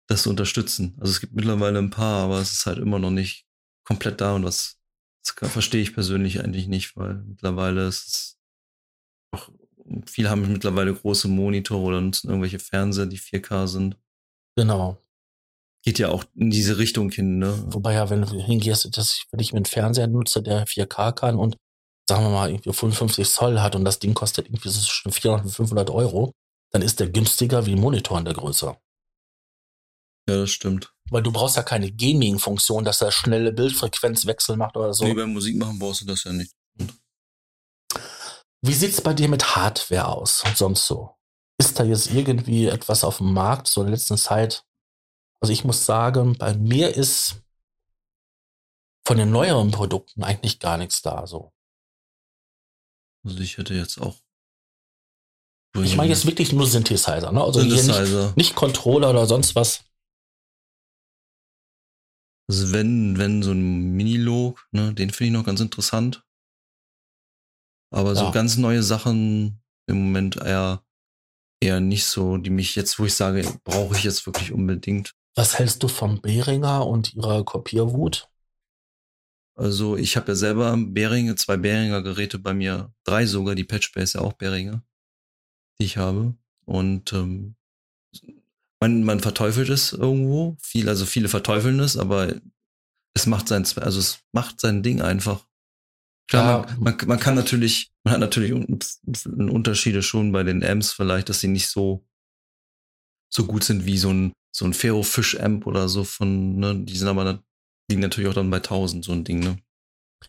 das 0.07 0.27
unterstützen. 0.27 0.95
Also 0.99 1.11
es 1.11 1.19
gibt 1.19 1.33
mittlerweile 1.33 1.79
ein 1.79 1.89
paar, 1.89 2.23
aber 2.23 2.39
es 2.39 2.51
ist 2.51 2.65
halt 2.65 2.77
immer 2.77 2.99
noch 2.99 3.11
nicht 3.11 3.45
komplett 3.83 4.21
da 4.21 4.35
und 4.35 4.43
das, 4.43 4.79
das 5.23 5.51
verstehe 5.51 5.81
ich 5.81 5.93
persönlich 5.93 6.39
eigentlich 6.43 6.67
nicht, 6.67 6.95
weil 6.95 7.15
mittlerweile 7.15 7.87
ist 7.87 8.07
es 8.07 8.37
auch, 9.31 9.49
viele 10.05 10.29
haben 10.29 10.51
mittlerweile 10.51 10.93
große 10.93 11.27
Monitore 11.27 11.81
oder 11.81 12.01
nutzen 12.01 12.29
irgendwelche 12.29 12.59
Fernseher, 12.59 13.05
die 13.05 13.19
4K 13.19 13.67
sind. 13.67 13.97
Genau. 14.55 15.01
Geht 15.87 15.99
ja 15.99 16.09
auch 16.09 16.25
in 16.35 16.49
diese 16.49 16.79
Richtung 16.79 17.11
hin, 17.11 17.37
ne? 17.37 17.63
Wobei 17.67 17.93
ja, 17.93 18.09
wenn 18.09 18.23
du 18.23 18.43
hingehst, 18.43 18.97
dass 18.97 19.13
ich, 19.13 19.25
wenn 19.31 19.39
ich 19.39 19.53
mir 19.53 19.59
einen 19.59 19.65
Fernseher 19.65 20.07
nutze, 20.07 20.41
der 20.41 20.67
4K 20.67 21.13
kann 21.13 21.37
und 21.37 21.55
sagen 22.09 22.25
wir 22.25 22.29
mal 22.29 22.49
irgendwie 22.49 22.73
55 22.73 23.29
Zoll 23.29 23.61
hat 23.61 23.73
und 23.73 23.85
das 23.85 23.97
Ding 23.97 24.13
kostet 24.13 24.47
irgendwie 24.47 24.67
so 24.67 24.81
zwischen 24.81 25.13
400 25.13 25.45
und 25.45 25.51
500 25.51 25.89
Euro, 25.89 26.33
dann 26.73 26.81
ist 26.81 26.99
der 26.99 27.07
günstiger 27.07 27.65
wie 27.65 27.71
ein 27.71 27.79
Monitor 27.79 28.19
in 28.19 28.25
der 28.25 28.33
Größe. 28.33 28.75
Ja, 30.27 30.35
das 30.35 30.49
stimmt. 30.49 30.91
Weil 31.09 31.23
du 31.23 31.31
brauchst 31.31 31.55
ja 31.55 31.63
keine 31.63 31.89
Gaming-Funktion, 31.89 32.83
dass 32.83 32.99
er 32.99 33.13
schnelle 33.13 33.53
Bildfrequenzwechsel 33.53 34.57
macht 34.57 34.75
oder 34.75 34.93
so. 34.93 35.05
Nee, 35.05 35.13
beim 35.13 35.31
Musik 35.31 35.55
machen 35.55 35.79
brauchst 35.79 36.01
du 36.01 36.05
das 36.05 36.25
ja 36.25 36.33
nicht. 36.33 36.51
Wie 38.61 38.73
sieht's 38.73 38.99
bei 38.99 39.13
dir 39.13 39.29
mit 39.29 39.55
Hardware 39.55 40.09
aus 40.09 40.43
und 40.43 40.57
sonst 40.57 40.85
so? 40.85 41.15
Ist 41.57 41.79
da 41.79 41.85
jetzt 41.85 42.11
irgendwie 42.11 42.65
etwas 42.65 43.05
auf 43.05 43.19
dem 43.19 43.31
Markt 43.31 43.69
so 43.69 43.79
in 43.79 43.87
der 43.87 43.95
letzten 43.95 44.17
Zeit? 44.17 44.65
Also 45.41 45.53
ich 45.53 45.63
muss 45.63 45.85
sagen, 45.85 46.37
bei 46.37 46.53
mir 46.55 46.95
ist 46.95 47.41
von 49.07 49.17
den 49.17 49.31
neueren 49.31 49.71
Produkten 49.71 50.23
eigentlich 50.23 50.59
gar 50.59 50.77
nichts 50.77 51.01
da. 51.01 51.27
So. 51.27 51.53
Also 53.25 53.39
ich 53.39 53.57
hätte 53.57 53.73
jetzt 53.73 53.99
auch. 53.99 54.17
Ich 55.75 55.95
meine 55.95 56.09
jetzt 56.09 56.25
wirklich 56.25 56.53
nur 56.53 56.65
Synthesizer, 56.65 57.31
ne? 57.31 57.43
Also 57.43 57.61
hier 57.61 57.71
nicht, 57.71 57.83
Synthesizer. 57.83 58.33
nicht 58.35 58.55
Controller 58.55 59.11
oder 59.11 59.27
sonst 59.27 59.55
was. 59.55 59.83
Also 62.49 62.71
wenn, 62.71 63.17
wenn 63.17 63.43
so 63.43 63.51
ein 63.51 63.91
Minilog, 63.93 64.67
ne, 64.71 64.93
den 64.93 65.11
finde 65.11 65.27
ich 65.27 65.33
noch 65.33 65.45
ganz 65.45 65.59
interessant. 65.59 66.25
Aber 67.93 68.15
so 68.15 68.25
Ja. 68.25 68.31
ganz 68.31 68.57
neue 68.57 68.83
Sachen 68.83 69.61
im 69.87 69.97
Moment 70.05 70.37
eher, 70.37 70.83
eher 71.61 71.79
nicht 71.79 72.05
so, 72.05 72.37
die 72.37 72.49
mich 72.49 72.75
jetzt, 72.75 72.99
wo 72.99 73.05
ich 73.05 73.13
sage, 73.13 73.59
brauche 73.63 73.95
ich 73.95 74.03
jetzt 74.03 74.25
wirklich 74.25 74.51
unbedingt. 74.51 75.16
Was 75.37 75.59
hältst 75.59 75.83
du 75.83 75.87
von 75.87 76.19
Behringer 76.19 76.87
und 76.87 77.13
ihrer 77.13 77.45
Kopierwut? 77.45 78.27
Also 79.55 79.95
ich 79.95 80.17
habe 80.17 80.29
ja 80.29 80.35
selber 80.35 80.75
Behringer, 80.77 81.35
zwei 81.35 81.57
Behringer 81.57 82.01
Geräte 82.01 82.39
bei 82.39 82.55
mir, 82.55 82.91
drei 83.03 83.27
sogar, 83.27 83.53
die 83.53 83.63
Patchbase 83.63 84.03
ist 84.03 84.13
ja 84.13 84.21
auch 84.21 84.33
Behringer, 84.33 84.83
die 85.79 85.85
ich 85.85 85.97
habe. 85.97 86.35
Und 86.65 87.13
ähm, 87.13 87.55
man, 88.81 89.03
man 89.03 89.19
verteufelt 89.19 89.69
es 89.69 89.93
irgendwo, 89.93 90.57
viel, 90.59 90.89
also 90.89 91.05
viele 91.05 91.29
verteufeln 91.29 91.79
es, 91.81 91.97
aber 91.97 92.33
es 93.13 93.27
macht 93.27 93.47
sein, 93.47 93.63
also 93.75 93.99
es 93.99 94.19
macht 94.31 94.59
sein 94.59 94.81
Ding 94.81 95.01
einfach. 95.03 95.45
Klar, 96.27 96.67
Ja. 96.67 96.75
man, 96.77 96.95
man, 96.97 97.07
man 97.07 97.19
kann 97.19 97.35
natürlich, 97.35 97.91
man 98.03 98.15
hat 98.15 98.19
natürlich 98.21 98.53
un- 98.53 98.79
un- 99.27 99.49
Unterschiede 99.51 100.01
schon 100.01 100.31
bei 100.31 100.41
den 100.41 100.63
Amps 100.63 100.93
vielleicht, 100.93 101.29
dass 101.29 101.41
sie 101.41 101.47
nicht 101.47 101.67
so 101.69 102.03
so 103.29 103.45
gut 103.45 103.63
sind 103.63 103.85
wie 103.85 103.97
so 103.97 104.09
ein 104.11 104.31
so 104.57 104.65
ein 104.65 104.73
Ferro-Fish 104.73 105.39
Amp 105.39 105.67
oder 105.67 105.87
so 105.87 106.03
von, 106.03 106.57
ne, 106.57 106.75
die 106.75 106.97
sind 106.97 107.07
aber 107.07 107.43
liegen 107.89 108.01
natürlich 108.01 108.29
auch 108.29 108.33
dann 108.33 108.49
bei 108.49 108.57
1000 108.57 109.05
so 109.05 109.11
ein 109.11 109.23
Ding, 109.23 109.39
ne? 109.39 109.57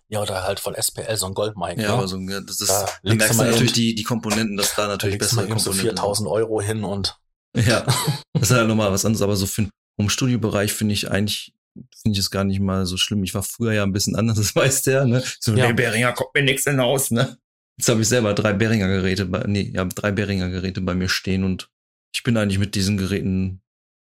Ja, 0.08 0.20
oder 0.20 0.42
halt 0.42 0.60
von 0.60 0.74
SPL, 0.74 1.16
so 1.16 1.26
ein 1.26 1.32
Goldmike. 1.32 1.80
Ja, 1.80 1.88
ne? 1.88 1.94
aber 1.94 2.08
so, 2.08 2.18
ja, 2.18 2.40
das 2.40 2.60
ist, 2.60 2.68
Da 2.68 2.84
da 2.84 2.90
legst 3.04 3.18
merkst 3.18 3.32
du 3.32 3.36
mal 3.42 3.50
natürlich 3.50 3.72
die, 3.72 3.94
die 3.94 4.02
Komponenten, 4.02 4.58
dass 4.58 4.74
da 4.74 4.82
da 4.82 4.88
natürlich 4.88 5.14
mal 5.14 5.18
bessere 5.20 5.48
eben 5.48 5.58
so 5.58 5.70
Komponenten 5.70 5.96
4000 5.96 6.28
Euro 6.28 6.60
hin 6.60 6.84
und 6.84 7.18
Ja, 7.56 7.80
das 8.34 8.42
ist 8.42 8.50
halt 8.50 8.68
nochmal 8.68 8.92
was 8.92 9.06
anderes, 9.06 9.22
aber 9.22 9.34
so 9.34 9.46
für 9.46 9.62
den 9.62 9.70
Home-Studio-Bereich 9.98 10.74
finde 10.74 10.92
ich 10.92 11.10
eigentlich, 11.10 11.54
finde 11.74 12.12
ich 12.12 12.18
es 12.18 12.30
gar 12.30 12.44
nicht 12.44 12.60
mal 12.60 12.84
so 12.84 12.98
schlimm. 12.98 13.24
Ich 13.24 13.34
war 13.34 13.42
früher 13.42 13.72
ja 13.72 13.82
ein 13.82 13.92
bisschen 13.92 14.14
anders, 14.14 14.36
das 14.36 14.54
weiß 14.54 14.82
der, 14.82 15.06
ne? 15.06 15.24
So, 15.40 15.54
Ja. 15.54 15.68
nee, 15.68 15.72
Behringer 15.72 16.12
kommt 16.12 16.34
mir 16.34 16.42
nichts 16.42 16.64
hinaus, 16.64 17.10
ne? 17.10 17.38
Jetzt 17.78 17.88
habe 17.88 18.02
ich 18.02 18.08
selber 18.08 18.34
drei 18.34 18.52
Behringer-Geräte, 18.52 19.24
bei, 19.24 19.44
nee, 19.46 19.70
ja, 19.74 19.86
drei 19.86 20.12
Behringer-Geräte 20.12 20.82
bei 20.82 20.94
mir 20.94 21.08
stehen 21.08 21.44
und 21.44 21.70
ich 22.14 22.22
bin 22.22 22.36
eigentlich 22.36 22.58
mit 22.58 22.74
diesen 22.74 22.98
Geräten 22.98 23.62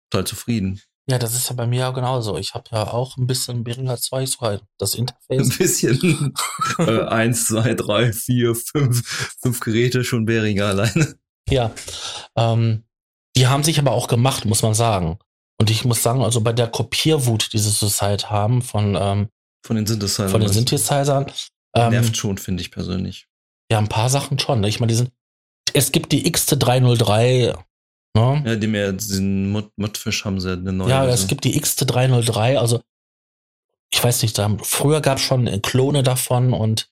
total 0.09 0.25
zufrieden. 0.27 0.81
ja, 1.09 1.17
das 1.17 1.33
ist 1.33 1.49
ja 1.49 1.55
bei 1.55 1.65
mir 1.67 1.79
ja 1.79 1.91
genauso. 1.91 2.37
Ich 2.37 2.53
habe 2.53 2.65
ja 2.71 2.83
auch 2.93 3.17
ein 3.17 3.25
bisschen 3.27 3.63
Behringer 3.63 3.97
2, 3.97 4.25
sogar 4.25 4.61
das 4.77 4.93
Ein 4.95 4.99
Interface. 4.99 5.57
bisschen. 5.57 6.33
äh, 6.79 7.01
eins, 7.05 7.47
zwei, 7.47 7.73
drei, 7.73 8.13
vier, 8.13 8.53
fünf, 8.55 9.35
fünf 9.41 9.59
Geräte 9.59 10.03
schon 10.03 10.25
Behringer 10.25 10.65
alleine. 10.67 11.15
Ja, 11.49 11.71
ähm, 12.35 12.83
die 13.35 13.47
haben 13.47 13.63
sich 13.63 13.79
aber 13.79 13.91
auch 13.91 14.07
gemacht, 14.07 14.45
muss 14.45 14.61
man 14.61 14.73
sagen. 14.75 15.17
Und 15.59 15.69
ich 15.71 15.83
muss 15.83 16.03
sagen, 16.03 16.21
also 16.23 16.41
bei 16.41 16.53
der 16.53 16.67
Kopierwut, 16.67 17.51
die 17.53 17.57
sie 17.59 17.73
zurzeit 17.73 18.29
haben 18.29 18.61
von, 18.61 18.95
ähm, 18.99 19.29
Von 19.65 19.75
den 19.75 19.85
Synthesizern. 19.87 20.29
von 20.29 20.41
den 20.41 20.51
Synthesizern, 20.51 21.25
ähm, 21.75 21.89
Nervt 21.91 22.15
schon, 22.15 22.37
finde 22.37 22.61
ich 22.61 22.71
persönlich. 22.71 23.27
ja, 23.71 23.77
ein 23.79 23.89
paar 23.89 24.09
Sachen 24.09 24.37
schon. 24.39 24.61
Ne? 24.61 24.69
Ich 24.69 24.79
meine, 24.79 24.91
die 24.91 24.97
sind, 24.97 25.11
es 25.73 25.91
gibt 25.91 26.11
die 26.11 26.31
XT303, 26.31 27.57
ne? 28.15 28.43
Ja, 28.45 28.55
die 28.55 28.67
mehr, 28.67 28.91
diesen 28.93 29.51
Mod 29.51 29.71
Modfish 29.77 30.25
haben 30.25 30.39
sie 30.39 30.53
eine 30.53 30.73
neue. 30.73 30.89
Ja, 30.89 31.05
es 31.05 31.27
gibt 31.27 31.43
die 31.43 31.59
XT303, 31.59 32.57
also 32.57 32.81
ich 33.91 34.03
weiß 34.03 34.21
nicht, 34.21 34.37
da, 34.37 34.55
früher 34.61 35.01
gab 35.01 35.17
es 35.17 35.23
schon 35.23 35.45
Klone 35.61 36.03
davon 36.03 36.53
und 36.53 36.89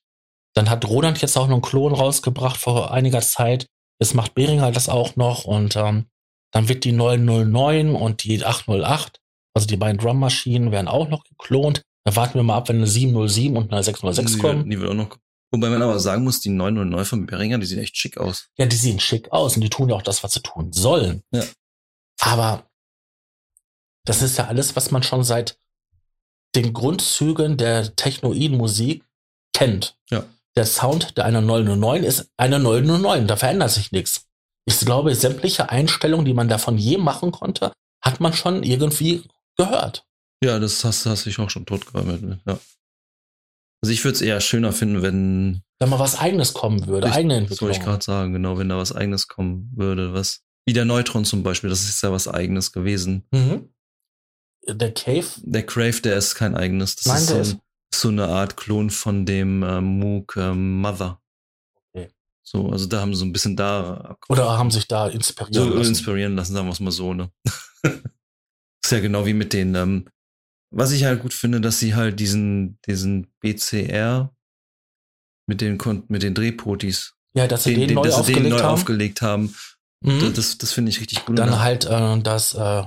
dann 0.54 0.68
hat 0.70 0.84
Roland 0.88 1.20
jetzt 1.22 1.36
auch 1.36 1.46
noch 1.46 1.54
einen 1.56 1.62
Klon 1.62 1.94
rausgebracht 1.94 2.56
vor 2.58 2.90
einiger 2.92 3.20
Zeit. 3.20 3.66
Jetzt 4.00 4.14
macht 4.14 4.34
Behringer 4.34 4.72
das 4.72 4.88
auch 4.88 5.14
noch 5.16 5.44
und 5.44 5.76
ähm, 5.76 6.06
dann 6.52 6.68
wird 6.68 6.84
die 6.84 6.92
909 6.92 7.94
und 7.94 8.24
die 8.24 8.44
808, 8.44 9.20
also 9.54 9.66
die 9.66 9.76
beiden 9.76 9.98
Drummaschinen, 9.98 10.72
werden 10.72 10.88
auch 10.88 11.08
noch 11.08 11.24
geklont. 11.24 11.82
Dann 12.04 12.16
warten 12.16 12.34
wir 12.34 12.42
mal 12.42 12.56
ab, 12.56 12.68
wenn 12.68 12.76
eine 12.76 12.86
707 12.86 13.56
und 13.56 13.72
eine 13.72 13.82
606 13.82 14.32
die, 14.32 14.38
kommen. 14.38 14.58
wird- 14.64 14.72
die 14.72 14.80
wird 14.80 14.90
auch 14.90 14.94
noch. 14.94 15.16
Wobei 15.50 15.70
man 15.70 15.80
aber 15.82 15.98
sagen 15.98 16.24
muss, 16.24 16.40
die 16.40 16.50
909 16.50 17.04
von 17.04 17.26
Behringer, 17.26 17.58
die 17.58 17.66
sieht 17.66 17.78
echt 17.78 17.96
schick 17.96 18.18
aus. 18.18 18.48
Ja, 18.56 18.66
die 18.66 18.76
sehen 18.76 19.00
schick 19.00 19.32
aus 19.32 19.56
und 19.56 19.62
die 19.62 19.70
tun 19.70 19.88
ja 19.88 19.96
auch 19.96 20.02
das, 20.02 20.22
was 20.22 20.32
sie 20.32 20.42
tun 20.42 20.72
sollen. 20.72 21.22
Ja. 21.30 21.44
Aber 22.20 22.68
das 24.04 24.22
ist 24.22 24.36
ja 24.36 24.46
alles, 24.46 24.76
was 24.76 24.90
man 24.90 25.02
schon 25.02 25.24
seit 25.24 25.58
den 26.54 26.72
Grundzügen 26.72 27.56
der 27.56 27.94
technoiden 27.96 28.56
Musik 28.56 29.04
kennt. 29.52 29.98
Ja. 30.10 30.24
Der 30.56 30.66
Sound 30.66 31.16
der 31.16 31.24
einer 31.24 31.40
909 31.40 32.04
ist 32.04 32.30
eine 32.36 32.58
909, 32.58 33.26
da 33.26 33.36
verändert 33.36 33.70
sich 33.70 33.92
nichts. 33.92 34.26
Ich 34.64 34.78
glaube, 34.80 35.14
sämtliche 35.14 35.70
Einstellungen, 35.70 36.26
die 36.26 36.34
man 36.34 36.48
davon 36.48 36.76
je 36.76 36.98
machen 36.98 37.32
konnte, 37.32 37.72
hat 38.02 38.20
man 38.20 38.32
schon 38.34 38.62
irgendwie 38.62 39.24
gehört. 39.56 40.04
Ja, 40.42 40.58
das 40.58 40.84
hast, 40.84 41.06
hast 41.06 41.24
du 41.24 41.30
dich 41.30 41.38
auch 41.38 41.50
schon 41.50 41.66
totgeräumt 41.66 42.22
mit. 42.22 42.40
Ja. 42.46 42.58
Also 43.82 43.92
ich 43.92 44.04
würde 44.04 44.16
es 44.16 44.22
eher 44.22 44.40
schöner 44.40 44.72
finden, 44.72 45.02
wenn, 45.02 45.62
Wenn 45.78 45.88
mal 45.90 45.98
was 46.00 46.18
eigenes 46.18 46.52
kommen 46.52 46.86
würde, 46.86 47.08
Ich- 47.08 47.14
eigene 47.14 47.34
das 47.46 47.50
wollte 47.50 47.54
ich 47.54 47.62
Entwicklung. 47.78 47.84
gerade 47.92 48.04
sagen, 48.04 48.32
genau, 48.32 48.58
wenn 48.58 48.68
da 48.68 48.76
was 48.76 48.92
eigenes 48.94 49.28
kommen 49.28 49.70
würde, 49.76 50.12
was, 50.12 50.40
wie 50.66 50.72
der 50.72 50.84
Neutron 50.84 51.24
zum 51.24 51.42
Beispiel, 51.42 51.70
das 51.70 51.82
ist 51.88 52.02
ja 52.02 52.10
was 52.12 52.26
eigenes 52.28 52.72
gewesen. 52.72 53.24
Mhm. 53.30 53.68
Der 54.68 54.92
Cave, 54.92 55.26
Der 55.44 55.64
Crave, 55.64 56.00
der 56.02 56.16
ist 56.16 56.34
kein 56.34 56.54
eigenes, 56.54 56.96
das 56.96 57.06
Nein, 57.06 57.16
ist, 57.18 57.26
so, 57.28 57.34
der 57.34 57.44
ein, 57.44 57.60
so 57.94 58.08
eine 58.08 58.26
Art 58.28 58.56
Klon 58.56 58.90
von 58.90 59.24
dem 59.24 59.62
ähm, 59.62 59.98
Moog 59.98 60.36
ähm, 60.36 60.80
Mother. 60.80 61.22
Okay. 61.94 62.08
So, 62.42 62.68
also 62.70 62.86
da 62.86 63.00
haben 63.00 63.14
sie 63.14 63.20
so 63.20 63.24
ein 63.24 63.32
bisschen 63.32 63.56
da 63.56 64.16
oder 64.28 64.58
haben 64.58 64.70
sich 64.70 64.86
da 64.88 65.06
inspirieren 65.08 65.54
so 65.70 65.74
lassen. 65.74 65.88
inspirieren 65.90 66.36
lassen, 66.36 66.52
sagen 66.52 66.66
wir 66.66 66.72
es 66.72 66.80
mal 66.80 66.90
so, 66.90 67.14
ne? 67.14 67.30
ist 68.84 68.90
ja 68.92 69.00
genau 69.00 69.24
wie 69.24 69.32
mit 69.34 69.52
den, 69.52 69.74
ähm, 69.74 70.08
was 70.70 70.92
ich 70.92 71.04
halt 71.04 71.22
gut 71.22 71.34
finde, 71.34 71.60
dass 71.60 71.78
sie 71.78 71.94
halt 71.94 72.20
diesen, 72.20 72.78
diesen 72.86 73.32
BCR 73.40 74.34
mit 75.46 75.60
den, 75.60 75.78
mit 76.08 76.22
den 76.22 76.34
Drehpotis, 76.34 77.14
Ja, 77.34 77.46
dass 77.46 77.64
sie 77.64 77.74
den, 77.74 77.94
neu 77.94 78.02
dass 78.02 78.14
aufgelegt 78.16 78.44
den 78.44 78.50
neu 78.50 78.58
haben. 78.58 78.74
aufgelegt 78.74 79.22
haben. 79.22 79.54
Mhm. 80.04 80.32
Das, 80.34 80.58
das, 80.58 80.72
finde 80.72 80.90
ich 80.90 81.00
richtig 81.00 81.24
gut. 81.24 81.38
Dann 81.38 81.58
halt 81.58 81.86
äh, 81.86 82.20
das 82.20 82.54
äh, 82.54 82.84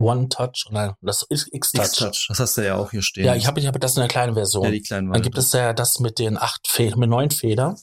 One 0.00 0.28
Touch, 0.28 0.66
nein, 0.70 0.94
das 1.02 1.22
ist 1.28 1.48
X-Touch. 1.52 1.84
X-Touch, 1.84 2.26
das 2.28 2.40
hast 2.40 2.56
du 2.56 2.64
ja 2.64 2.76
auch 2.76 2.90
hier 2.90 3.02
stehen. 3.02 3.24
Ja, 3.24 3.34
ich 3.34 3.46
habe 3.46 3.60
ich 3.60 3.66
hab 3.66 3.78
das 3.78 3.96
in 3.96 4.00
der 4.00 4.08
kleinen 4.08 4.34
Version. 4.34 4.64
ja, 4.64 4.70
die 4.70 4.82
kleinen 4.82 5.12
Dann 5.12 5.22
gibt 5.22 5.36
es 5.36 5.52
ja 5.52 5.72
das 5.72 5.98
mit 5.98 6.18
den 6.18 6.38
acht 6.38 6.66
Federn, 6.66 7.00
mit 7.00 7.10
neun 7.10 7.30
Federn. 7.30 7.76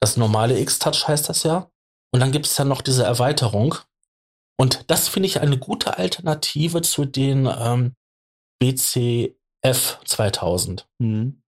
Das 0.00 0.16
normale 0.16 0.58
X-Touch 0.60 1.08
heißt 1.08 1.28
das 1.28 1.42
ja. 1.42 1.70
Und 2.12 2.20
dann 2.20 2.32
gibt 2.32 2.46
es 2.46 2.56
ja 2.58 2.64
noch 2.64 2.82
diese 2.82 3.04
Erweiterung. 3.04 3.76
Und 4.58 4.84
das 4.88 5.08
finde 5.08 5.26
ich 5.26 5.40
eine 5.40 5.58
gute 5.58 5.98
Alternative 5.98 6.82
zu 6.82 7.04
den 7.04 7.46
ähm, 7.46 7.94
BCF 8.62 9.98
2000. 10.04 10.88
Mhm. 11.00 11.42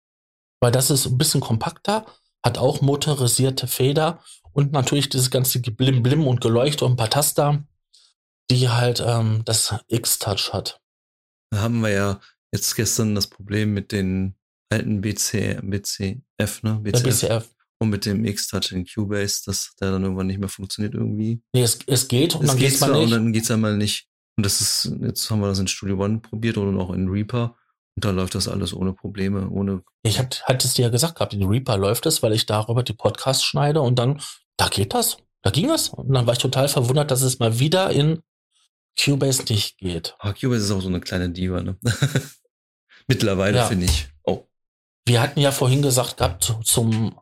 Weil 0.59 0.71
das 0.71 0.89
ist 0.89 1.05
ein 1.05 1.17
bisschen 1.17 1.41
kompakter, 1.41 2.07
hat 2.43 2.57
auch 2.57 2.81
motorisierte 2.81 3.67
Feder 3.67 4.23
und 4.51 4.71
natürlich 4.71 5.09
dieses 5.09 5.29
ganze 5.29 5.59
Blim-Blim 5.59 6.25
und 6.25 6.41
Geleuchte 6.41 6.85
und 6.85 6.93
ein 6.93 6.97
paar 6.97 7.11
Taster. 7.11 7.63
die 8.51 8.67
halt 8.67 9.01
ähm, 9.05 9.43
das 9.45 9.75
X-Touch 9.87 10.51
hat. 10.51 10.81
Da 11.51 11.61
haben 11.61 11.81
wir 11.81 11.89
ja 11.89 12.19
jetzt 12.51 12.75
gestern 12.75 13.15
das 13.15 13.27
Problem 13.27 13.73
mit 13.73 13.91
den 13.91 14.35
alten 14.69 15.01
BC, 15.01 15.61
BCF, 15.61 16.63
ne? 16.63 16.79
BCF. 16.81 17.03
BCF. 17.03 17.49
Und 17.79 17.89
mit 17.89 18.05
dem 18.05 18.25
X-Touch 18.25 18.71
in 18.71 18.85
Cubase, 18.85 19.43
dass 19.45 19.75
der 19.79 19.91
dann 19.91 20.03
irgendwann 20.03 20.27
nicht 20.27 20.39
mehr 20.39 20.49
funktioniert 20.49 20.93
irgendwie. 20.93 21.41
Nee, 21.53 21.61
es, 21.63 21.79
es 21.87 22.07
geht 22.07 22.35
und 22.35 22.41
es 22.41 22.47
dann 22.47 22.57
geht 22.57 22.69
geht's 22.69 22.81
mal 22.81 22.91
nicht. 22.91 23.03
Und 23.03 23.11
dann 23.11 23.33
geht's 23.33 23.51
einmal 23.51 23.77
nicht. 23.77 24.09
Und 24.35 24.45
das 24.45 24.61
ist, 24.61 24.91
jetzt 25.01 25.29
haben 25.29 25.41
wir 25.41 25.47
das 25.47 25.59
in 25.59 25.67
Studio 25.67 26.03
One 26.03 26.19
probiert 26.19 26.57
oder 26.57 26.77
auch 26.79 26.91
in 26.93 27.07
Reaper. 27.07 27.55
Und 27.95 28.05
da 28.05 28.09
läuft 28.09 28.33
das 28.33 28.47
alles 28.47 28.73
ohne 28.73 28.93
Probleme, 28.93 29.49
ohne. 29.49 29.83
Ich 30.01 30.17
hab, 30.17 30.33
hatte 30.43 30.65
es 30.65 30.73
dir 30.73 30.83
ja 30.83 30.89
gesagt 30.89 31.15
gehabt, 31.15 31.33
in 31.33 31.43
Reaper 31.43 31.77
läuft 31.77 32.05
es, 32.07 32.23
weil 32.23 32.33
ich 32.33 32.45
darüber 32.45 32.81
die 32.83 32.93
Podcasts 32.93 33.43
schneide 33.43 33.81
und 33.81 33.99
dann, 33.99 34.21
da 34.57 34.67
geht 34.67 34.93
das. 34.93 35.17
Da 35.43 35.51
ging 35.51 35.69
es. 35.69 35.89
Und 35.89 36.11
dann 36.13 36.25
war 36.25 36.33
ich 36.33 36.39
total 36.39 36.67
verwundert, 36.67 37.11
dass 37.11 37.21
es 37.21 37.39
mal 37.39 37.59
wieder 37.59 37.91
in 37.91 38.21
Cubase 38.99 39.43
nicht 39.49 39.77
geht. 39.77 40.15
Aber 40.19 40.33
Cubase 40.33 40.63
ist 40.63 40.71
auch 40.71 40.81
so 40.81 40.87
eine 40.87 41.01
kleine 41.01 41.29
Diva, 41.29 41.61
ne? 41.61 41.77
Mittlerweile 43.07 43.57
ja. 43.57 43.65
finde 43.65 43.85
ich. 43.85 44.07
Oh. 44.23 44.47
Wir 45.05 45.21
hatten 45.21 45.39
ja 45.39 45.51
vorhin 45.51 45.81
gesagt 45.81 46.17
gehabt 46.17 46.55
zum 46.63 47.19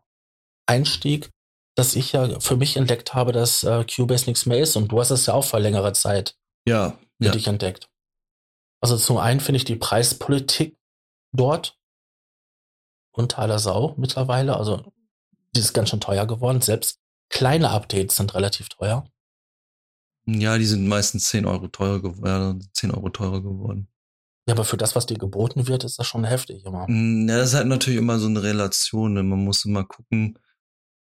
Einstieg, 0.68 1.30
dass 1.76 1.95
ich 1.95 2.12
ja 2.12 2.39
für 2.39 2.55
mich 2.55 2.78
entdeckt 2.78 3.14
habe, 3.14 3.32
dass 3.32 3.64
äh, 3.64 3.84
Cubase 3.84 4.28
nichts 4.28 4.45
mehr 4.45 4.59
ist. 4.59 4.76
Und 4.76 4.91
du 4.91 4.99
hast 4.99 5.12
es 5.12 5.26
ja 5.26 5.34
auch 5.34 5.45
vor 5.45 5.59
längerer 5.59 5.93
Zeit 5.93 6.36
ja, 6.72 6.97
für 7.19 7.26
ja. 7.26 7.32
dich 7.32 7.47
entdeckt. 7.47 7.89
Also 8.82 8.97
zum 8.97 9.17
einen 9.17 9.39
finde 9.39 9.57
ich 9.57 9.65
die 9.65 9.76
Preispolitik 9.76 10.78
dort 11.32 11.78
unter 13.11 13.39
aller 13.39 13.59
Sau 13.59 13.93
mittlerweile. 13.97 14.57
Also 14.57 14.91
die 15.55 15.59
ist 15.59 15.74
ganz 15.74 15.89
schön 15.89 15.99
teuer 15.99 16.26
geworden. 16.26 16.61
Selbst 16.61 16.99
kleine 17.30 17.69
Updates 17.69 18.15
sind 18.15 18.34
relativ 18.34 18.69
teuer. 18.69 19.05
Ja, 20.26 20.57
die 20.57 20.65
sind 20.65 20.88
meistens 20.88 21.30
10 21.30 21.45
Euro 21.45 21.67
teurer 21.67 22.01
geworden, 22.01 22.67
10 22.74 22.91
Euro 22.91 23.09
teurer 23.09 23.41
geworden. 23.41 23.88
Ja, 24.47 24.53
aber 24.53 24.65
für 24.65 24.78
das, 24.78 24.95
was 24.95 25.05
dir 25.05 25.17
geboten 25.17 25.67
wird, 25.67 25.84
ist 25.84 25.99
das 25.99 26.07
schon 26.07 26.24
heftig 26.24 26.65
immer. 26.65 26.88
Mm, 26.88 27.28
ja, 27.28 27.38
das 27.38 27.49
ist 27.49 27.55
halt 27.55 27.67
natürlich 27.67 27.99
immer 27.99 28.19
so 28.19 28.28
eine 28.28 28.41
Relation. 28.41 29.13
Ne? 29.13 29.24
Man 29.24 29.43
muss 29.43 29.65
immer 29.65 29.84
gucken, 29.84 30.38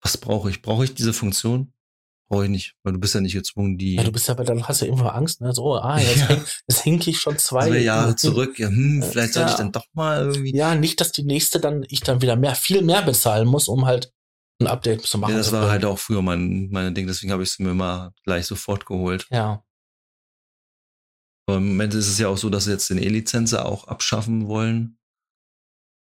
was 0.01 0.17
brauche 0.17 0.49
ich? 0.49 0.61
Brauche 0.61 0.83
ich 0.83 0.95
diese 0.95 1.13
Funktion? 1.13 1.73
Brauche 2.29 2.43
ich 2.43 2.49
nicht, 2.49 2.75
weil 2.83 2.91
du 2.93 2.99
bist 2.99 3.15
ja 3.15 3.21
nicht 3.21 3.33
gezwungen, 3.33 3.77
die. 3.77 3.95
Ja, 3.95 4.03
du 4.03 4.11
bist 4.11 4.27
ja, 4.27 4.37
weil 4.37 4.45
dann 4.45 4.67
hast 4.67 4.81
du 4.81 4.85
immer 4.85 5.15
Angst, 5.15 5.39
ne? 5.39 5.53
So, 5.53 5.75
ah, 5.75 5.97
jetzt, 5.97 6.17
ja. 6.17 6.27
hink, 6.27 6.45
jetzt 6.67 6.81
hink 6.81 7.07
ich 7.07 7.19
schon 7.19 7.37
zwei, 7.37 7.67
zwei 7.67 7.79
Jahre 7.79 8.15
zurück. 8.17 8.59
Ja, 8.59 8.67
hm, 8.67 9.01
vielleicht 9.01 9.35
ja. 9.35 9.41
soll 9.41 9.51
ich 9.51 9.55
dann 9.55 9.71
doch 9.71 9.85
mal 9.93 10.25
irgendwie. 10.25 10.55
Ja, 10.55 10.75
nicht, 10.75 10.99
dass 10.99 11.13
die 11.13 11.23
nächste 11.23 11.61
dann 11.61 11.85
ich 11.87 12.01
dann 12.01 12.21
wieder 12.21 12.35
mehr, 12.35 12.55
viel 12.55 12.81
mehr 12.81 13.01
bezahlen 13.01 13.47
muss, 13.47 13.69
um 13.69 13.85
halt 13.85 14.11
ein 14.59 14.67
Update 14.67 15.03
zu 15.03 15.17
machen. 15.17 15.31
Ja, 15.31 15.37
das 15.37 15.51
war 15.51 15.69
halt 15.69 15.85
auch 15.85 15.99
früher 15.99 16.21
mein, 16.21 16.69
meine 16.69 16.91
Ding, 16.91 17.07
deswegen 17.07 17.31
habe 17.31 17.43
ich 17.43 17.49
es 17.49 17.59
mir 17.59 17.73
mal 17.73 18.11
gleich 18.23 18.45
sofort 18.45 18.85
geholt. 18.85 19.27
Ja. 19.29 19.63
Aber 21.47 21.57
im 21.57 21.69
Moment 21.69 21.93
ist 21.93 22.09
es 22.09 22.19
ja 22.19 22.27
auch 22.27 22.37
so, 22.37 22.49
dass 22.49 22.65
sie 22.65 22.71
jetzt 22.71 22.89
den 22.89 22.97
E-Lizenzer 22.97 23.65
auch 23.65 23.87
abschaffen 23.87 24.47
wollen. 24.47 24.99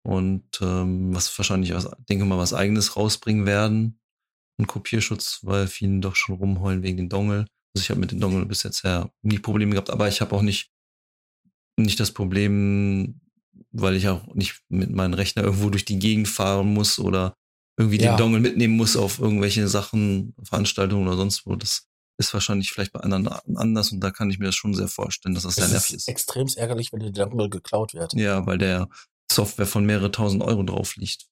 Und 0.03 0.59
ähm, 0.61 1.13
was 1.13 1.37
wahrscheinlich, 1.37 1.73
was, 1.73 1.89
denke 2.09 2.25
mal, 2.25 2.37
was 2.37 2.53
eigenes 2.53 2.95
rausbringen 2.95 3.45
werden. 3.45 3.98
Ein 4.59 4.67
Kopierschutz, 4.67 5.39
weil 5.43 5.67
vielen 5.67 6.01
doch 6.01 6.15
schon 6.15 6.35
rumheulen 6.35 6.83
wegen 6.83 6.97
den 6.97 7.09
Dongle. 7.09 7.45
Also 7.73 7.83
ich 7.83 7.89
habe 7.89 7.99
mit 7.99 8.11
den 8.11 8.19
Dongle 8.19 8.45
bis 8.45 8.63
jetzt 8.63 8.83
ja 8.83 9.09
nie 9.21 9.39
Probleme 9.39 9.71
gehabt, 9.71 9.89
aber 9.89 10.07
ich 10.07 10.21
habe 10.21 10.35
auch 10.35 10.41
nicht, 10.41 10.69
nicht 11.77 11.99
das 11.99 12.11
Problem, 12.11 13.21
weil 13.71 13.95
ich 13.95 14.07
auch 14.09 14.27
nicht 14.35 14.61
mit 14.69 14.91
meinem 14.91 15.13
Rechner 15.13 15.43
irgendwo 15.43 15.69
durch 15.69 15.85
die 15.85 15.99
Gegend 15.99 16.27
fahren 16.27 16.73
muss 16.73 16.99
oder 16.99 17.35
irgendwie 17.77 18.01
ja. 18.01 18.11
den 18.11 18.17
Dongle 18.17 18.41
mitnehmen 18.41 18.75
muss 18.75 18.97
auf 18.97 19.19
irgendwelche 19.19 19.67
Sachen, 19.69 20.35
Veranstaltungen 20.43 21.07
oder 21.07 21.15
sonst 21.15 21.45
wo. 21.45 21.55
Das 21.55 21.87
ist 22.17 22.33
wahrscheinlich 22.33 22.71
vielleicht 22.71 22.91
bei 22.91 22.99
anderen 22.99 23.27
anders 23.55 23.93
und 23.93 24.01
da 24.01 24.11
kann 24.11 24.29
ich 24.29 24.39
mir 24.39 24.47
das 24.47 24.55
schon 24.55 24.73
sehr 24.73 24.89
vorstellen, 24.89 25.35
dass 25.35 25.43
das 25.43 25.55
sehr 25.55 25.69
nervig 25.69 25.95
ist. 25.95 26.07
Extrem 26.09 26.47
ärgerlich, 26.57 26.91
wenn 26.91 26.99
der 26.99 27.11
Dongle 27.11 27.49
geklaut 27.49 27.93
wird. 27.93 28.13
Ja, 28.13 28.45
weil 28.45 28.57
der 28.57 28.89
Software 29.31 29.67
von 29.67 29.85
mehrere 29.85 30.11
tausend 30.11 30.43
Euro 30.43 30.63
drauf 30.63 30.97
liegt. 30.97 31.27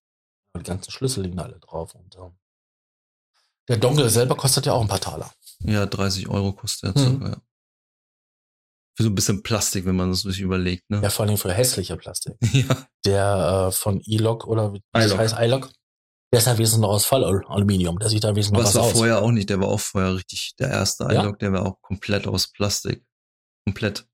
Die 0.57 0.63
ganzen 0.63 0.91
Schlüssel 0.91 1.23
liegen 1.23 1.39
alle 1.39 1.59
drauf 1.59 1.93
und 1.93 2.15
äh, 2.15 2.29
der 3.67 3.77
Dongle 3.77 4.09
selber 4.09 4.35
kostet 4.35 4.65
ja 4.65 4.73
auch 4.73 4.81
ein 4.81 4.87
paar 4.87 4.99
Taler. 4.99 5.31
Ja, 5.59 5.85
30 5.85 6.29
Euro 6.29 6.53
kostet 6.53 6.95
er 6.95 7.05
hm. 7.05 7.21
ja. 7.21 7.37
Für 8.95 9.03
so 9.03 9.09
ein 9.09 9.15
bisschen 9.15 9.43
Plastik, 9.43 9.85
wenn 9.85 9.95
man 9.95 10.09
das 10.09 10.21
sich 10.21 10.39
überlegt, 10.39 10.89
ne? 10.89 11.01
Ja, 11.03 11.11
vor 11.11 11.25
allem 11.25 11.37
für 11.37 11.53
hässliche 11.53 11.95
Plastik. 11.97 12.35
ja. 12.51 12.87
Der 13.05 13.67
äh, 13.67 13.71
von 13.71 14.01
E-Log 14.03 14.47
oder 14.47 14.73
wie 14.73 14.81
das 14.91 15.15
heißt, 15.15 15.35
iLog. 15.37 15.69
Der 16.33 16.39
ist 16.39 16.47
ja 16.47 16.57
wesentlich 16.57 16.81
noch 16.81 16.89
aus 16.89 17.05
Fallaluminium. 17.05 17.99
Der 17.99 18.09
sieht 18.09 18.23
da 18.23 18.35
wesentlich 18.35 18.63
noch 18.63 18.67
was, 18.67 18.75
was 18.75 18.81
war 18.81 18.89
aus. 18.89 18.91
vorher 18.93 19.21
auch 19.21 19.31
nicht. 19.31 19.49
Der 19.49 19.59
war 19.59 19.67
auch 19.67 19.79
vorher 19.79 20.15
richtig, 20.15 20.55
der 20.59 20.69
erste 20.69 21.05
iLog, 21.05 21.23
ja? 21.23 21.31
der 21.33 21.53
war 21.53 21.65
auch 21.65 21.81
komplett 21.81 22.27
aus 22.27 22.51
Plastik. 22.51 23.05
Komplett. 23.65 24.07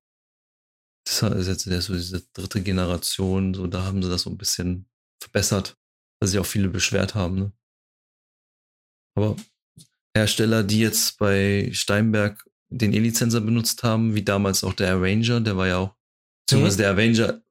Das 1.06 1.22
ist 1.22 1.48
jetzt 1.48 1.66
der, 1.66 1.82
so 1.82 1.94
diese 1.94 2.22
dritte 2.34 2.62
Generation, 2.62 3.54
so 3.54 3.68
da 3.68 3.84
haben 3.84 4.04
sie 4.04 4.10
das 4.10 4.24
so 4.24 4.30
ein 4.30 4.38
bisschen 4.38 4.90
verbessert, 5.22 5.76
dass 6.20 6.32
sich 6.32 6.40
auch 6.40 6.46
viele 6.46 6.70
beschwert 6.70 7.16
haben. 7.16 7.36
Ne? 7.36 7.52
Aber 9.16 9.36
Hersteller, 10.16 10.64
die 10.64 10.80
jetzt 10.80 11.18
bei 11.18 11.70
Steinberg 11.74 12.46
den 12.70 12.94
E-Lizenser 12.94 13.42
benutzt 13.42 13.84
haben, 13.84 14.16
wie 14.16 14.24
damals 14.24 14.64
auch 14.64 14.74
der 14.74 14.94
Arranger, 14.94 15.42
der 15.42 15.58
war 15.58 15.68
ja 15.68 15.78
auch, 15.78 15.96
beziehungsweise 16.46 16.78
mhm. 16.78 16.82
der 16.82 16.90
Arranger, 16.92 17.42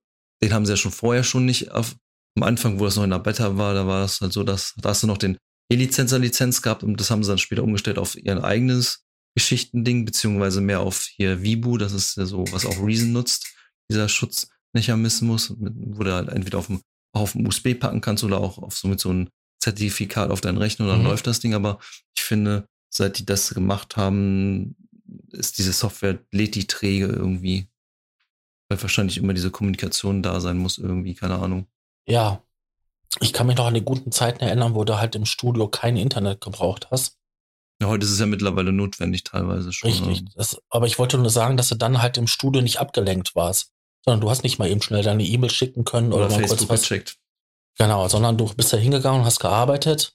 den 0.43 0.53
haben 0.53 0.67
sie 0.67 0.73
ja 0.73 0.77
schon 0.77 0.93
vorher 0.93 1.25
schon 1.25 1.45
nicht 1.45 1.71
auf, 1.71 1.95
am 2.37 2.43
Anfang, 2.43 2.79
wo 2.79 2.87
es 2.87 2.97
noch 2.97 3.05
in 3.05 3.11
der 3.11 3.19
Beta 3.19 3.57
war, 3.57 3.75
da 3.75 3.87
war 3.87 4.05
es 4.05 4.21
halt 4.21 4.33
so, 4.33 4.43
dass 4.43 4.75
da 4.77 4.91
hast 4.91 5.03
du 5.03 5.07
noch 5.07 5.19
den 5.19 5.39
E-Lizenser-Lizenz 5.71 6.63
gehabt 6.63 6.83
und 6.83 6.99
das 6.99 7.11
haben 7.11 7.23
sie 7.23 7.29
dann 7.29 7.39
später 7.39 7.63
umgestellt 7.63 7.99
auf 7.99 8.17
ihr 8.17 8.43
eigenes 8.43 9.05
Geschichtending, 9.35 10.05
beziehungsweise 10.05 10.61
mehr 10.61 10.81
auf 10.81 11.05
hier 11.05 11.43
Vibu, 11.43 11.79
das 11.79 11.93
ist 11.93 12.17
ja 12.17 12.27
so, 12.27 12.45
was 12.51 12.67
auch 12.67 12.85
Reason 12.85 13.13
nutzt, 13.13 13.55
dieser 13.91 14.09
Schutzmechanismus, 14.09 15.55
wo 15.59 16.03
du 16.03 16.13
halt 16.13 16.29
entweder 16.29 16.59
auf 16.59 16.67
dem, 16.67 16.83
auf 17.15 17.33
dem 17.33 17.47
USB 17.47 17.75
packen 17.79 18.01
kannst 18.01 18.25
oder 18.25 18.39
auch 18.39 18.59
auf 18.59 18.77
so 18.77 18.89
mit 18.89 19.01
so 19.01 19.11
einem 19.11 19.29
Zertifikat 19.63 20.31
auf 20.31 20.41
deinen 20.41 20.59
Rechner, 20.59 20.89
dann 20.89 21.01
mhm. 21.01 21.07
läuft 21.07 21.27
das 21.27 21.39
Ding, 21.39 21.55
aber 21.55 21.79
ich 22.17 22.23
finde, 22.23 22.67
seit 22.91 23.19
die 23.19 23.25
das 23.25 23.55
gemacht 23.55 23.97
haben, 23.97 24.77
ist 25.31 25.59
diese 25.59 25.73
Software, 25.73 26.19
lädt 26.33 26.57
die 26.57 26.67
träge 26.67 27.07
irgendwie. 27.07 27.69
Weil 28.69 28.83
wahrscheinlich 28.83 29.19
immer 29.19 29.35
diese 29.35 29.51
Kommunikation 29.51 30.23
da 30.23 30.41
sein 30.41 30.59
muss, 30.59 30.79
irgendwie, 30.79 31.15
keine 31.15 31.39
Ahnung. 31.39 31.67
Ja. 32.07 32.43
Ich 33.21 33.33
kann 33.33 33.47
mich 33.47 33.57
noch 33.57 33.67
an 33.67 33.75
die 33.75 33.85
guten 33.85 34.11
Zeiten 34.11 34.43
erinnern, 34.43 34.75
wo 34.75 34.85
du 34.85 34.99
halt 34.99 35.15
im 35.15 35.27
Studio 35.27 35.69
kein 35.69 35.97
Internet 35.97 36.41
gebraucht 36.41 36.89
hast. 36.91 37.19
Ja, 37.81 37.89
heute 37.89 38.05
ist 38.05 38.13
es 38.13 38.19
ja 38.19 38.27
mittlerweile 38.27 38.73
notwendig 38.73 39.23
teilweise 39.23 39.73
schon. 39.73 39.91
Richtig. 39.91 40.25
Das, 40.35 40.61
aber 40.71 40.87
ich 40.87 40.99
wollte 40.99 41.19
nur 41.19 41.31
sagen, 41.31 41.57
dass 41.57 41.69
du 41.69 41.75
dann 41.75 42.01
halt 42.01 42.17
im 42.17 42.27
Studio 42.27 42.63
nicht 42.63 42.81
abgelenkt 42.81 43.37
warst. 43.37 43.73
Sondern 44.05 44.21
du 44.21 44.31
hast 44.31 44.43
nicht 44.43 44.59
mal 44.59 44.69
eben 44.69 44.83
schnell 44.83 45.03
deine 45.03 45.25
E-Mail 45.25 45.51
schicken 45.51 45.85
können 45.85 46.13
oder, 46.13 46.27
oder 46.27 46.39
mal 46.39 46.47
kurz 46.47 46.69
was. 46.69 46.83
Gecheckt. 46.83 47.19
Genau, 47.79 48.09
sondern 48.09 48.37
du 48.37 48.53
bist 48.55 48.73
da 48.73 48.77
hingegangen 48.77 49.21
und 49.21 49.27
hast 49.27 49.41
gearbeitet 49.41 50.15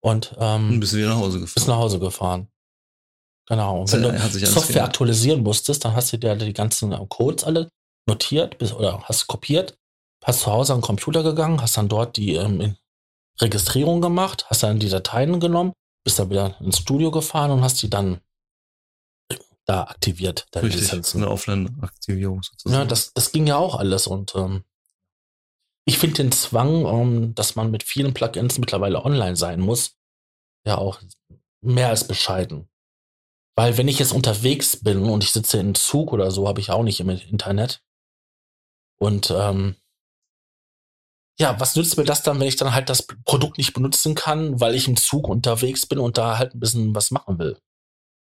und, 0.00 0.34
ähm, 0.38 0.70
und 0.70 0.80
bist 0.80 0.94
wieder 0.94 1.08
nach 1.08 1.16
Hause 1.16 1.40
gefahren. 1.40 1.54
Bist 1.54 1.68
nach 1.68 1.76
Hause 1.76 1.98
gefahren. 1.98 2.48
Genau. 3.48 3.82
Und 3.82 3.92
wenn 3.92 4.02
du 4.02 4.10
Software 4.10 4.62
geändert. 4.62 4.88
aktualisieren 4.88 5.42
musstest, 5.42 5.84
dann 5.84 5.94
hast 5.94 6.12
du 6.12 6.18
dir 6.18 6.34
die 6.34 6.52
ganzen 6.52 6.90
Codes 7.08 7.44
alle 7.44 7.68
notiert 8.08 8.58
bis, 8.58 8.72
oder 8.72 9.02
hast 9.02 9.26
kopiert, 9.26 9.78
hast 10.24 10.40
zu 10.40 10.52
Hause 10.52 10.72
an 10.72 10.80
den 10.80 10.84
Computer 10.84 11.22
gegangen, 11.22 11.60
hast 11.60 11.76
dann 11.76 11.88
dort 11.88 12.16
die 12.16 12.34
ähm, 12.34 12.76
Registrierung 13.40 14.00
gemacht, 14.00 14.46
hast 14.48 14.62
dann 14.62 14.78
die 14.78 14.88
Dateien 14.88 15.38
genommen, 15.40 15.72
bist 16.04 16.18
dann 16.18 16.30
wieder 16.30 16.60
ins 16.60 16.78
Studio 16.78 17.10
gefahren 17.10 17.50
und 17.50 17.62
hast 17.62 17.82
die 17.82 17.90
dann 17.90 18.20
da 19.66 19.82
aktiviert, 19.82 20.46
deine 20.52 20.66
Richtig, 20.66 20.82
Lizenzen. 20.82 21.22
Eine 21.22 21.30
Offline-Aktivierung 21.32 22.42
sozusagen. 22.42 22.80
Ja, 22.80 22.84
das, 22.84 23.12
das 23.12 23.32
ging 23.32 23.48
ja 23.48 23.56
auch 23.56 23.74
alles 23.74 24.06
und 24.06 24.34
ähm, 24.36 24.64
ich 25.86 25.98
finde 25.98 26.16
den 26.16 26.32
Zwang, 26.32 26.84
um, 26.84 27.14
ähm, 27.14 27.34
dass 27.34 27.54
man 27.54 27.70
mit 27.70 27.84
vielen 27.84 28.12
Plugins 28.12 28.58
mittlerweile 28.58 29.04
online 29.04 29.36
sein 29.36 29.60
muss, 29.60 29.96
ja 30.66 30.78
auch 30.78 31.00
mehr 31.62 31.88
als 31.88 32.06
bescheiden. 32.06 32.68
Weil 33.56 33.78
wenn 33.78 33.88
ich 33.88 33.98
jetzt 33.98 34.12
unterwegs 34.12 34.82
bin 34.82 35.04
und 35.04 35.24
ich 35.24 35.32
sitze 35.32 35.58
im 35.58 35.74
Zug 35.74 36.12
oder 36.12 36.30
so, 36.30 36.46
habe 36.46 36.60
ich 36.60 36.70
auch 36.70 36.82
nicht 36.82 37.00
im 37.00 37.08
Internet. 37.08 37.82
Und 38.98 39.32
ähm, 39.34 39.76
ja, 41.38 41.58
was 41.60 41.76
nützt 41.76 41.96
mir 41.96 42.04
das 42.04 42.22
dann, 42.22 42.40
wenn 42.40 42.48
ich 42.48 42.56
dann 42.56 42.74
halt 42.74 42.88
das 42.88 43.06
Produkt 43.24 43.58
nicht 43.58 43.72
benutzen 43.72 44.14
kann, 44.14 44.60
weil 44.60 44.74
ich 44.74 44.88
im 44.88 44.96
Zug 44.96 45.28
unterwegs 45.28 45.86
bin 45.86 45.98
und 45.98 46.18
da 46.18 46.38
halt 46.38 46.54
ein 46.54 46.60
bisschen 46.60 46.94
was 46.94 47.10
machen 47.10 47.38
will? 47.38 47.58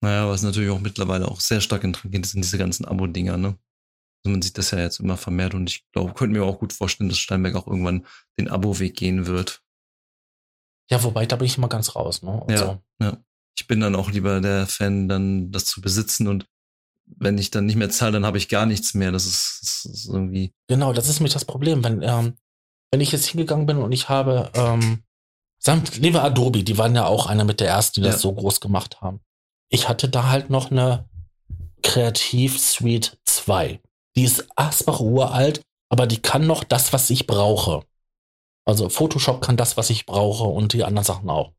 Naja, 0.02 0.28
was 0.28 0.42
natürlich 0.42 0.70
auch 0.70 0.80
mittlerweile 0.80 1.28
auch 1.28 1.40
sehr 1.40 1.60
stark 1.60 1.82
interessiert 1.84 2.26
sind 2.26 2.44
diese 2.44 2.58
ganzen 2.58 2.84
Abo-Dinger, 2.84 3.36
ne? 3.36 3.56
Also 4.24 4.32
man 4.32 4.42
sieht 4.42 4.56
das 4.56 4.70
ja 4.70 4.78
jetzt 4.78 5.00
immer 5.00 5.16
vermehrt 5.16 5.54
und 5.54 5.68
ich 5.68 5.84
glaube, 5.92 6.14
könnte 6.14 6.38
mir 6.38 6.44
auch 6.44 6.58
gut 6.58 6.72
vorstellen, 6.72 7.10
dass 7.10 7.18
Steinberg 7.18 7.56
auch 7.56 7.66
irgendwann 7.66 8.06
den 8.38 8.48
Abo-Weg 8.48 8.96
gehen 8.96 9.26
wird. 9.26 9.62
Ja, 10.90 11.02
wobei, 11.02 11.26
da 11.26 11.36
bin 11.36 11.46
ich 11.46 11.58
immer 11.58 11.68
ganz 11.68 11.94
raus, 11.94 12.22
ne? 12.22 12.44
Ja, 12.48 12.80
ja. 13.00 13.18
Ich 13.56 13.66
bin 13.66 13.80
dann 13.80 13.94
auch 13.94 14.10
lieber 14.10 14.40
der 14.40 14.66
Fan, 14.66 15.08
dann 15.08 15.52
das 15.52 15.66
zu 15.66 15.80
besitzen 15.80 16.26
und 16.26 16.46
wenn 17.06 17.38
ich 17.38 17.50
dann 17.50 17.66
nicht 17.66 17.76
mehr 17.76 17.90
zahle, 17.90 18.12
dann 18.12 18.26
habe 18.26 18.38
ich 18.38 18.48
gar 18.48 18.66
nichts 18.66 18.94
mehr. 18.94 19.12
Das 19.12 19.26
ist, 19.26 19.58
das 19.62 19.84
ist 19.84 20.08
irgendwie. 20.08 20.52
Genau, 20.68 20.92
das 20.92 21.08
ist 21.08 21.20
nämlich 21.20 21.34
das 21.34 21.44
Problem. 21.44 21.84
Wenn, 21.84 22.02
ähm, 22.02 22.34
wenn 22.90 23.00
ich 23.00 23.12
jetzt 23.12 23.26
hingegangen 23.26 23.66
bin 23.66 23.76
und 23.78 23.92
ich 23.92 24.08
habe, 24.08 24.50
ähm, 24.54 25.02
sagen 25.58 25.82
nehmen 26.00 26.14
wir 26.14 26.24
Adobe, 26.24 26.64
die 26.64 26.78
waren 26.78 26.94
ja 26.94 27.06
auch 27.06 27.26
einer 27.26 27.44
mit 27.44 27.60
der 27.60 27.68
ersten, 27.68 28.00
die 28.00 28.06
ja. 28.06 28.12
das 28.12 28.22
so 28.22 28.32
groß 28.32 28.60
gemacht 28.60 29.00
haben. 29.00 29.20
Ich 29.68 29.88
hatte 29.88 30.08
da 30.08 30.30
halt 30.30 30.50
noch 30.50 30.70
eine 30.70 31.08
Kreativ 31.82 32.58
Suite 32.58 33.18
2. 33.24 33.80
Die 34.16 34.24
ist 34.24 34.46
Asbach 34.56 35.00
uralt, 35.00 35.62
aber 35.88 36.06
die 36.06 36.20
kann 36.20 36.46
noch 36.46 36.64
das, 36.64 36.92
was 36.92 37.10
ich 37.10 37.26
brauche. 37.26 37.84
Also 38.64 38.88
Photoshop 38.88 39.42
kann 39.42 39.56
das, 39.56 39.76
was 39.76 39.90
ich 39.90 40.06
brauche 40.06 40.44
und 40.44 40.72
die 40.72 40.84
anderen 40.84 41.04
Sachen 41.04 41.28
auch. 41.28 41.52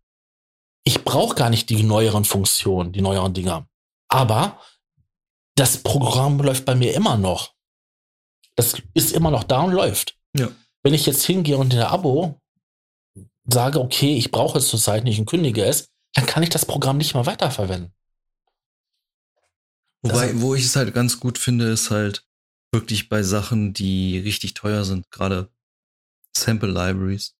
Ich 0.83 1.03
brauche 1.03 1.35
gar 1.35 1.49
nicht 1.49 1.69
die 1.69 1.83
neueren 1.83 2.25
Funktionen, 2.25 2.91
die 2.91 3.01
neueren 3.01 3.33
Dinger. 3.33 3.67
Aber 4.07 4.59
das 5.55 5.77
Programm 5.77 6.39
läuft 6.39 6.65
bei 6.65 6.75
mir 6.75 6.93
immer 6.93 7.17
noch. 7.17 7.53
Das 8.55 8.81
ist 8.93 9.11
immer 9.11 9.31
noch 9.31 9.43
da 9.43 9.61
und 9.61 9.73
läuft. 9.73 10.17
Ja. 10.35 10.49
Wenn 10.83 10.93
ich 10.93 11.05
jetzt 11.05 11.23
hingehe 11.23 11.57
und 11.57 11.73
in 11.73 11.79
der 11.79 11.91
Abo 11.91 12.39
sage, 13.45 13.79
okay, 13.79 14.15
ich 14.17 14.31
brauche 14.31 14.57
es 14.57 14.67
zurzeit 14.67 15.03
nicht 15.03 15.19
und 15.19 15.25
kündige 15.25 15.65
es, 15.65 15.89
dann 16.13 16.25
kann 16.25 16.43
ich 16.43 16.49
das 16.49 16.65
Programm 16.65 16.97
nicht 16.97 17.13
mehr 17.13 17.25
weiterverwenden. 17.25 17.93
Wobei, 20.01 20.31
das, 20.31 20.41
wo 20.41 20.55
ich 20.55 20.65
es 20.65 20.75
halt 20.75 20.93
ganz 20.93 21.19
gut 21.19 21.37
finde, 21.37 21.71
ist 21.71 21.89
halt 21.89 22.25
wirklich 22.71 23.09
bei 23.09 23.23
Sachen, 23.23 23.73
die 23.73 24.19
richtig 24.19 24.53
teuer 24.53 24.83
sind, 24.83 25.09
gerade 25.11 25.49
Sample 26.35 26.69
Libraries. 26.69 27.35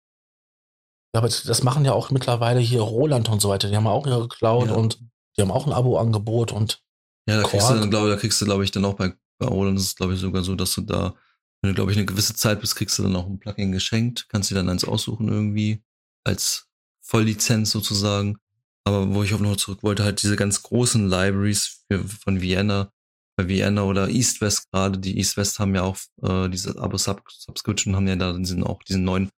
Ja, 1.14 1.20
aber 1.20 1.30
das 1.30 1.64
machen 1.64 1.86
ja 1.86 1.94
auch 1.94 2.12
mittlerweile 2.12 2.60
hier 2.60 2.82
Roland 2.82 3.30
und 3.30 3.42
so 3.42 3.50
weiter. 3.50 3.70
Die 3.70 3.76
haben 3.76 3.88
auch 3.88 4.06
ihre 4.06 4.28
Cloud 4.28 4.68
ja. 4.68 4.74
und 4.74 5.00
die 5.38 5.42
haben 5.42 5.52
auch 5.52 5.66
ein 5.66 5.74
Abo-Angebot 5.74 6.52
und. 6.52 6.82
Ja, 7.28 7.42
da 7.42 7.48
kriegst 7.48 7.70
du 7.70 7.74
dann, 7.74 7.90
glaube 7.90 8.10
da 8.10 8.18
kriegst 8.18 8.40
du, 8.42 8.46
glaube 8.46 8.64
ich, 8.64 8.72
dann 8.72 8.86
auch 8.86 8.96
bei, 8.96 9.14
bei 9.40 9.48
Roland 9.48 9.80
ist 9.80 9.86
es, 9.86 9.96
glaube 9.96 10.14
ich, 10.14 10.20
sogar 10.20 10.44
so, 10.44 10.56
dass 10.56 10.74
du 10.76 10.82
da, 10.82 11.16
wenn 11.62 11.72
du, 11.72 11.74
glaube 11.74 11.92
ich, 11.92 11.98
eine 11.98 12.06
gewisse 12.06 12.36
Zeit 12.36 12.62
bist, 12.62 12.76
kriegst 12.76 13.00
du 13.00 13.04
dann 13.04 13.16
auch 13.16 13.26
ein 13.26 13.40
Plugin 13.40 13.72
geschenkt, 13.72 14.28
kannst 14.30 14.52
dir 14.52 14.56
dann 14.56 14.70
eins 14.70 14.86
aussuchen 14.86 15.28
irgendwie 15.28 15.84
als 16.24 16.68
Volllizenz 17.02 17.72
sozusagen. 17.72 18.38
Aber 18.84 19.14
wo 19.14 19.24
ich 19.24 19.34
auch 19.34 19.40
noch 19.40 19.56
zurück 19.56 19.82
wollte, 19.82 20.04
halt 20.04 20.22
diese 20.22 20.36
ganz 20.36 20.62
großen 20.62 21.10
Libraries 21.10 21.86
für, 21.88 22.04
von 22.04 22.42
Vienna, 22.42 22.92
bei 23.36 23.48
Vienna 23.48 23.84
oder 23.84 24.10
East 24.10 24.42
West 24.42 24.72
gerade, 24.72 24.98
die 24.98 25.18
East 25.18 25.38
West 25.38 25.60
haben 25.60 25.76
ja 25.76 25.84
auch 25.84 25.98
äh, 26.22 26.50
diese 26.50 26.78
Abo-Subscription, 26.80 27.96
haben 27.96 28.08
ja 28.08 28.16
da 28.16 28.34
diesen, 28.34 28.64
auch 28.64 28.82
diesen 28.84 29.04
neuen 29.04 29.30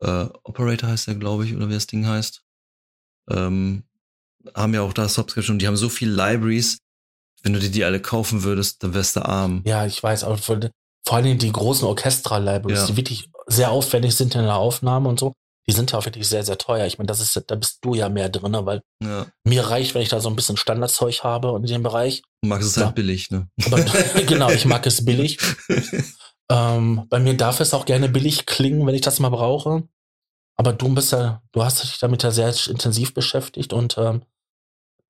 äh, 0.00 0.26
Operator 0.42 0.90
heißt 0.90 1.06
der, 1.06 1.14
glaube 1.14 1.46
ich, 1.46 1.56
oder 1.56 1.68
wie 1.68 1.74
das 1.74 1.86
Ding 1.86 2.06
heißt. 2.06 2.42
Ähm, 3.30 3.84
haben 4.54 4.74
ja 4.74 4.82
auch 4.82 4.92
da 4.92 5.08
Subscription, 5.08 5.58
die 5.58 5.66
haben 5.66 5.76
so 5.76 5.88
viele 5.88 6.12
Libraries, 6.12 6.78
wenn 7.42 7.52
du 7.52 7.58
dir 7.58 7.70
die 7.70 7.84
alle 7.84 8.00
kaufen 8.00 8.42
würdest, 8.42 8.82
dann 8.82 8.94
wärst 8.94 9.16
du 9.16 9.24
arm. 9.24 9.62
Ja, 9.64 9.86
ich 9.86 10.02
weiß, 10.02 10.24
aber 10.24 10.38
vor, 10.38 10.60
vor 11.04 11.16
allem 11.16 11.38
die 11.38 11.52
großen 11.52 11.86
Orchestra-Libraries, 11.86 12.80
ja. 12.80 12.86
die 12.86 12.96
wirklich 12.96 13.30
sehr 13.46 13.70
aufwendig 13.70 14.14
sind 14.14 14.34
in 14.34 14.42
der 14.42 14.56
Aufnahme 14.56 15.08
und 15.08 15.18
so, 15.18 15.32
die 15.68 15.74
sind 15.74 15.90
ja 15.90 15.98
auch 15.98 16.04
wirklich 16.04 16.28
sehr, 16.28 16.44
sehr 16.44 16.58
teuer. 16.58 16.86
Ich 16.86 16.98
meine, 16.98 17.08
das 17.08 17.20
ist, 17.20 17.42
da 17.48 17.54
bist 17.56 17.78
du 17.82 17.94
ja 17.94 18.08
mehr 18.08 18.28
drin, 18.28 18.56
weil 18.64 18.82
ja. 19.02 19.26
mir 19.44 19.66
reicht, 19.66 19.94
wenn 19.94 20.02
ich 20.02 20.08
da 20.08 20.20
so 20.20 20.28
ein 20.28 20.36
bisschen 20.36 20.56
Standardzeug 20.56 21.24
habe 21.24 21.56
in 21.56 21.66
dem 21.66 21.82
Bereich. 21.82 22.22
Du 22.42 22.48
magst 22.48 22.68
es 22.68 22.82
halt 22.82 22.94
billig, 22.94 23.30
ne? 23.30 23.48
Aber, 23.64 23.82
genau, 24.26 24.50
ich 24.50 24.64
mag 24.64 24.86
es 24.86 25.04
billig. 25.04 25.38
ähm, 26.50 27.06
bei 27.08 27.18
mir 27.18 27.36
darf 27.36 27.58
es 27.60 27.74
auch 27.74 27.84
gerne 27.84 28.08
billig 28.08 28.46
klingen, 28.46 28.86
wenn 28.86 28.94
ich 28.94 29.00
das 29.00 29.18
mal 29.18 29.30
brauche. 29.30 29.88
Aber 30.56 30.72
du 30.72 30.88
bist 30.94 31.12
ja, 31.12 31.42
du 31.52 31.64
hast 31.64 31.82
dich 31.82 31.98
damit 31.98 32.22
ja 32.22 32.30
sehr 32.30 32.54
intensiv 32.68 33.12
beschäftigt 33.12 33.72
und 33.72 33.98
ähm, 33.98 34.22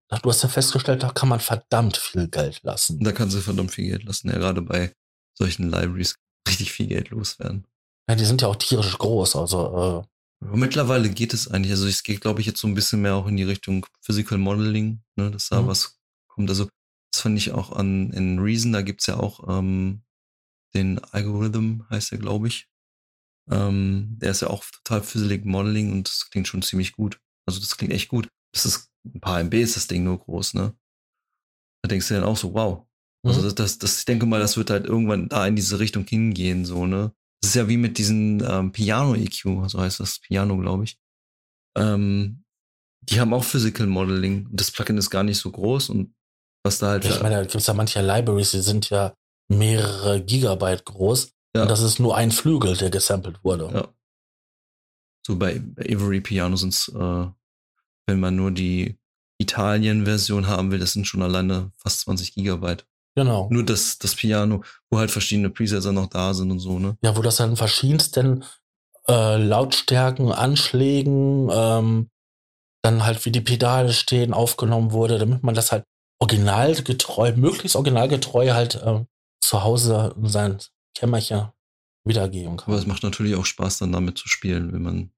du 0.09 0.31
hast 0.31 0.43
ja 0.43 0.49
festgestellt, 0.49 1.03
da 1.03 1.11
kann 1.11 1.29
man 1.29 1.41
verdammt 1.41 1.99
viel 1.99 2.29
Geld 2.29 2.61
lassen. 2.63 2.99
Da 3.01 3.13
kannst 3.13 3.37
du 3.37 3.41
verdammt 3.41 3.73
viel 3.73 3.89
Geld 3.91 4.05
lassen, 4.05 4.29
ja, 4.29 4.39
gerade 4.39 4.63
bei 4.63 4.93
solchen 5.35 5.71
Libraries 5.71 6.17
richtig 6.49 6.73
viel 6.73 6.87
Geld 6.87 7.11
loswerden. 7.11 7.67
Ja, 8.09 8.17
die 8.17 8.25
sind 8.25 8.43
ja 8.43 8.49
auch 8.49 8.57
tierisch 8.57 8.99
groß, 8.99 9.37
also 9.37 10.05
äh, 10.05 10.16
Mittlerweile 10.41 11.11
geht 11.11 11.33
es 11.33 11.49
eigentlich. 11.49 11.73
Also 11.73 11.87
es 11.87 12.03
geht, 12.03 12.21
glaube 12.21 12.41
ich, 12.41 12.47
jetzt 12.47 12.61
so 12.61 12.69
ein 12.69 12.75
bisschen 12.75 13.03
mehr 13.03 13.15
auch 13.15 13.27
in 13.27 13.37
die 13.37 13.43
Richtung 13.43 13.87
Physical 14.03 14.39
Modeling, 14.39 15.03
ne, 15.17 15.31
dass 15.31 15.49
da 15.49 15.63
mhm. 15.63 15.67
was 15.67 15.99
kommt. 16.29 16.51
Also 16.51 16.69
das 17.13 17.23
fand 17.23 17.39
ich 17.39 17.53
auch 17.53 17.73
an 17.73 18.11
in 18.13 18.39
Reason, 18.39 18.73
da 18.73 18.83
gibt's 18.83 19.07
ja 19.07 19.17
auch 19.17 19.49
ähm, 19.49 20.03
den 20.75 20.99
Algorithm, 20.99 21.89
heißt 21.89 22.13
der, 22.13 22.19
glaube 22.19 22.49
ich. 22.49 22.69
Ähm, 23.51 24.17
der 24.19 24.33
ist 24.33 24.43
ja 24.43 24.49
auch 24.49 24.65
total 24.65 25.03
Physical 25.03 25.47
Modeling 25.47 25.93
und 25.93 26.09
das 26.09 26.29
klingt 26.31 26.49
schon 26.49 26.63
ziemlich 26.63 26.93
gut. 26.93 27.21
Also 27.47 27.61
das 27.61 27.77
klingt 27.77 27.93
echt 27.93 28.09
gut. 28.09 28.29
Das 28.53 28.67
ist 28.67 28.91
ein 29.05 29.21
paar 29.21 29.41
MB 29.41 29.55
ist 29.55 29.77
das 29.77 29.87
Ding 29.87 30.05
nur 30.05 30.19
groß, 30.19 30.55
ne? 30.55 30.77
Da 31.83 31.89
denkst 31.89 32.09
du 32.09 32.15
dann 32.15 32.25
auch 32.25 32.37
so, 32.37 32.53
wow. 32.55 32.87
Also 33.25 33.41
mhm. 33.41 33.45
das, 33.45 33.55
das, 33.55 33.79
das, 33.79 33.99
ich 34.01 34.05
denke 34.05 34.27
mal, 34.27 34.41
das 34.41 34.57
wird 34.57 34.71
halt 34.71 34.87
irgendwann 34.87 35.29
da 35.29 35.47
in 35.47 35.57
diese 35.57 35.79
Richtung 35.79 36.05
hingehen, 36.05 36.65
so, 36.65 36.87
ne? 36.87 37.15
Das 37.47 37.55
ist 37.55 37.61
ja 37.61 37.69
wie 37.69 37.77
mit 37.77 37.97
diesen 37.97 38.43
ähm, 38.45 38.73
Piano-EQ, 38.73 39.71
so 39.71 39.79
heißt 39.79 40.01
das 40.01 40.19
Piano, 40.19 40.57
glaube 40.57 40.83
ich. 40.83 40.99
Ähm, 41.79 42.43
die 43.03 43.21
haben 43.21 43.33
auch 43.33 43.45
Physical 43.45 43.87
Modeling. 43.87 44.49
Das 44.51 44.73
Plugin 44.73 44.99
ist 44.99 45.11
gar 45.11 45.23
nicht 45.23 45.39
so 45.39 45.53
groß 45.53 45.91
und 45.91 46.13
was 46.65 46.81
da 46.81 46.89
halt. 46.89 47.05
Ich 47.05 47.23
meine, 47.23 47.37
da 47.37 47.43
gibt 47.43 47.55
es 47.55 47.69
ja 47.69 47.75
manche 47.75 48.03
Libraries, 48.03 48.51
die 48.51 48.63
sind 48.63 48.91
ja 48.91 49.15
mehrere 49.47 50.25
Gigabyte 50.25 50.85
groß. 50.87 51.31
Ja. 51.55 51.63
Und 51.63 51.71
das 51.71 51.83
ist 51.83 52.01
nur 52.01 52.17
ein 52.17 52.33
Flügel, 52.33 52.77
der 52.77 52.91
gesampelt 52.91 53.45
wurde. 53.45 53.71
Ja. 53.73 53.95
So 55.25 55.37
bei 55.37 55.63
Avery 55.79 56.21
Piano 56.21 56.57
sind 56.57 56.75
es, 56.75 56.89
äh, 56.89 57.27
wenn 58.07 58.19
man 58.19 58.35
nur 58.35 58.51
die 58.51 58.99
Italien-Version 59.39 60.49
haben 60.49 60.73
will, 60.73 60.81
das 60.81 60.95
sind 60.95 61.07
schon 61.07 61.23
alleine 61.23 61.71
fast 61.77 62.01
20 62.01 62.35
Gigabyte. 62.35 62.89
Genau. 63.17 63.49
Nur 63.51 63.65
das, 63.65 63.99
das 63.99 64.15
Piano, 64.15 64.63
wo 64.91 64.99
halt 64.99 65.11
verschiedene 65.11 65.49
Presets 65.49 65.87
noch 65.87 66.07
da 66.07 66.35
sind 66.35 66.51
und 66.51 66.59
so, 66.59 66.79
ne? 66.79 66.99
Ja, 67.03 67.17
wo 67.17 67.23
das 67.23 67.37
dann 67.37 67.57
verschiedensten 67.57 68.45
äh, 69.09 69.37
Lautstärken, 69.39 70.31
Anschlägen, 70.33 71.49
ähm, 71.51 72.11
dann 72.83 73.05
halt 73.05 73.25
wie 73.25 73.33
die 73.33 73.41
Pedale 73.41 73.93
stehen, 73.95 74.35
aufgenommen 74.35 74.93
wurde, 74.93 75.19
damit 75.19 75.43
man 75.43 75.55
das 75.55 75.73
halt 75.73 75.85
originalgetreu, 76.21 77.33
möglichst 77.37 77.75
originalgetreu 77.75 78.53
halt 78.53 78.77
äh, 78.77 79.05
zu 79.41 79.65
Hause 79.65 80.15
in 80.17 80.29
sein 80.29 80.59
Kämmerchen 80.95 81.49
wiedergeben 82.05 82.59
kann. 82.59 82.73
Aber 82.73 82.79
es 82.79 82.87
macht 82.87 83.03
natürlich 83.03 83.35
auch 83.35 83.47
Spaß, 83.47 83.79
dann 83.79 83.93
damit 83.93 84.19
zu 84.19 84.29
spielen, 84.29 84.73
wenn 84.73 84.83
man. 84.83 85.11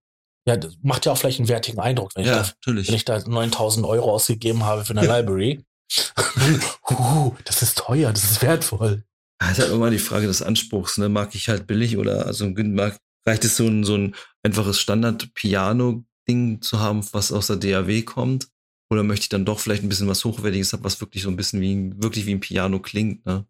Ja, 0.46 0.56
das 0.56 0.76
macht 0.82 1.04
ja 1.04 1.12
auch 1.12 1.18
vielleicht 1.18 1.40
einen 1.40 1.48
wertigen 1.48 1.80
Eindruck, 1.80 2.12
wenn, 2.14 2.24
ja, 2.24 2.40
ich, 2.40 2.46
da, 2.46 2.54
natürlich. 2.54 2.88
wenn 2.88 2.94
ich 2.94 3.04
da 3.04 3.18
9000 3.18 3.84
Euro 3.86 4.12
ausgegeben 4.12 4.64
habe 4.64 4.84
für 4.84 4.96
eine 4.96 5.06
Library. 5.20 5.64
uh, 6.90 7.34
das 7.44 7.62
ist 7.62 7.78
teuer, 7.78 8.12
das 8.12 8.30
ist 8.30 8.42
wertvoll. 8.42 9.04
Das 9.38 9.52
ist 9.52 9.60
halt 9.60 9.72
immer 9.72 9.90
die 9.90 9.98
Frage 9.98 10.26
des 10.26 10.42
Anspruchs, 10.42 10.98
ne? 10.98 11.08
Mag 11.08 11.34
ich 11.34 11.48
halt 11.48 11.66
billig 11.66 11.96
oder 11.96 12.26
also 12.26 12.48
mag, 12.48 12.98
reicht 13.26 13.44
es 13.44 13.56
so 13.56 13.66
ein, 13.66 13.84
so 13.84 13.94
ein 13.94 14.14
einfaches 14.42 14.80
Standard-Piano-Ding 14.80 16.60
zu 16.60 16.80
haben, 16.80 17.06
was 17.12 17.32
aus 17.32 17.46
der 17.46 17.56
DAW 17.56 18.02
kommt? 18.02 18.48
Oder 18.90 19.02
möchte 19.02 19.24
ich 19.24 19.28
dann 19.28 19.44
doch 19.44 19.60
vielleicht 19.60 19.82
ein 19.82 19.88
bisschen 19.88 20.08
was 20.08 20.24
Hochwertiges 20.24 20.72
haben, 20.72 20.84
was 20.84 21.00
wirklich 21.00 21.22
so 21.22 21.28
ein 21.28 21.36
bisschen 21.36 21.60
wie 21.60 21.92
wirklich 22.02 22.26
wie 22.26 22.34
ein 22.34 22.40
Piano 22.40 22.80
klingt, 22.80 23.24
ne? 23.26 23.46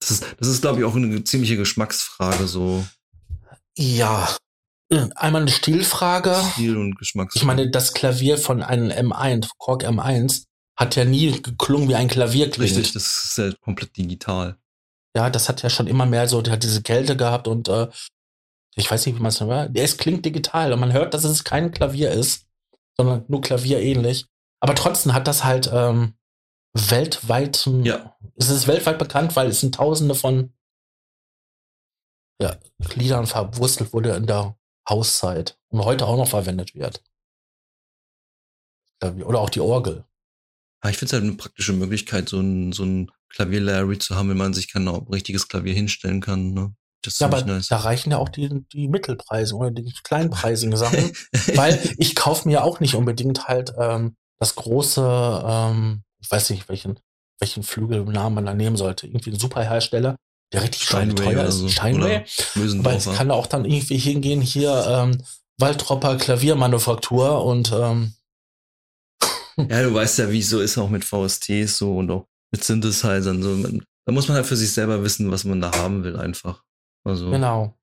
Das 0.00 0.10
ist, 0.10 0.26
das 0.38 0.48
ist, 0.48 0.62
glaube 0.62 0.80
ich, 0.80 0.84
auch 0.86 0.96
eine 0.96 1.22
ziemliche 1.24 1.56
Geschmacksfrage, 1.56 2.46
so. 2.46 2.86
Ja. 3.76 4.34
Einmal 5.14 5.42
eine 5.42 5.50
Stilfrage. 5.50 6.34
Stil 6.52 6.76
und 6.76 6.96
Geschmacksfrage. 6.96 7.38
Ich 7.38 7.46
meine, 7.46 7.70
das 7.70 7.92
Klavier 7.92 8.38
von 8.38 8.62
einem 8.62 8.90
M1, 8.90 9.50
Korg 9.58 9.84
M1, 9.84 10.46
hat 10.80 10.96
ja 10.96 11.04
nie 11.04 11.42
geklungen 11.42 11.88
wie 11.90 11.94
ein 11.94 12.08
Klavier 12.08 12.50
klingt. 12.50 12.70
Richtig, 12.70 12.94
das 12.94 13.24
ist 13.24 13.38
ja 13.38 13.52
komplett 13.60 13.94
digital. 13.98 14.56
Ja, 15.14 15.28
das 15.28 15.48
hat 15.48 15.62
ja 15.62 15.68
schon 15.68 15.86
immer 15.86 16.06
mehr 16.06 16.26
so, 16.26 16.40
der 16.40 16.54
hat 16.54 16.62
diese 16.62 16.82
Kälte 16.82 17.16
gehabt 17.16 17.48
und 17.48 17.68
äh, 17.68 17.88
ich 18.76 18.90
weiß 18.90 19.04
nicht, 19.04 19.16
wie 19.16 19.20
man 19.20 19.28
es 19.28 19.40
nennt. 19.40 19.76
Es 19.76 19.98
klingt 19.98 20.24
digital 20.24 20.72
und 20.72 20.80
man 20.80 20.92
hört, 20.92 21.12
dass 21.12 21.24
es 21.24 21.44
kein 21.44 21.70
Klavier 21.70 22.10
ist, 22.10 22.46
sondern 22.96 23.24
nur 23.28 23.42
Klavier 23.42 23.80
ähnlich. 23.80 24.26
Aber 24.60 24.74
trotzdem 24.74 25.12
hat 25.12 25.26
das 25.26 25.44
halt 25.44 25.70
ähm, 25.70 26.14
weltweit, 26.72 27.66
ja. 27.82 28.16
es 28.36 28.48
ist 28.48 28.66
weltweit 28.66 28.98
bekannt, 28.98 29.36
weil 29.36 29.48
es 29.48 29.60
sind 29.60 29.74
Tausende 29.74 30.14
von 30.14 30.54
ja, 32.40 32.56
Liedern 32.94 33.26
verwurstelt 33.26 33.92
wurde 33.92 34.14
in 34.14 34.26
der 34.26 34.56
Hauszeit 34.88 35.58
und 35.68 35.84
heute 35.84 36.06
auch 36.06 36.16
noch 36.16 36.28
verwendet 36.28 36.74
wird. 36.74 37.02
Oder 39.02 39.40
auch 39.40 39.50
die 39.50 39.60
Orgel. 39.60 40.04
Ja, 40.82 40.90
ich 40.90 40.96
finde 40.96 41.06
es 41.06 41.12
halt 41.12 41.24
eine 41.24 41.36
praktische 41.36 41.72
Möglichkeit, 41.72 42.28
so 42.28 42.40
ein, 42.40 42.72
so 42.72 42.84
ein 42.84 43.10
Klavier-Larry 43.30 43.98
zu 43.98 44.16
haben, 44.16 44.30
wenn 44.30 44.36
man 44.36 44.54
sich 44.54 44.72
kein 44.72 44.88
richtiges 44.88 45.48
Klavier 45.48 45.74
hinstellen 45.74 46.20
kann. 46.20 46.52
Ne? 46.52 46.74
Das 47.02 47.18
ja, 47.18 47.26
aber 47.26 47.42
nice. 47.44 47.68
da 47.68 47.78
reichen 47.78 48.10
ja 48.10 48.18
auch 48.18 48.28
die, 48.28 48.64
die 48.72 48.88
Mittelpreise 48.88 49.54
oder 49.54 49.70
die 49.70 49.92
kleinpreisigen 50.04 50.76
Sachen, 50.78 51.12
weil 51.54 51.78
ich 51.98 52.14
kaufe 52.14 52.48
mir 52.48 52.64
auch 52.64 52.80
nicht 52.80 52.94
unbedingt 52.94 53.48
halt 53.48 53.72
ähm, 53.78 54.16
das 54.38 54.54
große, 54.54 55.44
ähm, 55.46 56.02
ich 56.20 56.30
weiß 56.30 56.50
nicht, 56.50 56.68
welchen, 56.68 56.98
welchen 57.38 57.62
Flügelnamen 57.62 58.34
man 58.34 58.46
da 58.46 58.54
nehmen 58.54 58.76
sollte. 58.76 59.06
Irgendwie 59.06 59.30
ein 59.30 59.38
Superhersteller, 59.38 60.16
der 60.52 60.62
richtig 60.62 60.84
Steinway 60.84 61.24
teuer 61.24 61.44
ist. 61.44 61.58
So. 61.58 61.68
Steinway. 61.68 62.24
Aber 62.80 62.96
ich 62.96 63.04
kann 63.04 63.28
da 63.28 63.34
auch 63.34 63.46
dann 63.46 63.64
irgendwie 63.64 63.98
hingehen, 63.98 64.40
hier 64.40 64.84
ähm, 64.88 65.22
Waldropper 65.58 66.16
Klaviermanufaktur 66.16 67.44
und 67.44 67.72
ähm, 67.72 68.14
ja, 69.68 69.82
du 69.82 69.94
weißt 69.94 70.18
ja, 70.18 70.30
wie 70.30 70.38
es 70.38 70.50
so 70.50 70.60
ist, 70.60 70.78
auch 70.78 70.88
mit 70.88 71.04
VSTs 71.04 71.78
so 71.78 71.96
und 71.98 72.10
auch 72.10 72.26
mit 72.50 72.64
Synthesizern. 72.64 73.42
So. 73.42 73.80
Da 74.04 74.12
muss 74.12 74.28
man 74.28 74.36
halt 74.36 74.46
für 74.46 74.56
sich 74.56 74.72
selber 74.72 75.02
wissen, 75.02 75.30
was 75.30 75.44
man 75.44 75.60
da 75.60 75.72
haben 75.72 76.04
will, 76.04 76.16
einfach. 76.16 76.62
Also. 77.04 77.30
Genau. 77.30 77.74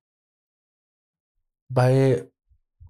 Bei 1.70 2.26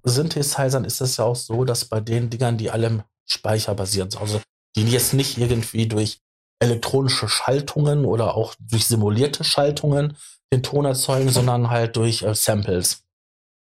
Synthesizern 0.05 0.85
ist 0.85 1.01
es 1.01 1.17
ja 1.17 1.25
auch 1.25 1.37
so, 1.37 1.65
dass 1.65 1.85
bei 1.85 2.01
den 2.01 2.31
Dingern, 2.31 2.59
die 2.59 2.71
alle 2.71 3.05
speicherbasiert 3.27 4.13
sind, 4.13 4.21
also 4.21 4.41
die 4.77 4.89
jetzt 4.89 5.15
nicht 5.15 5.39
irgendwie 5.39 5.87
durch 5.87 6.21
elektronische 6.61 7.29
Schaltungen 7.29 8.05
oder 8.05 8.35
auch 8.35 8.55
durch 8.61 8.87
simulierte 8.87 9.45
Schaltungen 9.45 10.17
den 10.53 10.63
Ton 10.63 10.85
erzeugen, 10.85 11.31
sondern 11.31 11.71
halt 11.71 11.97
durch 11.97 12.23
äh, 12.23 12.35
Samples. 12.35 13.05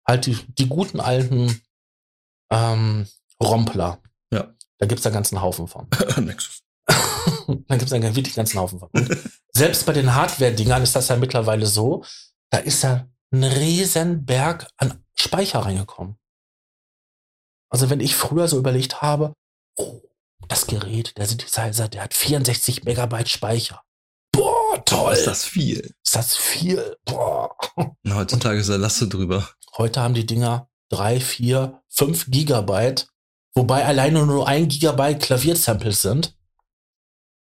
Halt 0.07 0.25
die, 0.25 0.35
die 0.57 0.67
guten 0.67 0.99
alten 0.99 1.61
ähm, 2.51 3.07
Rompler. 3.41 3.99
Ja. 4.31 4.53
Da 4.81 4.87
gibt's 4.87 5.03
da 5.03 5.11
ganzen 5.11 5.39
Haufen 5.39 5.67
von. 5.67 5.87
Nexus. 6.25 6.63
da 6.87 7.77
gibt's 7.77 7.91
da 7.91 8.01
wirklich 8.01 8.33
ganzen 8.33 8.59
Haufen 8.59 8.79
von. 8.79 8.89
Selbst 9.53 9.85
bei 9.85 9.93
den 9.93 10.15
Hardware-Dingern 10.15 10.81
ist 10.81 10.95
das 10.95 11.09
ja 11.09 11.17
mittlerweile 11.17 11.67
so, 11.67 12.03
da 12.49 12.57
ist 12.57 12.81
ja 12.81 13.07
ein 13.31 13.43
riesen 13.43 14.25
Berg 14.25 14.67
an 14.77 15.03
Speicher 15.13 15.59
reingekommen. 15.59 16.17
Also 17.69 17.91
wenn 17.91 17.99
ich 17.99 18.15
früher 18.15 18.47
so 18.47 18.57
überlegt 18.57 19.03
habe, 19.03 19.33
oh, 19.77 20.01
das 20.47 20.65
Gerät, 20.65 21.15
der 21.15 21.27
Synthesizer, 21.27 21.87
der 21.87 22.01
hat 22.01 22.15
64 22.15 22.83
Megabyte 22.83 23.29
Speicher. 23.29 23.83
Boah, 24.31 24.83
toll. 24.83 25.13
Ist 25.13 25.27
das 25.27 25.45
viel? 25.45 25.93
Ist 26.03 26.15
das 26.15 26.35
viel? 26.35 26.97
Boah. 27.05 27.55
Na, 28.01 28.15
heutzutage 28.15 28.59
ist 28.59 28.69
da 28.71 28.77
Lasse 28.77 29.07
drüber. 29.07 29.47
Heute 29.77 30.01
haben 30.01 30.15
die 30.15 30.25
Dinger 30.25 30.71
drei, 30.89 31.19
vier, 31.19 31.83
fünf 31.87 32.31
Gigabyte, 32.31 33.10
wobei 33.55 33.85
alleine 33.85 34.25
nur 34.25 34.47
ein 34.47 34.67
Gigabyte 34.67 35.21
Klaviersamples 35.21 36.01
sind. 36.01 36.37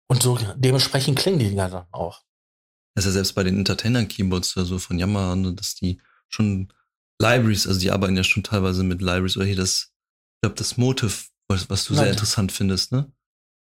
Und 0.07 0.23
so 0.23 0.39
dementsprechend 0.55 1.19
klingen 1.19 1.39
die 1.39 1.49
Dinger 1.49 1.69
dann 1.69 1.85
auch. 1.91 2.23
Das 2.95 3.05
ist 3.05 3.11
ja 3.11 3.13
selbst 3.13 3.33
bei 3.35 3.43
den 3.43 3.59
Entertainer-Keyboards 3.59 4.57
oder 4.57 4.65
so 4.65 4.79
von 4.79 4.97
Yamaha, 4.97 5.35
dass 5.51 5.75
die 5.75 6.01
schon 6.27 6.73
Libraries, 7.21 7.67
also 7.67 7.79
die 7.79 7.91
arbeiten 7.91 8.17
ja 8.17 8.23
schon 8.23 8.43
teilweise 8.43 8.83
mit 8.83 9.01
Libraries 9.01 9.37
oder 9.37 9.45
hier 9.45 9.55
das, 9.55 9.91
ich 10.35 10.41
glaube, 10.41 10.55
das 10.55 10.77
Motive, 10.77 11.13
was, 11.47 11.69
was 11.69 11.85
du 11.85 11.93
Nein. 11.93 12.03
sehr 12.03 12.11
interessant 12.13 12.51
findest, 12.51 12.91
ne? 12.91 13.11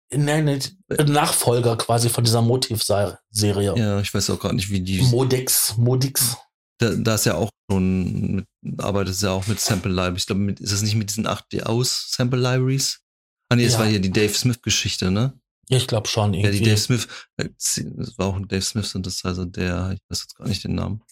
Nein, 0.09 0.45
nein, 0.45 0.61
Nachfolger 1.07 1.75
quasi 1.75 2.09
von 2.09 2.23
dieser 2.23 2.41
Motiv-Serie. 2.41 3.73
Ja, 3.75 3.99
ich 3.99 4.13
weiß 4.13 4.29
auch 4.29 4.39
gar 4.39 4.53
nicht, 4.53 4.69
wie 4.69 4.79
die. 4.79 5.01
Modix, 5.01 5.75
Modix. 5.75 6.37
Da, 6.77 6.91
da 6.95 7.15
ist 7.15 7.25
ja 7.25 7.35
auch 7.35 7.49
schon, 7.69 8.35
mit, 8.35 8.45
arbeitet 8.77 9.13
es 9.15 9.21
ja 9.21 9.31
auch 9.31 9.47
mit 9.47 9.59
Sample 9.59 9.91
Libraries. 9.91 10.21
Ich 10.23 10.27
glaube, 10.27 10.51
ist 10.51 10.73
das 10.73 10.81
nicht 10.81 10.95
mit 10.95 11.09
diesen 11.09 11.27
8D 11.27 11.63
aus 11.63 12.11
Sample 12.11 12.39
Libraries? 12.39 13.01
Ah, 13.49 13.55
nee, 13.55 13.63
das 13.65 13.73
Ja. 13.73 13.79
war 13.79 13.87
hier 13.87 13.99
die 13.99 14.11
Dave 14.11 14.33
Smith-Geschichte, 14.33 15.11
ne? 15.11 15.39
Ja, 15.69 15.77
ich 15.77 15.87
glaube 15.87 16.07
schon 16.07 16.33
Ja, 16.33 16.41
irgendwie. 16.45 16.59
die 16.59 16.65
Dave 16.65 16.77
Smith, 16.77 17.07
äh, 17.37 17.49
das 17.49 18.17
war 18.17 18.27
auch 18.27 18.35
ein 18.35 18.47
Dave 18.47 18.61
Smith 18.61 18.89
Synthesizer, 18.89 19.45
der, 19.45 19.91
ich 19.93 19.99
weiß 20.09 20.21
jetzt 20.21 20.35
gar 20.35 20.47
nicht 20.47 20.63
den 20.63 20.75
Namen, 20.75 21.03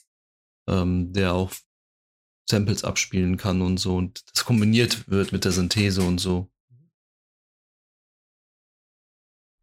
ähm, 0.69 1.11
der 1.13 1.33
auch 1.33 1.51
Samples 2.49 2.83
abspielen 2.83 3.37
kann 3.37 3.61
und 3.61 3.77
so 3.79 3.95
und 3.97 4.23
das 4.33 4.45
kombiniert 4.45 5.09
wird 5.09 5.31
mit 5.31 5.45
der 5.45 5.51
Synthese 5.51 6.03
und 6.03 6.19
so. 6.19 6.49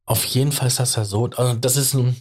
Auf 0.05 0.25
jeden 0.25 0.53
Fall 0.53 0.67
ist 0.67 0.81
das 0.81 0.97
ja 0.97 1.05
so. 1.05 1.27
Also 1.31 1.55
das 1.59 1.77
ist 1.77 1.95
ein 1.95 2.17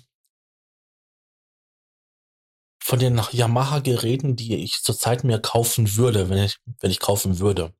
von 2.92 3.00
den 3.00 3.22
Yamaha-Geräten, 3.32 4.36
die 4.36 4.54
ich 4.58 4.84
zurzeit 4.84 5.24
mir 5.24 5.40
kaufen 5.40 5.96
würde, 5.96 6.28
wenn 6.28 6.40
ich, 6.40 6.58
wenn 6.82 6.92
ich 6.92 7.00
kaufen 7.00 7.40
würde, 7.40 7.74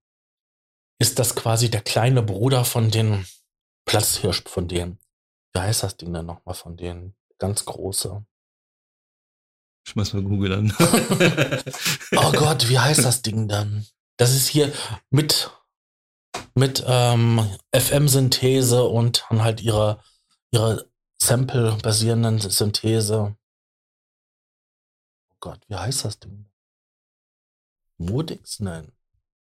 ist 1.00 1.20
das 1.20 1.36
quasi 1.36 1.70
der 1.70 1.82
kleine 1.82 2.24
Bruder 2.24 2.64
von 2.64 2.92
den 2.92 3.26
Platzhirsch 3.84 4.44
von 4.46 4.70
denen. 4.70 5.00
Wie 5.52 5.60
heißt 5.60 5.84
das 5.84 5.98
Ding 5.98 6.14
denn 6.14 6.28
nochmal 6.28 6.56
von 6.56 6.78
denen? 6.78 7.14
Ganz 7.40 7.66
große. 7.66 8.26
Schmeiß 9.86 10.14
mal 10.14 10.24
Google 10.24 10.54
an. 10.54 10.74
Oh 12.16 12.32
Gott, 12.32 12.70
wie 12.70 12.80
heißt 12.80 13.04
das 13.04 13.22
Ding 13.22 13.50
dann? 13.50 13.86
Das 14.16 14.34
ist 14.34 14.48
hier 14.48 14.72
mit, 15.10 15.52
mit 16.56 16.86
ähm, 16.88 17.46
FM-Synthese 17.76 18.86
und 18.86 19.26
dann 19.30 19.44
halt 19.44 19.60
ihre, 19.60 20.02
ihre 20.52 20.90
Sample-basierenden 21.22 22.40
Synthese. 22.40 23.36
Gott, 25.42 25.60
wie 25.68 25.76
heißt 25.76 26.06
das 26.06 26.20
Ding? 26.20 26.46
Modix? 27.98 28.60
Nein. 28.60 28.92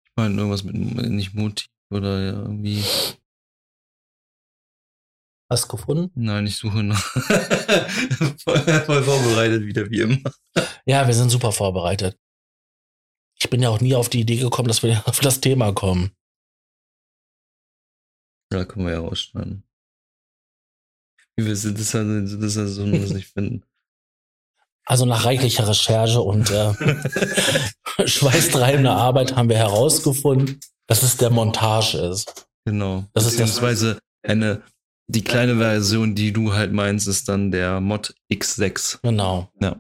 Ich 0.04 0.12
meine, 0.18 0.36
irgendwas 0.36 0.64
mit, 0.64 0.76
nicht 0.76 1.34
Motiv 1.34 1.70
oder 1.90 2.20
irgendwie, 2.20 2.84
Hast 5.52 5.66
du 5.66 5.76
gefunden? 5.76 6.12
nein, 6.16 6.48
ich 6.48 6.56
suche 6.56 6.82
noch. 6.82 6.98
voll, 8.38 8.60
voll 8.86 9.04
vorbereitet 9.04 9.64
wieder, 9.64 9.90
wie 9.90 10.00
immer. 10.00 10.32
Ja, 10.86 11.06
wir 11.06 11.14
sind 11.14 11.30
super 11.30 11.52
vorbereitet. 11.52 12.18
Ich 13.38 13.50
bin 13.50 13.62
ja 13.62 13.70
auch 13.70 13.82
nie 13.82 13.94
auf 13.94 14.08
die 14.08 14.22
Idee 14.22 14.38
gekommen, 14.38 14.70
dass 14.70 14.82
wir 14.82 15.04
auf 15.08 15.20
das 15.20 15.42
Thema 15.42 15.74
kommen. 15.74 16.16
Da 18.50 18.64
können 18.66 18.86
wir 18.86 18.94
ja 18.94 19.00
rausschneiden. 19.00 19.64
Wie 21.36 21.46
wir 21.46 21.56
sind, 21.56 21.78
das 21.78 21.88
ist 21.88 21.94
ja, 21.94 22.04
das 22.04 22.56
ja 22.56 22.66
so, 22.68 22.86
muss 22.86 23.12
ich 23.12 23.28
finden. 23.28 23.66
Also 24.86 25.06
nach 25.06 25.26
reichlicher 25.26 25.68
Recherche 25.68 26.22
und 26.22 26.50
äh, 26.50 26.74
schweißtreibender 28.08 28.96
Arbeit 28.96 29.36
haben 29.36 29.50
wir 29.50 29.58
herausgefunden, 29.58 30.60
dass 30.88 31.04
es 31.04 31.18
der 31.18 31.30
Montage 31.30 31.98
ist. 31.98 32.48
Genau. 32.66 33.06
Das 33.14 33.26
ist 33.26 33.38
Beziehungsweise 33.38 34.00
eine, 34.24 34.62
die 35.08 35.24
kleine 35.24 35.58
Version, 35.58 36.16
die 36.16 36.34
du 36.34 36.54
halt 36.54 36.74
meinst, 36.74 37.08
ist 37.08 37.30
dann 37.30 37.52
der 37.52 37.80
Mod 37.80 38.16
X6. 38.32 39.00
Genau. 39.04 39.50
Ja. 39.60 39.78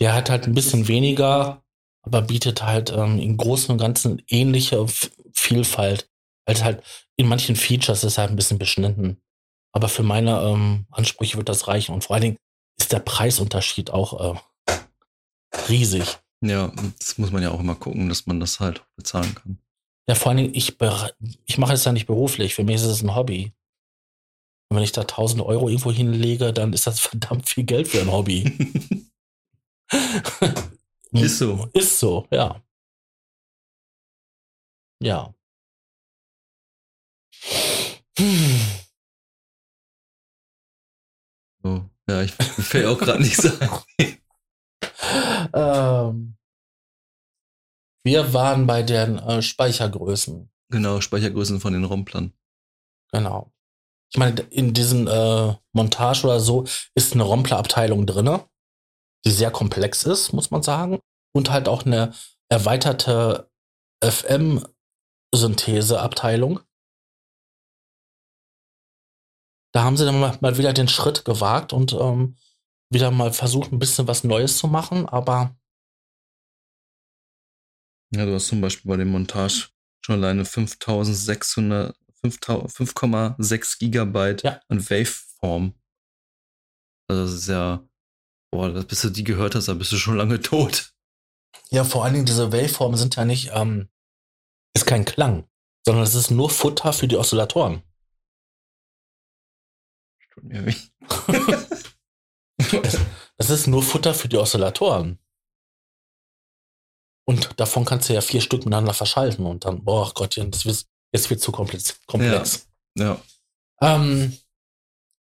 Der 0.00 0.14
hat 0.14 0.30
halt 0.30 0.46
ein 0.46 0.54
bisschen 0.54 0.88
weniger, 0.88 1.62
aber 2.02 2.22
bietet 2.22 2.62
halt 2.62 2.90
ähm, 2.90 3.18
im 3.18 3.36
Großen 3.36 3.70
und 3.70 3.78
Ganzen 3.78 4.22
ähnliche 4.28 4.76
F 4.76 5.10
Vielfalt. 5.32 6.08
Als 6.44 6.62
halt 6.62 6.82
in 7.16 7.28
manchen 7.28 7.56
Features 7.56 8.04
ist 8.04 8.18
halt 8.18 8.30
ein 8.30 8.36
bisschen 8.36 8.58
beschnitten. 8.58 9.18
Aber 9.72 9.88
für 9.88 10.02
meine 10.02 10.40
ähm, 10.42 10.86
Ansprüche 10.90 11.38
wird 11.38 11.48
das 11.48 11.68
reichen. 11.68 11.94
Und 11.94 12.04
vor 12.04 12.14
allen 12.14 12.22
Dingen 12.22 12.36
ist 12.78 12.92
der 12.92 13.00
Preisunterschied 13.00 13.90
auch 13.90 14.36
äh, 14.36 14.76
riesig. 15.68 16.18
Ja, 16.40 16.72
das 16.98 17.18
muss 17.18 17.30
man 17.30 17.42
ja 17.42 17.50
auch 17.50 17.60
immer 17.60 17.76
gucken, 17.76 18.08
dass 18.08 18.26
man 18.26 18.40
das 18.40 18.58
halt 18.58 18.84
bezahlen 18.96 19.34
kann. 19.34 19.58
Ja, 20.08 20.16
vor 20.16 20.30
allen 20.30 20.38
Dingen, 20.38 20.54
ich, 20.54 20.76
ich 21.46 21.58
mache 21.58 21.74
es 21.74 21.84
ja 21.84 21.92
nicht 21.92 22.06
beruflich. 22.06 22.54
Für 22.54 22.64
mich 22.64 22.76
ist 22.76 22.82
es 22.82 23.02
ein 23.02 23.14
Hobby. 23.14 23.52
Und 24.68 24.76
wenn 24.76 24.84
ich 24.84 24.92
da 24.92 25.02
1000 25.02 25.42
Euro 25.42 25.68
irgendwo 25.68 25.92
hinlege, 25.92 26.52
dann 26.52 26.72
ist 26.72 26.86
das 26.86 26.98
verdammt 27.08 27.48
viel 27.48 27.64
Geld 27.64 27.88
für 27.88 28.00
ein 28.00 28.10
Hobby. 28.10 28.44
Ist 31.12 31.38
so. 31.38 31.68
Ist 31.74 31.98
so, 31.98 32.26
ja. 32.30 32.62
Ja. 35.02 35.34
Hm. 38.18 38.60
So. 41.62 41.90
Ja, 42.12 42.20
ich 42.20 42.32
fällt 42.32 42.84
auch 42.84 42.98
gerade 42.98 43.22
nicht 43.22 43.38
sagen. 43.38 43.82
ähm, 45.54 46.36
wir 48.04 48.34
waren 48.34 48.66
bei 48.66 48.82
den 48.82 49.16
äh, 49.16 49.40
Speichergrößen. 49.40 50.50
Genau, 50.68 51.00
Speichergrößen 51.00 51.58
von 51.58 51.72
den 51.72 51.84
Romplern. 51.84 52.34
Genau. 53.12 53.50
Ich 54.12 54.18
meine, 54.18 54.42
in 54.50 54.74
diesem 54.74 55.08
äh, 55.08 55.54
Montage 55.72 56.24
oder 56.24 56.38
so 56.38 56.66
ist 56.94 57.14
eine 57.14 57.22
Rompler-Abteilung 57.22 58.04
drinne, 58.04 58.44
die 59.24 59.30
sehr 59.30 59.50
komplex 59.50 60.02
ist, 60.02 60.34
muss 60.34 60.50
man 60.50 60.62
sagen. 60.62 61.00
Und 61.34 61.50
halt 61.50 61.66
auch 61.66 61.86
eine 61.86 62.12
erweiterte 62.50 63.50
FM-Synthese-Abteilung. 64.04 66.60
Da 69.72 69.84
haben 69.84 69.96
sie 69.96 70.04
dann 70.04 70.20
mal, 70.20 70.36
mal 70.40 70.58
wieder 70.58 70.72
den 70.72 70.88
Schritt 70.88 71.24
gewagt 71.24 71.72
und 71.72 71.92
ähm, 71.94 72.36
wieder 72.90 73.10
mal 73.10 73.32
versucht, 73.32 73.72
ein 73.72 73.78
bisschen 73.78 74.06
was 74.06 74.22
Neues 74.24 74.58
zu 74.58 74.68
machen, 74.68 75.08
aber 75.08 75.56
Ja, 78.14 78.26
du 78.26 78.34
hast 78.34 78.48
zum 78.48 78.60
Beispiel 78.60 78.90
bei 78.90 78.98
dem 78.98 79.08
Montage 79.10 79.68
schon 80.04 80.16
alleine 80.16 80.44
5600, 80.44 81.96
5000 82.20 82.70
5,6 82.70 83.78
Gigabyte 83.78 84.42
Ja. 84.42 84.60
an 84.68 84.88
Waveform. 84.90 85.74
Also 87.08 87.22
das 87.24 87.32
ist 87.32 87.48
ja, 87.48 87.82
boah, 88.50 88.70
bis 88.84 89.00
du 89.02 89.10
die 89.10 89.24
gehört 89.24 89.54
hast, 89.54 89.68
dann 89.68 89.78
bist 89.78 89.92
du 89.92 89.96
schon 89.96 90.16
lange 90.16 90.40
tot. 90.40 90.92
ja, 91.70 91.84
vor 91.84 92.04
allen 92.04 92.12
Dingen 92.14 92.26
diese 92.26 92.52
Waveformen 92.52 92.98
sind 92.98 93.16
ja 93.16 93.24
nicht, 93.24 93.50
ähm, 93.54 93.88
ist 94.74 94.86
kein 94.86 95.06
Klang, 95.06 95.48
sondern 95.86 96.04
es 96.04 96.14
ist 96.14 96.30
nur 96.30 96.50
Futter 96.50 96.92
für 96.92 97.08
die 97.08 97.16
Oszillatoren. 97.16 97.82
Tut 100.32 100.44
mir 100.44 100.66
weh. 100.66 100.74
Das 103.38 103.50
ist 103.50 103.66
nur 103.66 103.82
Futter 103.82 104.14
für 104.14 104.28
die 104.28 104.36
Oszillatoren. 104.36 105.18
Und 107.26 107.58
davon 107.58 107.84
kannst 107.84 108.08
du 108.08 108.14
ja 108.14 108.20
vier 108.20 108.40
Stück 108.40 108.60
miteinander 108.64 108.94
verschalten 108.94 109.46
und 109.46 109.64
dann, 109.64 109.84
boah 109.84 110.12
Gottchen, 110.14 110.50
das 110.50 110.64
wird, 110.64 110.86
jetzt 111.12 111.28
wird 111.30 111.40
zu 111.40 111.50
komplex. 111.50 112.00
komplex. 112.06 112.68
Ja, 112.96 113.20
Ähm, 113.80 114.36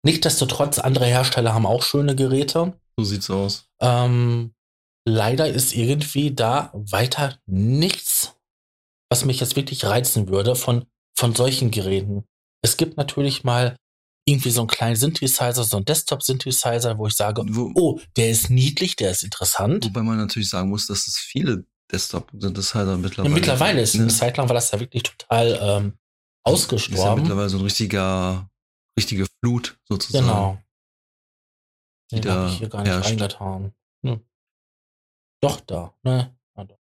Nichtsdestotrotz, 0.03 0.77
andere 0.77 1.05
Hersteller 1.05 1.53
haben 1.55 1.65
auch 1.65 1.81
schöne 1.81 2.15
Geräte. 2.15 2.79
so 2.97 3.03
sieht's 3.03 3.29
aus. 3.29 3.67
Ähm, 3.81 4.53
leider 5.03 5.47
ist 5.47 5.73
irgendwie 5.73 6.31
da 6.33 6.69
weiter 6.73 7.39
nichts, 7.47 8.35
was 9.09 9.25
mich 9.25 9.39
jetzt 9.39 9.55
wirklich 9.55 9.83
reizen 9.83 10.29
würde 10.29 10.55
von, 10.55 10.85
von 11.17 11.33
solchen 11.33 11.71
Geräten. 11.71 12.23
Es 12.61 12.77
gibt 12.77 12.97
natürlich 12.97 13.43
mal 13.43 13.75
irgendwie 14.27 14.49
so 14.49 14.61
einen 14.61 14.67
kleinen 14.67 14.95
Synthesizer, 14.95 15.63
so 15.63 15.77
einen 15.77 15.85
Desktop-Synthesizer, 15.85 16.97
wo 16.97 17.07
ich 17.07 17.13
sage, 17.15 17.43
Wo, 17.47 17.71
oh, 17.75 17.99
der 18.17 18.29
ist 18.31 18.49
niedlich, 18.49 18.95
der 18.95 19.11
ist 19.11 19.23
interessant. 19.23 19.85
wobei 19.85 20.01
man 20.01 20.17
natürlich 20.17 20.49
sagen 20.49 20.69
muss, 20.69 20.87
dass 20.87 21.07
es 21.07 21.17
viele 21.17 21.65
Desktop-Synthesizer 21.91 22.91
Ja, 22.91 22.97
mittlerweile 22.97 23.33
mittlerweile 23.33 23.81
ist 23.81 23.93
ne? 23.95 24.01
eine 24.03 24.11
Zeit 24.11 24.37
lang 24.37 24.49
war 24.49 24.55
das 24.55 24.71
ja 24.71 24.79
wirklich 24.79 25.03
total 25.03 25.47
ähm, 25.47 25.53
Ist 25.53 25.61
ja 25.61 25.93
ausgestorben. 26.43 27.21
mittlerweile 27.21 27.49
so 27.49 27.57
ein 27.59 27.63
richtiger, 27.63 28.49
richtige 28.97 29.27
Flut 29.39 29.79
sozusagen. 29.87 30.25
genau. 30.25 30.61
die 32.11 32.15
Den 32.21 32.23
da 32.23 32.47
ich 32.47 32.57
hier 32.57 32.69
gar 32.69 32.81
nicht 32.81 32.89
herrscht. 32.91 33.09
reingetan. 33.09 33.73
Hm. 34.03 34.25
Doch, 35.41 35.59
da. 35.61 35.95
Ne? 36.01 36.35
Ja, 36.57 36.63
doch. 36.63 36.79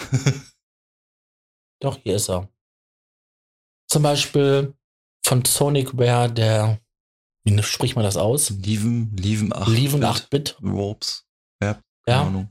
doch, 1.80 1.98
hier 2.02 2.16
ist 2.16 2.28
er. 2.28 2.48
Zum 3.88 4.02
Beispiel 4.02 4.74
von 5.26 5.44
Sonicware, 5.44 6.30
der, 6.30 6.80
wie 7.44 7.62
spricht 7.62 7.96
man 7.96 8.04
das 8.04 8.16
aus? 8.16 8.50
Lieven, 8.50 9.16
Lieven 9.16 9.52
8. 9.54 9.68
Lieven 9.68 10.00
Bit, 10.00 10.08
8-Bit. 10.10 10.56
Warps. 10.60 11.26
Ja, 11.62 11.74
keine 12.04 12.16
Ja. 12.18 12.22
Ahnung. 12.22 12.48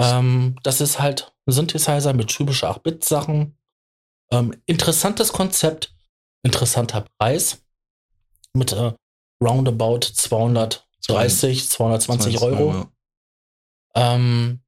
Ähm, 0.00 0.56
das 0.62 0.80
ist 0.80 1.00
halt 1.00 1.32
ein 1.46 1.52
Synthesizer 1.52 2.12
mit 2.12 2.28
typische 2.28 2.68
8-Bit-Sachen. 2.68 3.56
Ähm, 4.30 4.54
interessantes 4.66 5.32
Konzept, 5.32 5.94
interessanter 6.44 7.04
Preis. 7.18 7.62
Mit 8.54 8.72
äh, 8.72 8.92
roundabout 9.42 10.00
230, 10.00 11.68
220 11.68 12.40
Euro. 12.40 12.72
ja. 12.74 12.90
Ähm, 14.14 14.60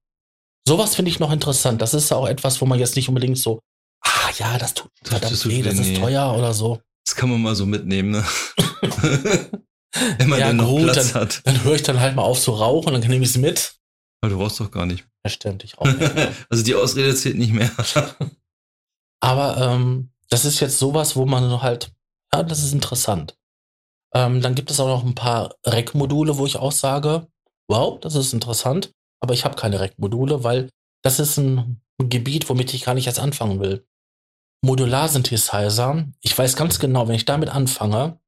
sowas 0.67 0.95
finde 0.97 1.11
ich 1.11 1.21
noch 1.21 1.31
interessant. 1.33 1.81
Das 1.83 1.95
ist 1.95 2.13
auch 2.13 2.27
etwas, 2.27 2.61
wo 2.61 2.67
man 2.67 2.79
jetzt 2.79 2.97
nicht 2.97 3.09
unbedingt 3.09 3.39
so, 3.39 3.61
ah 4.03 4.31
ja, 4.39 4.59
das 4.59 4.75
tut 4.75 4.91
Das 5.03 5.11
verdammt 5.11 5.43
tut 5.43 5.51
weh, 5.53 5.63
das 5.63 5.75
ist 5.75 5.89
nee. 5.89 5.99
teuer 5.99 6.35
oder 6.37 6.53
so. 6.55 6.81
Das 7.11 7.17
kann 7.17 7.29
man 7.29 7.43
mal 7.43 7.57
so 7.57 7.67
mitnehmen, 7.67 8.13
ne? 8.13 8.25
Wenn 10.19 10.29
man 10.29 10.39
Ja, 10.39 10.47
dann 10.47 10.59
noch 10.59 10.69
gut, 10.69 10.85
Platz 10.85 11.13
hat. 11.13 11.41
Dann 11.45 11.65
höre 11.65 11.75
ich 11.75 11.83
dann 11.83 11.99
halt 11.99 12.15
mal 12.15 12.23
auf 12.23 12.41
zu 12.41 12.53
rauchen, 12.53 12.93
dann 12.93 13.01
nehme 13.01 13.25
ich 13.25 13.31
es 13.31 13.37
mit. 13.37 13.75
Aber 14.21 14.31
du 14.31 14.39
brauchst 14.39 14.61
doch 14.61 14.71
gar 14.71 14.87
nicht. 14.87 15.09
Ja, 15.25 15.31
stimmt, 15.31 15.65
ich 15.65 15.77
rauche 15.77 15.91
nicht 15.91 16.15
mehr. 16.15 16.33
also 16.49 16.63
die 16.63 16.77
Ausrede 16.77 17.13
zählt 17.17 17.37
nicht 17.37 17.53
mehr. 17.53 17.69
Aber 19.21 19.57
ähm, 19.59 20.13
das 20.29 20.45
ist 20.45 20.61
jetzt 20.61 20.79
sowas, 20.79 21.17
wo 21.17 21.27
man 21.27 21.61
halt, 21.61 21.91
ja, 22.33 22.45
das 22.45 22.63
ist 22.63 22.75
interessant. 22.75 23.37
Ähm, 24.15 24.41
dann 24.41 24.55
gibt 24.55 24.71
es 24.71 24.79
auch 24.79 24.87
noch 24.87 25.05
ein 25.05 25.17
paar 25.17 25.57
Rack-Module, 25.67 26.39
wo 26.39 26.47
ich 26.47 26.59
auch 26.59 26.71
sage, 26.71 27.27
wow, 27.69 27.99
das 27.99 28.15
ist 28.15 28.33
interessant, 28.33 28.93
aber 29.21 29.35
ich 29.35 29.45
habe 29.45 29.57
keine 29.57 29.81
Rack-Module, 29.81 30.45
weil 30.45 30.71
das 31.03 31.19
ist 31.19 31.39
ein 31.39 31.83
Gebiet, 31.99 32.49
womit 32.49 32.73
ich 32.73 32.85
gar 32.85 32.95
nicht 32.95 33.09
erst 33.09 33.19
anfangen 33.19 33.59
will. 33.59 33.85
Modular-Synthesizer, 34.63 36.07
ich 36.21 36.37
weiß 36.37 36.57
ganz 36.57 36.79
genau, 36.79 37.09
wenn 37.09 37.15
ich 37.15 37.25
damit 37.25 37.49
anfange, 37.49 38.21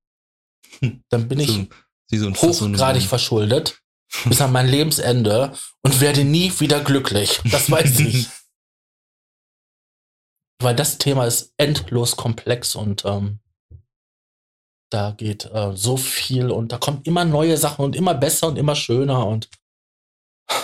dann 1.10 1.28
bin 1.28 1.40
ich 1.40 1.68
so, 2.10 2.30
so 2.30 2.30
hochgradig 2.34 3.02
so. 3.02 3.08
verschuldet 3.08 3.82
bis 4.24 4.40
an 4.40 4.52
mein 4.52 4.68
Lebensende 4.68 5.52
und 5.82 6.00
werde 6.00 6.24
nie 6.24 6.52
wieder 6.60 6.80
glücklich. 6.80 7.40
Das 7.50 7.70
weiß 7.70 8.00
ich. 8.00 8.28
Weil 10.60 10.76
das 10.76 10.98
Thema 10.98 11.26
ist 11.26 11.52
endlos 11.56 12.16
komplex 12.16 12.76
und 12.76 13.04
ähm, 13.04 13.40
da 14.90 15.10
geht 15.10 15.46
äh, 15.46 15.74
so 15.74 15.96
viel 15.96 16.50
und 16.50 16.70
da 16.70 16.78
kommen 16.78 17.00
immer 17.02 17.24
neue 17.24 17.56
Sachen 17.56 17.84
und 17.84 17.96
immer 17.96 18.14
besser 18.14 18.46
und 18.48 18.58
immer 18.58 18.76
schöner 18.76 19.26
und 19.26 19.48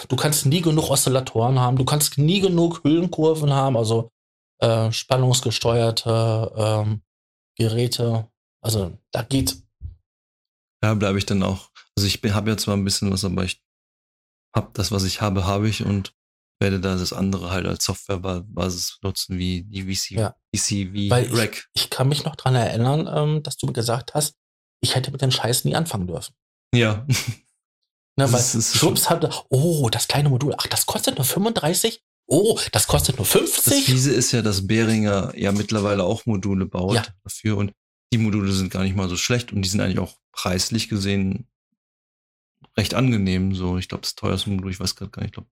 du 0.09 0.17
kannst 0.17 0.47
nie 0.47 0.61
genug 0.61 0.91
Oszillatoren 0.91 1.59
haben, 1.59 1.79
du 1.79 1.85
kannst 1.85 2.19
nie 2.19 2.41
genug 2.41 2.85
Hüllenkurven 2.85 3.53
haben, 3.53 3.77
also 3.77 4.13
äh, 4.61 4.91
spannungsgesteuerte 4.93 6.53
ähm, 6.57 7.03
Geräte. 7.57 8.31
Also 8.61 8.97
da 9.13 9.23
geht 9.23 9.57
Ja, 10.83 10.95
bleibe 10.95 11.19
ich 11.19 11.27
dann 11.27 11.43
auch. 11.43 11.71
Also 11.97 12.07
ich 12.07 12.23
habe 12.33 12.51
ja 12.51 12.57
zwar 12.57 12.77
ein 12.77 12.85
bisschen 12.85 13.11
was, 13.13 13.25
aber 13.25 13.45
ich 13.45 13.61
habe 14.55 14.71
das, 14.75 14.93
was 14.93 15.05
ich 15.05 15.21
habe, 15.21 15.45
habe 15.47 15.69
ich 15.69 15.85
und 15.85 16.15
werde 16.61 16.81
da 16.81 16.97
das 16.97 17.13
andere 17.13 17.51
halt 17.51 17.67
als 17.67 17.85
Softwarebasis 17.85 18.99
nutzen, 19.03 19.39
wie 19.39 19.63
die 19.63 19.83
VC, 19.85 20.11
Ja. 20.13 20.35
VCV 20.55 21.11
Weil 21.11 21.27
ich- 21.27 21.37
Rack. 21.39 21.69
Ich 21.75 21.91
kann 21.91 22.09
mich 22.09 22.25
noch 22.25 22.35
dran 22.37 22.55
erinnern, 22.57 23.09
ähm, 23.13 23.43
dass 23.43 23.57
du 23.57 23.67
mir 23.67 23.73
gesagt 23.73 24.15
hast, 24.15 24.37
ich 24.81 24.95
hätte 24.95 25.11
mit 25.13 25.21
den 25.23 25.31
Scheiß 25.33 25.65
nie 25.65 25.77
anfangen 25.77 26.07
dürfen. 26.07 26.35
Ja, 26.75 27.07
Ne, 28.17 28.25
Das 28.25 28.33
weil 28.33 28.59
ist- 28.61 28.77
Schwupps 28.77 29.09
hatte, 29.11 29.31
oh, 29.51 29.89
das 29.91 30.09
kleine 30.09 30.29
Modul, 30.29 30.53
ach, 30.59 30.67
das 30.67 30.87
kostet 30.87 31.17
nur 31.17 31.25
35? 31.25 32.03
Oh, 32.31 32.61
das 32.73 32.87
kostet 32.87 33.17
nur 33.17 33.25
das 33.25 33.33
50? 33.33 33.85
Fiese 33.87 34.13
ist 34.13 34.33
ja, 34.33 34.43
dass 34.43 34.67
Behringer 34.67 35.33
ja 35.37 35.51
mittlerweile 35.51 36.05
auch 36.05 36.27
Module 36.27 36.67
baut 36.67 36.95
Ja. 36.95 37.07
dafür 37.25 37.57
und 37.57 37.73
die 38.13 38.19
Module 38.19 38.53
sind 38.53 38.71
gar 38.71 38.83
nicht 38.85 38.95
mal 38.95 39.09
so 39.09 39.17
schlecht 39.17 39.53
und 39.53 39.63
die 39.63 39.69
sind 39.69 39.81
eigentlich 39.81 39.99
auch 39.99 40.19
preislich 40.33 40.89
gesehen 40.89 41.47
recht 42.77 42.93
angenehm. 42.95 43.55
So, 43.55 43.79
ich 43.79 43.89
glaube, 43.89 44.03
das 44.03 44.15
teuerste 44.15 44.51
Modul, 44.51 44.71
ich 44.71 44.79
weiß 44.79 44.95
gerade 44.95 45.11
gar 45.11 45.23
nicht, 45.23 45.31
ich 45.31 45.35
glaube 45.35 45.49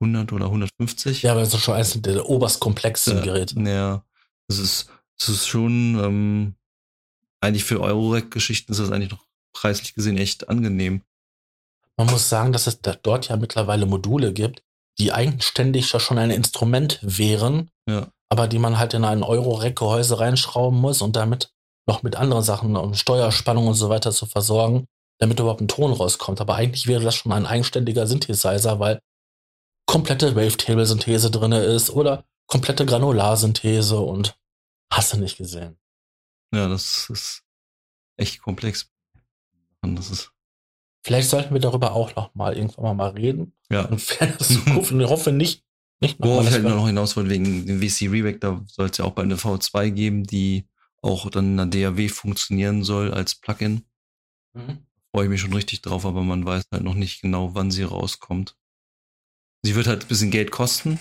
100 0.00 0.32
oder 0.32 0.46
150. 0.46 1.22
Ja, 1.22 1.32
aber 1.32 1.40
das 1.40 1.52
ist 1.54 1.62
schon 1.62 1.74
eines 1.74 2.00
der 2.00 2.28
oberstkomplexen 2.28 3.16
Ja, 3.18 3.22
Geräte. 3.24 3.60
Ja, 3.60 4.04
das 4.48 4.58
ist, 4.58 4.88
das 5.18 5.28
ist 5.28 5.46
schon, 5.48 5.98
ähm, 5.98 6.54
eigentlich 7.40 7.64
für 7.64 7.80
Eurorack-Geschichten 7.80 8.70
ist 8.72 8.78
das 8.78 8.90
eigentlich 8.92 9.10
noch 9.10 9.26
preislich 9.52 9.94
gesehen 9.94 10.16
echt 10.16 10.48
angenehm. 10.48 11.02
Man 11.96 12.06
muss 12.08 12.28
sagen, 12.28 12.52
dass 12.52 12.66
es 12.68 12.80
da 12.80 12.94
dort 12.94 13.28
ja 13.28 13.36
mittlerweile 13.36 13.86
Module 13.86 14.32
gibt, 14.32 14.62
die 14.98 15.12
eigenständig 15.12 15.92
ja 15.92 16.00
schon 16.00 16.18
ein 16.18 16.30
Instrument 16.30 16.98
wären, 17.02 17.70
Ja, 17.88 18.08
aber 18.28 18.48
die 18.48 18.58
man 18.58 18.78
halt 18.78 18.94
in 18.94 19.04
ein 19.04 19.22
Euro-Rack-Gehäuse 19.22 20.18
reinschrauben 20.18 20.78
muss 20.80 21.02
und 21.02 21.16
damit 21.16 21.50
noch 21.86 22.02
mit 22.02 22.16
anderen 22.16 22.42
Sachen 22.42 22.76
und 22.76 22.96
Steuerspannung 22.96 23.66
und 23.66 23.74
so 23.74 23.88
weiter 23.88 24.12
zu 24.12 24.26
versorgen, 24.26 24.86
damit 25.18 25.38
überhaupt 25.40 25.60
ein 25.60 25.68
Ton 25.68 25.92
rauskommt. 25.92 26.40
Aber 26.40 26.54
eigentlich 26.54 26.86
wäre 26.86 27.02
das 27.02 27.14
schon 27.14 27.32
ein 27.32 27.46
eigenständiger 27.46 28.06
Synthesizer, 28.06 28.78
weil 28.78 29.00
komplette 29.86 30.34
Wavetable-Synthese 30.36 31.30
drinne 31.30 31.62
ist 31.62 31.90
oder 31.90 32.24
komplette 32.46 32.86
Granularsynthese 32.86 33.98
und 33.98 34.36
hast 34.92 35.12
du 35.12 35.18
nicht 35.18 35.36
gesehen. 35.36 35.78
ja, 36.54 36.68
das 36.68 37.08
ist 37.10 37.42
echt 38.16 38.42
komplex. 38.42 38.90
Und 39.82 39.96
das 39.96 40.10
ist, 40.10 40.32
Vielleicht 41.04 41.28
sollten 41.30 41.52
wir 41.52 41.60
darüber 41.60 41.92
auch 41.94 42.14
noch 42.14 42.34
mal 42.34 42.56
irgendwann 42.56 42.96
mal, 42.96 43.10
reden. 43.10 43.52
ja. 43.70 43.86
Und 43.86 44.00
Zukunft. 44.00 44.92
Ich 44.92 45.08
hoffe 45.08 45.32
nicht, 45.32 45.64
nicht 46.00 46.16
Worauf 46.20 46.46
ich 46.46 46.52
halt 46.52 46.64
noch 46.64 46.86
hinaus 46.86 47.16
wollte, 47.16 47.30
wegen 47.30 47.66
dem 47.66 47.80
VC 47.82 48.08
Reback, 48.10 48.40
da 48.40 48.60
soll 48.66 48.88
es 48.88 48.98
ja 48.98 49.04
auch 49.04 49.12
bei 49.12 49.22
einer 49.22 49.36
V2 49.36 49.90
geben, 49.90 50.24
die 50.24 50.66
auch 51.00 51.28
dann 51.30 51.54
in 51.54 51.60
einer 51.60 51.70
DAW 51.70 52.08
funktionieren 52.08 52.84
soll 52.84 53.12
als 53.12 53.34
Plugin. 53.34 53.82
Mhm. 54.54 54.78
Freue 55.12 55.24
ich 55.24 55.30
mich 55.30 55.40
schon 55.40 55.52
richtig 55.52 55.82
drauf, 55.82 56.06
aber 56.06 56.22
man 56.22 56.44
weiß 56.46 56.64
halt 56.72 56.84
noch 56.84 56.94
nicht 56.94 57.20
genau, 57.20 57.54
wann 57.54 57.70
sie 57.70 57.82
rauskommt. 57.82 58.56
Sie 59.62 59.74
wird 59.74 59.86
halt 59.86 60.02
ein 60.04 60.08
bisschen 60.08 60.30
Geld 60.30 60.50
kosten, 60.50 61.00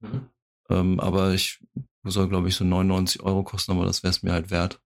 Mhm. 0.00 0.28
ähm, 0.70 1.00
aber 1.00 1.32
ich 1.34 1.58
soll, 2.04 2.28
glaube 2.28 2.48
ich, 2.48 2.54
so 2.56 2.64
99 2.64 3.22
Euro 3.22 3.42
kosten, 3.42 3.72
aber 3.72 3.84
das 3.84 4.02
wäre 4.02 4.10
es 4.10 4.22
mir 4.22 4.32
halt 4.32 4.50
wert. 4.50 4.80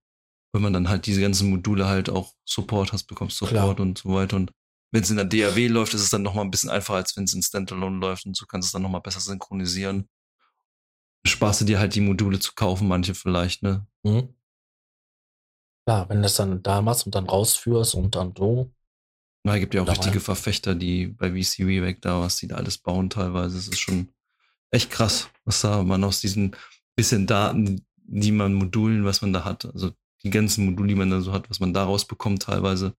Wenn 0.53 0.61
man 0.61 0.73
dann 0.73 0.87
halt 0.87 1.07
diese 1.07 1.21
ganzen 1.21 1.49
Module 1.49 1.87
halt 1.87 2.09
auch 2.09 2.33
Support 2.45 2.93
hast, 2.93 3.05
bekommst 3.05 3.37
Support 3.37 3.77
Klar. 3.77 3.79
und 3.79 3.97
so 3.97 4.13
weiter. 4.13 4.37
Und 4.37 4.51
wenn 4.91 5.01
es 5.01 5.09
in 5.09 5.17
der 5.17 5.25
DAW 5.25 5.67
läuft, 5.67 5.95
ist 5.95 6.01
es 6.01 6.11
dann 6.11 6.21
nochmal 6.21 6.45
ein 6.45 6.51
bisschen 6.51 6.69
einfacher, 6.69 6.97
als 6.97 7.17
wenn 7.17 7.23
es 7.23 7.33
in 7.33 7.41
Standalone 7.41 7.97
läuft 7.97 8.25
und 8.27 8.37
so 8.37 8.45
kannst 8.45 8.67
du 8.67 8.69
es 8.69 8.71
dann 8.73 8.83
nochmal 8.83 9.01
besser 9.01 9.19
synchronisieren. 9.19 10.07
Sparst 11.25 11.61
du 11.61 11.65
dir 11.65 11.79
halt 11.79 11.95
die 11.95 12.01
Module 12.01 12.39
zu 12.39 12.51
kaufen, 12.53 12.87
manche 12.87 13.15
vielleicht, 13.15 13.63
ne? 13.63 13.87
Mhm. 14.03 14.35
Klar, 15.87 16.07
wenn 16.09 16.17
du 16.17 16.23
das 16.23 16.35
dann 16.35 16.61
da 16.61 16.81
machst 16.81 17.05
und 17.05 17.15
dann 17.15 17.27
rausführst 17.27 17.95
und 17.95 18.15
dann 18.15 18.33
so. 18.37 18.71
Na, 19.43 19.57
gibt 19.57 19.73
ja 19.73 19.81
auch 19.81 19.87
richtige. 19.87 20.19
Verfechter, 20.19 20.75
die 20.75 21.07
bei 21.07 21.31
VC 21.31 21.63
Reback 21.65 22.01
da, 22.01 22.21
was 22.21 22.37
die 22.37 22.47
da 22.47 22.55
alles 22.55 22.77
bauen 22.77 23.09
teilweise. 23.09 23.57
Es 23.57 23.67
ist 23.67 23.79
schon 23.79 24.13
echt 24.71 24.89
krass, 24.89 25.29
was 25.43 25.61
da 25.61 25.83
man 25.83 26.03
aus 26.03 26.21
diesen 26.21 26.55
bisschen 26.95 27.25
Daten, 27.25 27.85
die 27.97 28.31
man 28.31 28.53
Modulen, 28.53 29.03
was 29.03 29.21
man 29.21 29.33
da 29.33 29.43
hat, 29.43 29.65
also 29.65 29.91
die 30.23 30.29
ganzen 30.29 30.65
Module, 30.65 30.89
die 30.89 30.95
man 30.95 31.09
da 31.09 31.21
so 31.21 31.33
hat, 31.33 31.49
was 31.49 31.59
man 31.59 31.73
da 31.73 31.83
rausbekommt 31.83 32.43
teilweise. 32.43 32.93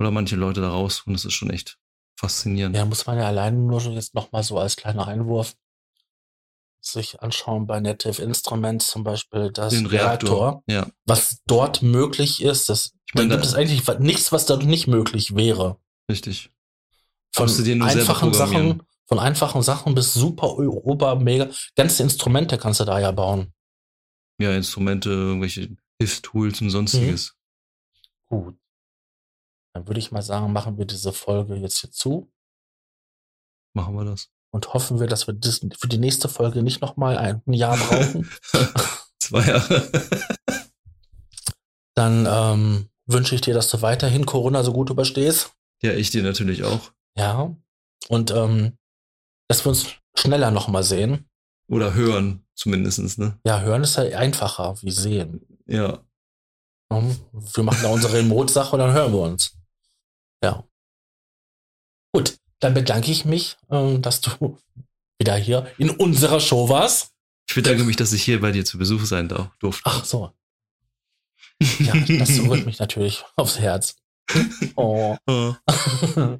Oder 0.00 0.10
manche 0.10 0.36
Leute 0.36 0.60
da 0.60 0.70
rausholen, 0.70 1.14
das 1.14 1.24
ist 1.24 1.34
schon 1.34 1.50
echt 1.50 1.78
faszinierend. 2.18 2.76
Ja, 2.76 2.84
muss 2.84 3.06
man 3.06 3.18
ja 3.18 3.26
alleine 3.26 3.56
nur 3.58 3.80
schon 3.80 3.92
jetzt 3.92 4.14
noch 4.14 4.32
mal 4.32 4.42
so 4.42 4.58
als 4.58 4.76
kleiner 4.76 5.06
Einwurf 5.06 5.54
sich 6.80 7.22
anschauen 7.22 7.66
bei 7.66 7.80
Native 7.80 8.20
Instruments 8.22 8.88
zum 8.90 9.04
Beispiel 9.04 9.50
das 9.50 9.72
Den 9.72 9.86
Reaktor, 9.86 10.30
Reaktor. 10.30 10.62
Ja. 10.66 10.86
was 11.06 11.40
dort 11.46 11.82
möglich 11.82 12.42
ist. 12.42 12.68
Das, 12.68 12.92
Ich 13.08 13.14
meine, 13.14 13.28
da 13.28 13.36
gibt 13.36 13.46
es 13.46 13.54
eigentlich 13.54 13.86
nichts, 14.00 14.32
was 14.32 14.46
dort 14.46 14.64
nicht 14.64 14.86
möglich 14.86 15.34
wäre. 15.34 15.78
Richtig. 16.10 16.50
Von 17.32 17.48
einfachen. 17.82 18.34
Sachen, 18.34 18.82
von 19.06 19.18
einfachen 19.18 19.62
Sachen 19.62 19.94
bis 19.94 20.14
super, 20.14 20.58
ober, 20.58 21.16
mega. 21.16 21.48
Ganze 21.74 22.02
Instrumente 22.02 22.58
kannst 22.58 22.80
du 22.80 22.84
da 22.84 23.00
ja 23.00 23.10
bauen. 23.12 23.52
Ja, 24.38 24.54
Instrumente, 24.54 25.10
irgendwelche 25.10 25.76
Hilfstools 26.04 26.60
und 26.60 26.70
sonstiges. 26.70 27.34
Gut. 28.26 28.56
Dann 29.72 29.88
würde 29.88 30.00
ich 30.00 30.12
mal 30.12 30.22
sagen, 30.22 30.52
machen 30.52 30.76
wir 30.76 30.84
diese 30.84 31.12
Folge 31.12 31.56
jetzt 31.56 31.78
hier 31.80 31.90
zu 31.90 32.30
Machen 33.72 33.94
wir 33.96 34.04
das. 34.04 34.28
und 34.50 34.72
hoffen 34.72 35.00
wir, 35.00 35.06
dass 35.06 35.26
wir 35.26 35.34
das 35.34 35.66
für 35.78 35.88
die 35.88 35.98
nächste 35.98 36.28
Folge 36.28 36.62
nicht 36.62 36.80
noch 36.80 36.96
mal 36.96 37.16
ein 37.16 37.42
Jahr 37.46 37.76
brauchen. 37.76 38.30
Zwei 39.18 39.46
Jahre. 39.46 39.90
Dann 41.94 42.26
ähm, 42.28 42.90
wünsche 43.06 43.34
ich 43.34 43.40
dir, 43.40 43.54
dass 43.54 43.70
du 43.70 43.80
weiterhin 43.82 44.26
Corona 44.26 44.62
so 44.62 44.72
gut 44.72 44.90
überstehst. 44.90 45.52
Ja, 45.82 45.92
ich 45.92 46.10
dir 46.10 46.22
natürlich 46.22 46.64
auch. 46.64 46.92
Ja. 47.16 47.56
Und 48.08 48.30
ähm, 48.30 48.76
dass 49.48 49.64
wir 49.64 49.70
uns 49.70 49.86
schneller 50.14 50.50
nochmal 50.50 50.84
sehen. 50.84 51.28
Oder 51.68 51.94
hören, 51.94 52.44
zumindestens, 52.54 53.16
ne? 53.16 53.38
Ja, 53.46 53.60
hören 53.62 53.82
ist 53.82 53.96
ja 53.96 54.04
einfacher 54.18 54.80
wie 54.82 54.90
sehen. 54.90 55.53
Ja. 55.66 56.04
Ähm, 56.92 57.16
Wir 57.32 57.64
machen 57.64 57.82
da 57.82 57.90
unsere 57.90 58.14
Remote-Sache 58.18 58.72
und 58.72 58.78
dann 58.80 58.92
hören 58.92 59.12
wir 59.12 59.20
uns. 59.20 59.56
Ja. 60.42 60.64
Gut, 62.12 62.36
dann 62.60 62.74
bedanke 62.74 63.10
ich 63.10 63.24
mich, 63.24 63.56
ähm, 63.70 64.02
dass 64.02 64.20
du 64.20 64.58
wieder 65.18 65.36
hier 65.36 65.70
in 65.78 65.90
unserer 65.90 66.40
Show 66.40 66.68
warst. 66.68 67.12
Ich 67.48 67.54
bedanke 67.54 67.84
mich, 67.84 67.96
dass 67.96 68.12
ich 68.12 68.22
hier 68.22 68.40
bei 68.40 68.52
dir 68.52 68.64
zu 68.64 68.78
Besuch 68.78 69.04
sein 69.04 69.28
durfte. 69.28 69.82
Ach 69.84 70.04
so. 70.04 70.32
Ja, 71.78 71.94
das 72.18 72.40
rührt 72.40 72.66
mich 72.66 72.78
natürlich 72.78 73.24
aufs 73.36 73.58
Herz. 73.58 73.96
Oh. 74.76 75.16
Oh, 75.26 75.54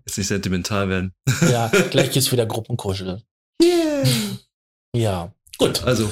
jetzt 0.07 0.16
nicht 0.18 0.27
sentimental 0.27 0.89
werden. 0.89 1.14
Ja, 1.43 1.68
gleich 1.91 2.11
geht's 2.11 2.33
wieder 2.33 2.47
Gruppenkuschel. 2.47 3.22
Ja, 4.97 5.33
gut. 5.59 5.83
Also, 5.85 6.11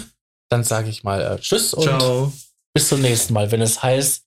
Dann 0.51 0.65
sage 0.65 0.91
ich 0.91 1.03
mal 1.03 1.21
äh, 1.23 1.39
Tschüss 1.41 1.73
und 1.73 1.85
ciao. 1.85 2.33
Bis 2.75 2.89
zum 2.89 3.01
nächsten 3.01 3.35
Mal, 3.35 3.51
wenn 3.51 3.61
es 3.61 3.83
heißt, 3.83 4.25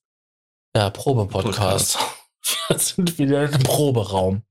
ja, 0.76 0.90
Probe-Podcast. 0.90 1.98
Wir 2.68 2.78
sind 2.78 3.18
wieder 3.18 3.50
im 3.50 3.62
Proberaum. 3.62 4.42